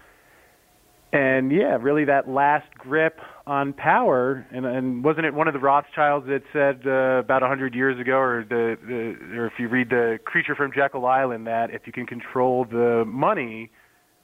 [1.13, 5.59] And yeah, really that last grip on power, and, and wasn't it one of the
[5.59, 9.69] Rothschilds that said uh, about a hundred years ago, or the, the, or if you
[9.69, 13.71] read the Creature from Jekyll Island, that if you can control the money,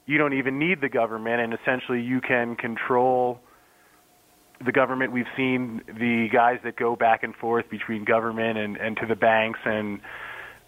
[0.04, 3.40] you don't even need the government, and essentially you can control
[4.64, 5.10] the government.
[5.10, 9.16] We've seen the guys that go back and forth between government and, and to the
[9.16, 10.00] banks, and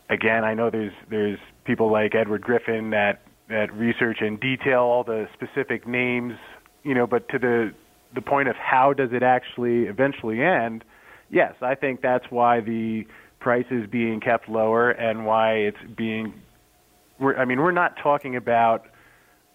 [0.09, 5.05] again, I know there's there's people like Edward Griffin that that research and detail all
[5.05, 6.35] the specific names,
[6.83, 7.75] you know, but to the
[8.15, 10.85] the point of how does it actually eventually end?
[11.31, 13.07] Yes, I think that's why the
[13.41, 16.35] price is being kept lower and why it's being.
[17.19, 18.87] We're, I mean, we're not talking about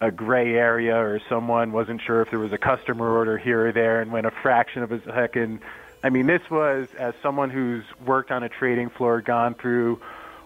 [0.00, 3.72] a gray area or someone wasn't sure if there was a customer order here or
[3.72, 5.60] there and went a fraction of a second
[6.04, 10.00] I mean, this was as someone who's worked on a trading floor, gone through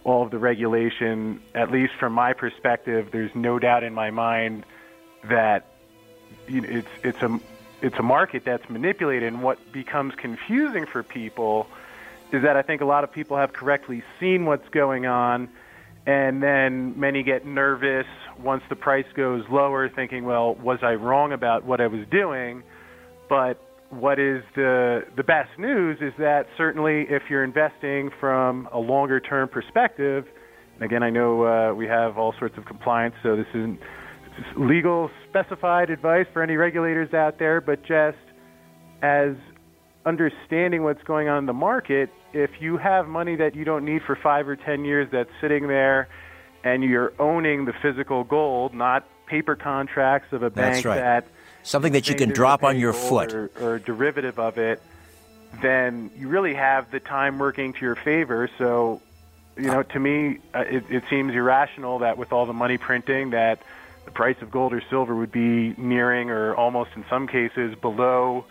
[0.07, 1.43] all of the regulation.
[1.55, 4.65] At least from my perspective, there's no doubt in my mind
[5.25, 5.67] that
[6.47, 7.41] it's it's a
[7.83, 9.33] it's a market that's manipulated.
[9.33, 11.67] And what becomes confusing for people
[12.31, 15.49] is that I think a lot of people have correctly seen what's going on,
[16.07, 18.07] and then many get nervous
[18.39, 22.63] once the price goes lower, thinking, "Well, was I wrong about what I was doing?"
[23.29, 23.61] But
[23.91, 29.21] what is the the best news is that certainly if you're investing from a longer
[29.21, 30.27] term perspective,
[30.75, 33.81] and again, I know uh, we have all sorts of compliance, so this isn't
[34.59, 38.19] legal specified advice for any regulators out there, but just
[39.03, 39.35] as
[40.05, 44.03] understanding what's going on in the market, if you have money that you don't need
[44.07, 46.09] for five or ten years that's sitting there
[46.65, 50.97] and you're owning the physical gold, not paper contracts of a bank right.
[50.97, 51.27] that
[51.67, 54.81] something that you can drop on your foot or, or derivative of it,
[55.61, 58.49] then you really have the time working to your favor.
[58.57, 59.03] So,
[59.57, 63.31] you know, to me, uh, it, it seems irrational that with all the money printing
[63.31, 63.63] that
[64.05, 68.45] the price of gold or silver would be nearing or almost in some cases below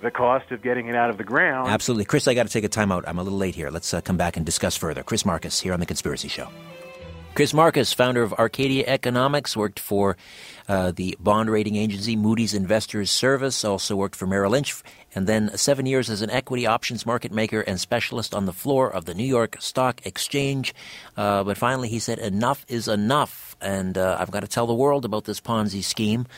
[0.00, 1.68] the cost of getting it out of the ground.
[1.68, 2.04] Absolutely.
[2.04, 3.04] Chris, I got to take a time out.
[3.06, 3.70] I'm a little late here.
[3.70, 5.02] Let's uh, come back and discuss further.
[5.02, 6.48] Chris Marcus here on The Conspiracy Show.
[7.34, 10.16] Chris Marcus, founder of Arcadia Economics, worked for
[10.70, 14.84] uh, the bond rating agency Moody's Investors Service, also worked for Merrill Lynch,
[15.16, 18.88] and then seven years as an equity options market maker and specialist on the floor
[18.88, 20.72] of the New York Stock Exchange.
[21.16, 24.72] Uh, but finally, he said, Enough is enough, and uh, I've got to tell the
[24.72, 26.28] world about this Ponzi scheme.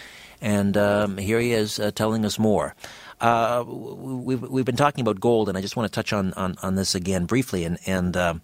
[0.41, 2.75] And um, here he is uh, telling us more.
[3.21, 6.57] Uh, we've, we've been talking about gold, and I just want to touch on, on,
[6.63, 7.65] on this again briefly.
[7.65, 8.41] And, and um,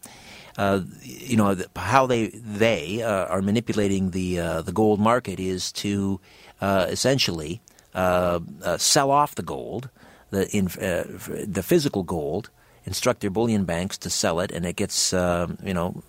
[0.59, 5.71] uh, you know how they they uh, are manipulating the uh, the gold market is
[5.73, 6.21] to
[6.61, 7.61] uh, essentially
[7.95, 8.41] uh,
[8.77, 9.89] sell off the gold,
[10.31, 12.51] the in, the physical gold,
[12.85, 16.03] instruct their bullion banks to sell it, and it gets you know.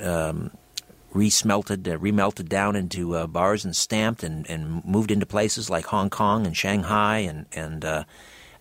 [0.00, 0.50] Um,
[1.14, 5.84] resmelted, uh, remelted down into uh, bars and stamped and, and moved into places like
[5.84, 8.04] Hong Kong and Shanghai and and uh,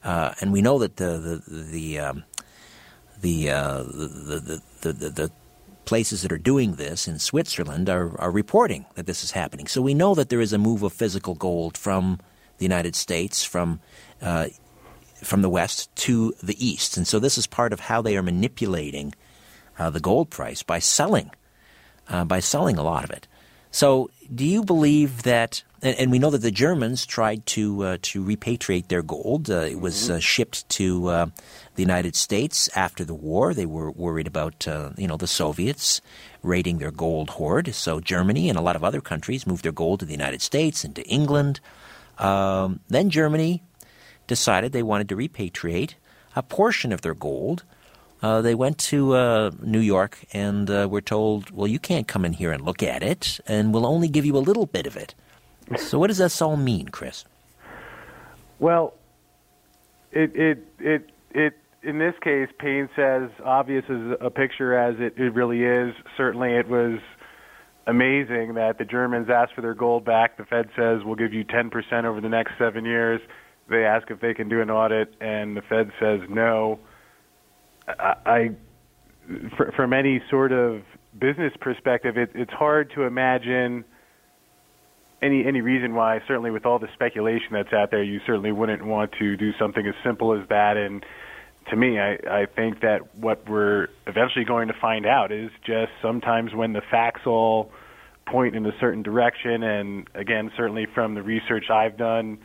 [0.04, 2.24] and we know that the the the um,
[3.22, 5.32] the, the, the, the, the
[5.86, 9.68] places that are doing this in Switzerland are, are reporting that this is happening.
[9.68, 12.20] So we know that there is a move of physical gold from
[12.58, 13.80] the United States, from
[14.22, 14.48] uh,
[15.16, 18.24] from the West to the East, and so this is part of how they are
[18.24, 19.14] manipulating
[19.78, 21.32] uh, the gold price by selling
[22.08, 23.28] uh, by selling a lot of it.
[23.72, 25.64] So, do you believe that?
[25.82, 29.50] And, and we know that the Germans tried to uh, to repatriate their gold.
[29.50, 31.26] Uh, it was uh, shipped to uh,
[31.76, 33.54] the United States after the war.
[33.54, 36.02] They were worried about uh, you know the Soviets
[36.44, 37.74] raiding their gold hoard.
[37.74, 40.84] So Germany and a lot of other countries moved their gold to the United States
[40.84, 41.60] and to England.
[42.18, 43.64] Um, then Germany
[44.28, 45.96] decided they wanted to repatriate
[46.36, 47.64] a portion of their gold
[48.22, 52.24] uh, they went to uh, New York and uh, were told, well, you can't come
[52.24, 54.96] in here and look at it, and we'll only give you a little bit of
[54.96, 55.16] it.
[55.78, 57.26] So, what does this all mean, Chris?
[58.60, 58.94] Well,
[60.12, 65.18] it it it it in this case paints as obvious as a picture as it,
[65.18, 65.96] it really is.
[66.18, 67.00] Certainly, it was
[67.88, 70.38] amazing that the Germans asked for their gold back.
[70.38, 73.22] The Fed says we'll give you 10% over the next seven years.
[73.70, 76.80] They ask if they can do an audit, and the Fed says no.
[77.88, 78.52] I,
[79.76, 80.82] from any sort of
[81.18, 83.86] business perspective, it, it's hard to imagine
[85.22, 86.20] any any reason why.
[86.28, 89.86] Certainly, with all the speculation that's out there, you certainly wouldn't want to do something
[89.86, 90.78] as simple as that.
[90.78, 91.06] And
[91.70, 95.92] to me, I, I think that what we're eventually going to find out is just
[96.02, 97.72] sometimes when the facts all
[98.28, 102.40] point in a certain direction, and again, certainly from the research I've done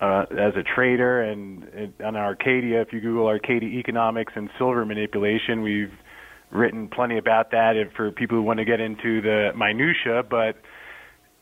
[0.00, 4.84] uh, as a trader and, and on Arcadia, if you Google Arcadia economics and silver
[4.84, 5.92] manipulation, we've
[6.50, 10.22] written plenty about that for people who want to get into the minutia.
[10.28, 10.56] But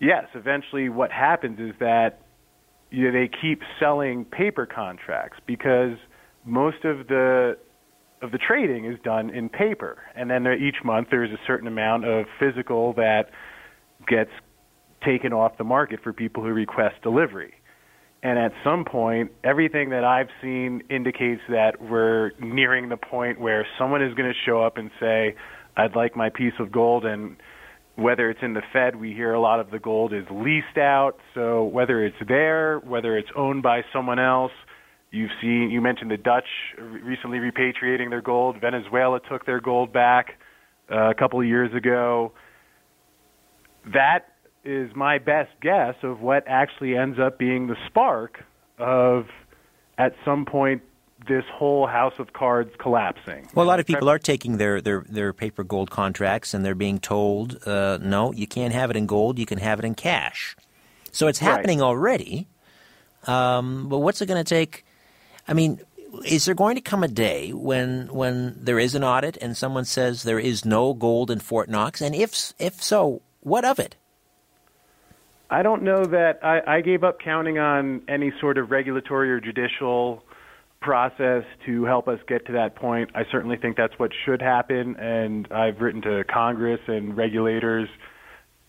[0.02, 2.20] yes, eventually, what happens is that
[2.90, 5.96] you know, they keep selling paper contracts because
[6.44, 7.56] most of the
[8.20, 11.66] of the trading is done in paper, and then there, each month there's a certain
[11.66, 13.30] amount of physical that
[14.06, 14.30] gets
[15.04, 17.54] taken off the market for people who request delivery.
[18.22, 23.66] And at some point, everything that I've seen indicates that we're nearing the point where
[23.76, 25.34] someone is going to show up and say,
[25.76, 27.04] I'd like my piece of gold.
[27.04, 27.36] And
[27.96, 31.12] whether it's in the Fed, we hear a lot of the gold is leased out.
[31.34, 34.52] So whether it's there, whether it's owned by someone else,
[35.10, 36.48] you've seen, you mentioned the Dutch
[36.78, 38.56] recently repatriating their gold.
[38.60, 40.38] Venezuela took their gold back
[40.90, 42.32] uh, a couple of years ago.
[43.92, 44.20] That
[44.64, 48.38] is my best guess of what actually ends up being the spark
[48.78, 49.26] of
[49.98, 50.82] at some point
[51.26, 53.48] this whole house of cards collapsing.
[53.54, 56.74] Well, a lot of people are taking their, their, their paper gold contracts and they're
[56.74, 59.94] being told, uh, no, you can't have it in gold, you can have it in
[59.94, 60.56] cash.
[61.10, 61.86] So it's happening right.
[61.86, 62.48] already.
[63.26, 64.84] Um, but what's it going to take?
[65.46, 65.80] I mean,
[66.24, 69.84] is there going to come a day when when there is an audit and someone
[69.84, 72.00] says there is no gold in Fort Knox?
[72.00, 73.96] And if if so, what of it?
[75.50, 79.38] I don't know that I, I gave up counting on any sort of regulatory or
[79.38, 80.24] judicial
[80.82, 83.10] process to help us get to that point.
[83.14, 87.88] I certainly think that's what should happen, and I've written to Congress and regulators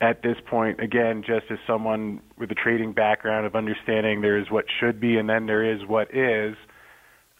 [0.04, 4.52] at this point, again, just as someone with a trading background of understanding there is
[4.52, 6.56] what should be and then there is what is.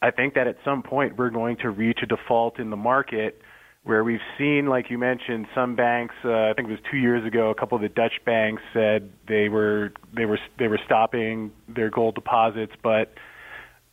[0.02, 3.42] I think that at some point we're going to reach a default in the market
[3.84, 6.16] where we've seen, like you mentioned, some banks.
[6.24, 7.50] Uh, I think it was two years ago.
[7.50, 11.90] A couple of the Dutch banks said they were they were they were stopping their
[11.90, 13.14] gold deposits, but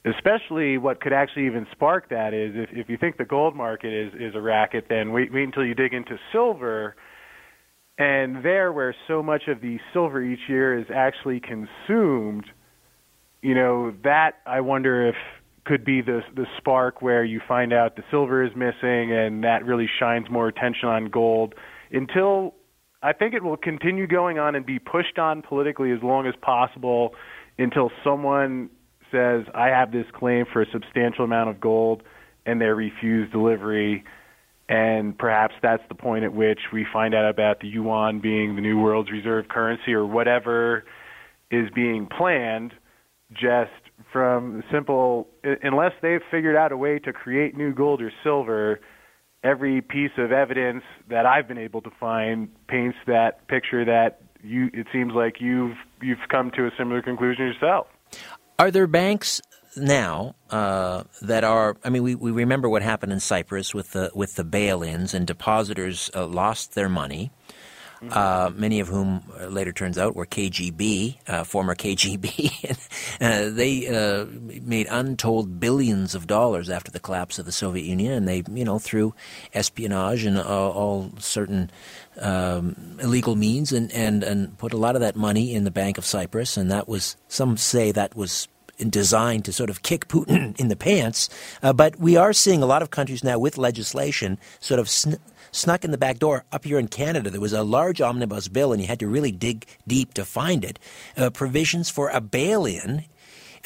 [0.05, 3.93] especially what could actually even spark that is if, if you think the gold market
[3.93, 6.97] is is a racket, then wait wait until you dig into silver.
[7.99, 12.47] And there, where so much of the silver each year is actually consumed,
[13.43, 15.17] you know, that I wonder if
[15.67, 19.67] could be the the spark where you find out the silver is missing and that
[19.67, 21.55] really shines more attention on gold
[21.93, 22.55] until
[23.03, 26.35] I think it will continue going on and be pushed on politically as long as
[26.41, 27.15] possible
[27.59, 28.71] until someone
[29.11, 32.03] says I have this claim for a substantial amount of gold
[32.47, 34.05] and they refuse delivery
[34.69, 38.63] and perhaps that's the point at which we find out about the yuan being the
[38.63, 40.85] new world's reserve currency or whatever
[41.51, 42.73] is being planned
[43.33, 43.71] just
[44.13, 45.29] from simple,
[45.63, 48.81] unless they've figured out a way to create new gold or silver,
[49.45, 54.71] every piece of evidence that I've been able to find paints that picture that you.
[54.73, 57.87] It seems like you've you've come to a similar conclusion yourself.
[58.61, 59.41] Are there banks
[59.75, 61.79] now uh, that are?
[61.83, 65.27] I mean, we, we remember what happened in Cyprus with the with the bail-ins and
[65.27, 67.31] depositors uh, lost their money
[68.09, 72.79] uh, many of whom uh, later turns out were KGB, uh, former KGB.
[73.21, 74.27] uh, they uh,
[74.63, 78.65] made untold billions of dollars after the collapse of the Soviet Union, and they, you
[78.65, 79.15] know, through
[79.53, 81.71] espionage and all certain
[82.21, 85.99] um, illegal means, and, and and put a lot of that money in the Bank
[85.99, 88.49] of Cyprus, and that was some say that was
[88.89, 91.29] designed to sort of kick Putin in the pants.
[91.63, 95.19] Uh, but we are seeing a lot of countries now with legislation sort of sn-
[95.53, 96.45] snuck in the back door.
[96.53, 99.33] Up here in Canada, there was a large omnibus bill, and you had to really
[99.33, 100.79] dig deep to find it.
[101.17, 103.05] Uh, provisions for a bail in.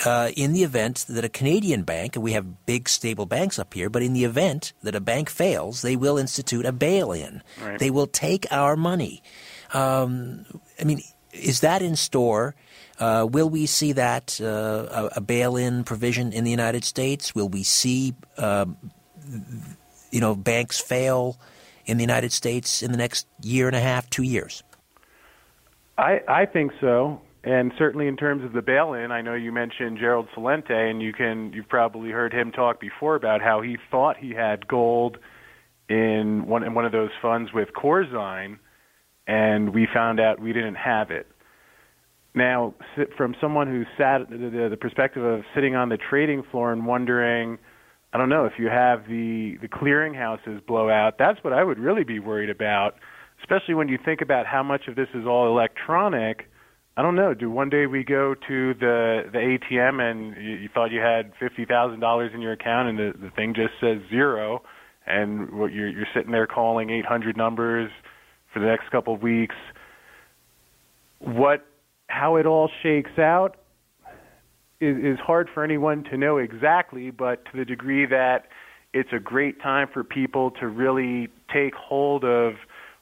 [0.04, 3.72] Uh, in the event that a Canadian bank, and we have big stable banks up
[3.72, 7.40] here, but in the event that a bank fails, they will institute a bail in.
[7.62, 7.78] Right.
[7.78, 9.22] They will take our money.
[9.72, 10.46] Um,
[10.80, 11.00] I mean,
[11.32, 12.56] is that in store?
[12.98, 14.46] Uh, will we see that uh,
[14.90, 17.32] a, a bail-in provision in the United States?
[17.32, 18.66] Will we see, uh,
[20.10, 21.38] you know, banks fail
[21.86, 24.62] in the United States in the next year and a half, two years?
[25.98, 27.20] I, I think so.
[27.44, 31.12] And certainly in terms of the bail-in, I know you mentioned Gerald Celente, and you
[31.12, 35.18] can you've probably heard him talk before about how he thought he had gold
[35.88, 38.58] in one in one of those funds with Corzine,
[39.26, 41.26] and we found out we didn't have it.
[42.34, 42.74] Now,
[43.16, 47.58] from someone who sat the, the perspective of sitting on the trading floor and wondering,
[48.14, 51.14] I don't know if you have the the clearinghouses blow out.
[51.18, 52.94] That's what I would really be worried about,
[53.40, 56.48] especially when you think about how much of this is all electronic.
[56.96, 57.34] I don't know.
[57.34, 61.32] Do one day we go to the the ATM and you, you thought you had
[61.40, 64.62] fifty thousand dollars in your account and the the thing just says zero,
[65.08, 67.90] and what you're you're sitting there calling eight hundred numbers
[68.52, 69.56] for the next couple of weeks.
[71.18, 71.66] What
[72.06, 73.56] how it all shakes out
[74.80, 78.46] is, is hard for anyone to know exactly, but to the degree that
[78.92, 82.54] it's a great time for people to really take hold of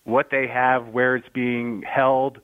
[0.04, 2.38] what they have, where it's being held.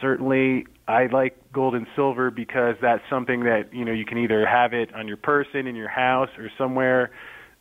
[0.00, 4.46] Certainly, I like gold and silver because that's something that you know you can either
[4.46, 7.10] have it on your person, in your house, or somewhere.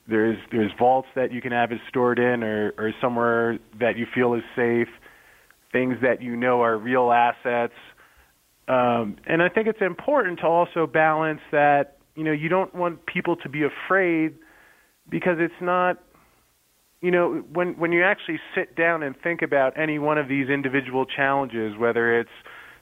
[0.07, 4.05] There's there's vaults that you can have it stored in, or or somewhere that you
[4.13, 4.87] feel is safe.
[5.71, 7.73] Things that you know are real assets
[8.67, 13.05] um, and I think it's important to also balance that, you know, you don't want
[13.05, 14.35] people to be afraid
[15.09, 15.97] because it's not,
[17.01, 20.49] you know, when, when you actually sit down and think about any one of these
[20.49, 22.29] individual challenges, whether it's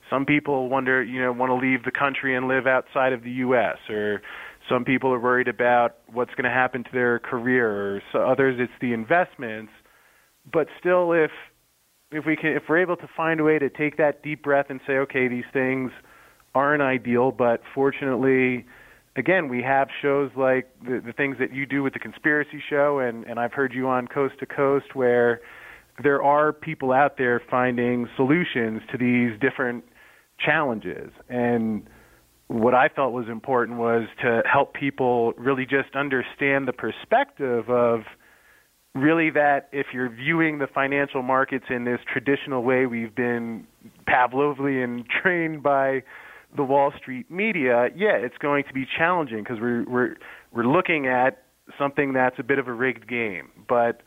[0.10, 3.32] some people wonder, you know, want to leave the country and live outside of the
[3.32, 4.22] U.S., or
[4.70, 8.58] some people are worried about what's going to happen to their career, or so others
[8.60, 9.72] it's the investments.
[10.52, 11.32] But still, if
[12.12, 14.68] if we can if we're able to find a way to take that deep breath
[14.70, 15.92] and say okay these things
[16.54, 18.66] aren't ideal but fortunately
[19.16, 23.00] again, we have shows like the, the things that you do with the Conspiracy Show,
[23.00, 25.42] and, and I've heard you on Coast to Coast, where
[26.04, 29.86] there are people out there finding solutions to these different
[30.38, 31.12] challenges.
[31.30, 31.88] And
[32.48, 38.02] what I felt was important was to help people really just understand the perspective of
[38.96, 43.68] really that if you're viewing the financial markets in this traditional way we've been
[44.08, 46.02] Pavlovian trained by
[46.56, 50.16] the Wall Street media, yeah, it's going to be challenging because we're we're
[50.52, 51.44] we're looking at
[51.78, 54.02] something that's a bit of a rigged game, but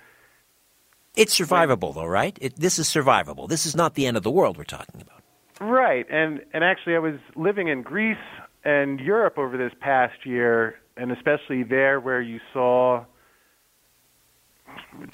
[1.14, 2.38] it's survivable, though, right?
[2.40, 3.48] It, this is survivable.
[3.48, 5.22] This is not the end of the world we're talking about.
[5.60, 8.16] Right, and and actually, I was living in Greece
[8.64, 13.04] and Europe over this past year, and especially there where you saw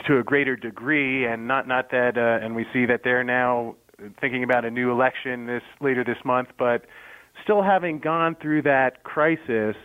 [0.06, 3.76] to a greater degree, and not not that, uh, and we see that they're now
[4.20, 6.86] thinking about a new election this later this month, but
[7.42, 9.76] still having gone through that crisis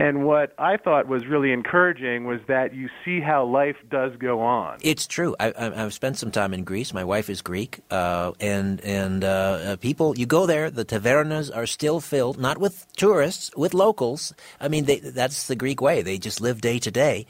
[0.00, 4.40] and what I thought was really encouraging was that you see how life does go
[4.40, 4.78] on.
[4.80, 5.36] It's true.
[5.38, 6.94] I, have spent some time in Greece.
[6.94, 10.18] My wife is Greek, uh, and and uh, uh, people.
[10.18, 14.32] You go there, the tavernas are still filled, not with tourists, with locals.
[14.58, 16.00] I mean, they, that's the Greek way.
[16.00, 17.26] They just live day to day,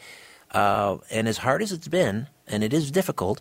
[0.53, 3.41] uh, and as hard as it's been, and it is difficult,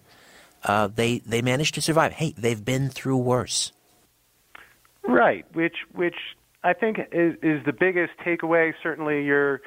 [0.63, 2.13] uh, they they manage to survive.
[2.13, 3.71] Hey, they've been through worse.
[5.07, 6.15] Right, which which
[6.63, 8.73] I think is, is the biggest takeaway.
[8.83, 9.61] Certainly, your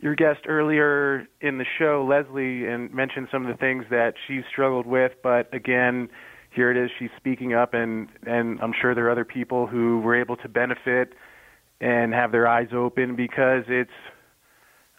[0.00, 4.42] your guest earlier in the show, Leslie, and mentioned some of the things that she's
[4.50, 5.12] struggled with.
[5.22, 6.08] But again,
[6.50, 6.90] here it is.
[6.98, 10.48] She's speaking up, and and I'm sure there are other people who were able to
[10.48, 11.12] benefit
[11.80, 13.90] and have their eyes open because it's.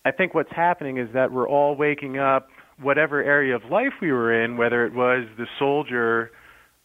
[0.06, 2.50] I think what's happening is that we're all waking up,
[2.82, 6.32] whatever area of life we were in, whether it was the soldier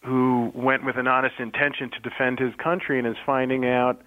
[0.04, 4.00] who went with an honest intention to defend his country and is finding out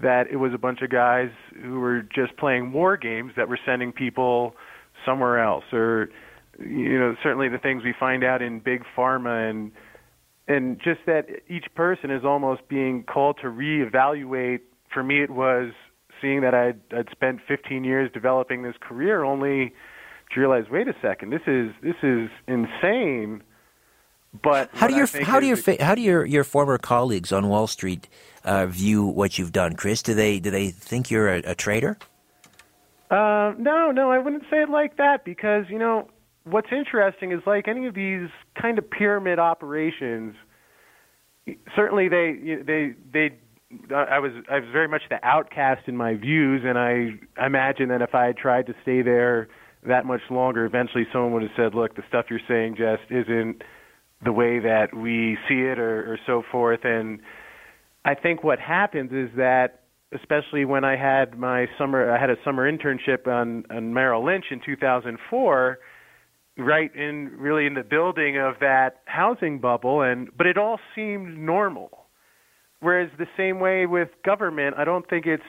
[0.00, 1.30] that it was a bunch of guys
[1.60, 4.54] who were just playing war games that were sending people
[5.04, 5.64] somewhere else.
[5.72, 6.08] Or
[6.58, 9.72] you know certainly the things we find out in big pharma and
[10.48, 14.60] and just that each person is almost being called to reevaluate.
[14.92, 15.72] For me it was
[16.22, 19.74] seeing that I'd, I'd spent 15 years developing this career only
[20.32, 23.42] to realize wait a second this is this is insane
[24.40, 27.66] but how do your how do your how do your your former colleagues on Wall
[27.66, 28.08] Street
[28.44, 30.02] uh, view what you've done, Chris?
[30.02, 31.98] Do they do they think you're a, a traitor?
[33.10, 36.08] Uh, no, no, I wouldn't say it like that because you know
[36.44, 38.30] what's interesting is like any of these
[38.60, 40.34] kind of pyramid operations.
[41.76, 43.36] Certainly, they they they.
[43.94, 48.02] I was I was very much the outcast in my views, and I imagine that
[48.02, 49.48] if I had tried to stay there
[49.86, 53.62] that much longer, eventually someone would have said, "Look, the stuff you're saying just isn't."
[54.24, 56.80] the way that we see it or, or so forth.
[56.84, 57.20] And
[58.04, 59.80] I think what happens is that,
[60.12, 64.46] especially when I had my summer, I had a summer internship on, on Merrill Lynch
[64.50, 65.78] in 2004,
[66.58, 71.38] right in really in the building of that housing bubble, and but it all seemed
[71.38, 72.01] normal.
[72.82, 75.42] Whereas the same way with government, I don't think it's.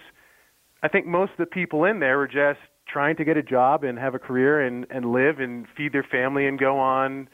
[0.82, 3.84] I think most of the people in there were just trying to get a job
[3.84, 7.28] and have a career and and live and feed their family and go on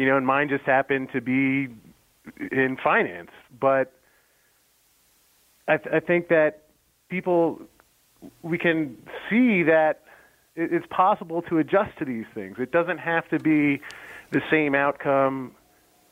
[0.00, 1.68] you know, and mine just happened to be
[2.50, 3.30] in finance.
[3.60, 3.92] But
[5.68, 6.62] I, th- I think that
[7.10, 7.60] people,
[8.42, 8.96] we can
[9.28, 10.00] see that
[10.56, 12.56] it's possible to adjust to these things.
[12.58, 13.82] It doesn't have to be
[14.30, 15.52] the same outcome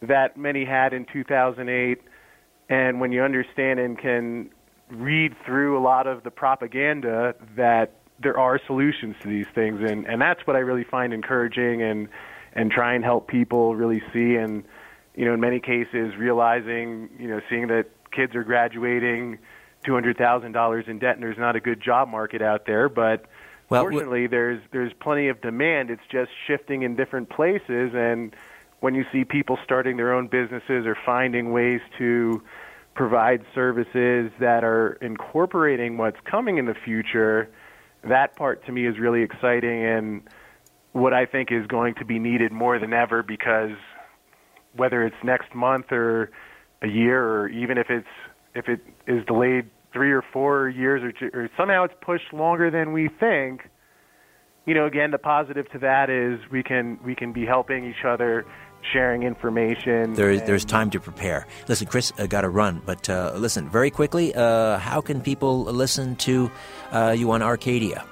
[0.03, 2.01] that many had in 2008.
[2.69, 4.51] And when you understand and can
[4.91, 10.07] read through a lot of the propaganda, that there are solutions to these things, and
[10.07, 12.09] and that's what I really find encouraging and
[12.53, 14.65] and try and help people really see and
[15.15, 19.39] you know in many cases realizing you know seeing that kids are graduating
[19.85, 22.89] two hundred thousand dollars in debt and there's not a good job market out there.
[22.89, 23.27] But
[23.69, 25.91] well, fortunately there's there's plenty of demand.
[25.91, 28.35] It's just shifting in different places and
[28.81, 32.43] when you see people starting their own businesses or finding ways to
[32.95, 37.49] provide services that are incorporating what's coming in the future
[38.05, 40.23] that part to me is really exciting and
[40.93, 43.77] what I think is going to be needed more than ever because
[44.75, 46.31] whether it's next month or
[46.83, 48.07] a year or even if it's
[48.55, 52.93] if it is delayed three or four years or, or somehow it's pushed longer than
[52.93, 53.69] we think
[54.67, 58.05] you know again the positive to that is we can we can be helping each
[58.07, 58.47] other
[58.83, 63.09] sharing information there is there's time to prepare listen chris uh, got to run but
[63.11, 66.51] uh, listen very quickly uh, how can people listen to
[66.93, 68.05] uh, you on arcadia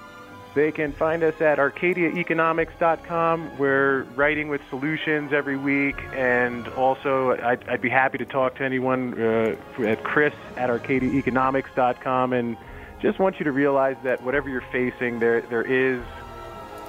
[0.56, 3.58] they can find us at arcadiaeconomics.com.
[3.58, 8.64] We're writing with solutions every week, and also I'd, I'd be happy to talk to
[8.64, 12.56] anyone uh, at chris at arcadiaeconomics.com and
[13.02, 16.00] just want you to realize that whatever you're facing, there there is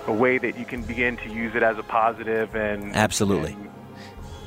[0.08, 3.54] a way that you can begin to use it as a positive and absolutely.
[3.54, 3.70] And,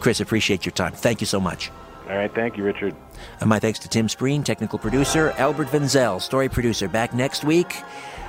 [0.00, 0.92] Chris, appreciate your time.
[0.92, 1.70] Thank you so much.
[2.08, 2.94] All right, thank you, Richard.
[3.40, 6.88] And my thanks to Tim Spreen, technical producer, Albert Vinzel, story producer.
[6.88, 7.76] Back next week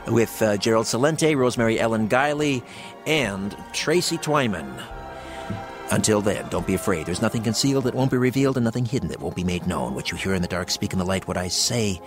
[0.07, 2.63] with uh, Gerald Celente, Rosemary Ellen Guiley,
[3.07, 4.81] and Tracy Twyman.
[5.91, 7.05] Until then, don't be afraid.
[7.05, 9.95] There's nothing concealed that won't be revealed, and nothing hidden that won't be made known.
[9.95, 11.27] What you hear in the dark, speak in the light.
[11.27, 11.99] What I say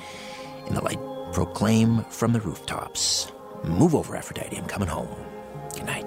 [0.66, 1.00] in the light,
[1.32, 3.32] proclaim from the rooftops.
[3.64, 4.56] Move over, Aphrodite.
[4.56, 5.08] I'm coming home.
[5.74, 6.06] Good night.